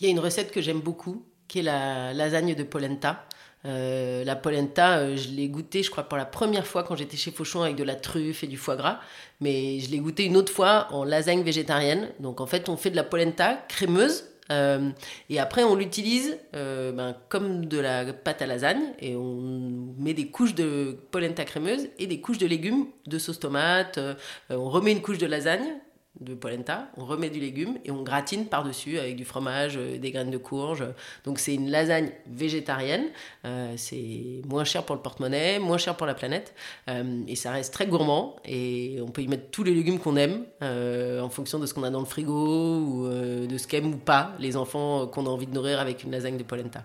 Il 0.01 0.07
y 0.07 0.09
a 0.09 0.11
une 0.11 0.21
recette 0.21 0.53
que 0.53 0.61
j'aime 0.61 0.81
beaucoup, 0.81 1.25
qui 1.49 1.61
est 1.61 1.63
la 1.63 2.13
lasagne 2.13 2.55
de 2.55 2.63
polenta. 2.63 3.25
Euh, 3.65 4.25
la 4.25 4.37
polenta, 4.37 5.17
je 5.17 5.31
l'ai 5.31 5.49
goûtée, 5.49 5.83
je 5.83 5.91
crois, 5.91 6.05
pour 6.05 6.19
la 6.19 6.25
première 6.25 6.67
fois 6.67 6.85
quand 6.85 6.97
j'étais 6.97 7.17
chez 7.17 7.31
Fauchon 7.31 7.63
avec 7.63 7.77
de 7.77 7.85
la 7.85 7.95
truffe 7.95 8.45
et 8.45 8.47
du 8.47 8.57
foie 8.57 8.77
gras. 8.77 9.01
Mais 9.41 9.81
je 9.81 9.91
l'ai 9.91 9.99
goûtée 9.99 10.25
une 10.25 10.37
autre 10.37 10.53
fois 10.53 10.89
en 10.91 11.05
lasagne 11.05 11.43
végétarienne. 11.43 12.09
Donc 12.21 12.41
en 12.41 12.47
fait, 12.47 12.69
on 12.69 12.77
fait 12.77 12.91
de 12.91 12.97
la 12.97 13.05
polenta 13.05 13.55
crémeuse 13.69 14.25
euh, 14.51 14.91
et 15.29 15.39
après, 15.39 15.65
on 15.65 15.75
l'utilise 15.75 16.39
euh, 16.55 16.93
ben, 16.93 17.15
comme 17.29 17.67
de 17.67 17.79
la 17.79 18.13
pâte 18.13 18.43
à 18.43 18.47
lasagne 18.47 18.93
et 19.01 19.15
on 19.15 19.95
met 19.99 20.15
des 20.15 20.29
couches 20.29 20.55
de 20.55 20.97
polenta 21.11 21.45
crémeuse 21.45 21.89
et 21.99 22.07
des 22.07 22.21
couches 22.21 22.39
de 22.39 22.47
légumes, 22.47 22.87
de 23.07 23.19
sauce 23.19 23.41
tomate. 23.41 23.99
Euh, 23.99 24.15
on 24.51 24.69
remet 24.69 24.93
une 24.93 25.03
couche 25.03 25.19
de 25.19 25.27
lasagne 25.27 25.79
de 26.21 26.35
polenta, 26.35 26.89
on 26.97 27.05
remet 27.05 27.31
du 27.31 27.41
légume 27.41 27.79
et 27.85 27.91
on 27.91 28.03
gratine 28.03 28.47
par-dessus 28.47 28.99
avec 28.99 29.17
du 29.17 29.25
fromage, 29.25 29.77
euh, 29.77 29.99
des 29.99 30.11
graines 30.11 30.31
de 30.31 30.39
courge. 30.39 30.85
Donc 31.25 31.39
c'est 31.39 31.55
une 31.55 31.71
lasagne 31.71 32.11
végétarienne. 32.27 33.07
Euh, 33.45 33.75
c'est 33.77 34.43
moins 34.49 34.65
cher 34.65 34.85
pour 34.85 34.97
le 34.97 35.03
porte-monnaie, 35.03 35.59
moins 35.59 35.79
cher 35.79 35.97
pour 35.97 36.07
la 36.07 36.15
planète. 36.15 36.55
Euh, 36.89 37.23
et 37.27 37.37
ça 37.37 37.53
reste 37.53 37.73
très 37.73 37.87
gourmand. 37.87 38.37
Et 38.45 38.99
on 39.01 39.11
peut 39.11 39.23
y 39.23 39.29
mettre 39.29 39.51
tous 39.51 39.63
les 39.63 39.75
légumes 39.75 39.99
qu'on 39.99 40.17
aime 40.17 40.45
en 40.61 41.29
fonction 41.31 41.59
de 41.59 41.67
ce 41.67 41.75
qu'on 41.75 41.85
a 41.85 41.91
dans 41.91 42.01
le 42.01 42.07
frigo 42.07 42.79
ou 42.79 43.09
de 43.09 43.59
ce 43.59 43.67
qu'aiment 43.67 43.95
ou 43.95 43.99
pas 43.99 44.33
les 44.39 44.57
enfants 44.57 45.07
qu'on 45.07 45.27
a 45.27 45.29
envie 45.29 45.47
de 45.47 45.55
nourrir 45.55 45.81
avec 45.81 46.05
une 46.05 46.11
lasagne 46.11 46.37
de 46.37 46.43
polenta. 46.43 46.85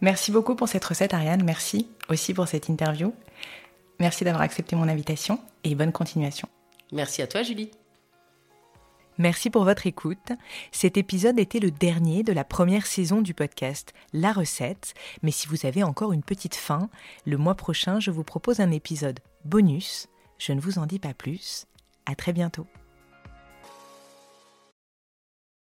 Merci 0.00 0.32
beaucoup 0.32 0.54
pour 0.54 0.68
cette 0.68 0.84
recette, 0.84 1.14
Ariane. 1.14 1.42
Merci 1.44 1.88
aussi 2.08 2.34
pour 2.34 2.48
cette 2.48 2.68
interview. 2.68 3.12
Merci 4.00 4.24
d'avoir 4.24 4.42
accepté 4.42 4.76
mon 4.76 4.88
invitation 4.88 5.38
et 5.62 5.74
bonne 5.74 5.92
continuation. 5.92 6.48
Merci 6.92 7.22
à 7.22 7.26
toi, 7.26 7.42
Julie. 7.42 7.70
Merci 9.18 9.48
pour 9.48 9.64
votre 9.64 9.86
écoute. 9.86 10.32
Cet 10.72 10.96
épisode 10.96 11.38
était 11.38 11.60
le 11.60 11.70
dernier 11.70 12.24
de 12.24 12.32
la 12.32 12.44
première 12.44 12.86
saison 12.86 13.22
du 13.22 13.32
podcast 13.32 13.92
La 14.12 14.32
recette, 14.32 14.94
mais 15.22 15.30
si 15.30 15.46
vous 15.46 15.66
avez 15.66 15.84
encore 15.84 16.12
une 16.12 16.24
petite 16.24 16.56
faim, 16.56 16.88
le 17.24 17.36
mois 17.36 17.54
prochain, 17.54 18.00
je 18.00 18.10
vous 18.10 18.24
propose 18.24 18.58
un 18.58 18.72
épisode 18.72 19.20
bonus. 19.44 20.08
Je 20.38 20.52
ne 20.52 20.60
vous 20.60 20.78
en 20.78 20.86
dis 20.86 20.98
pas 20.98 21.14
plus. 21.14 21.66
À 22.06 22.16
très 22.16 22.32
bientôt. 22.32 22.66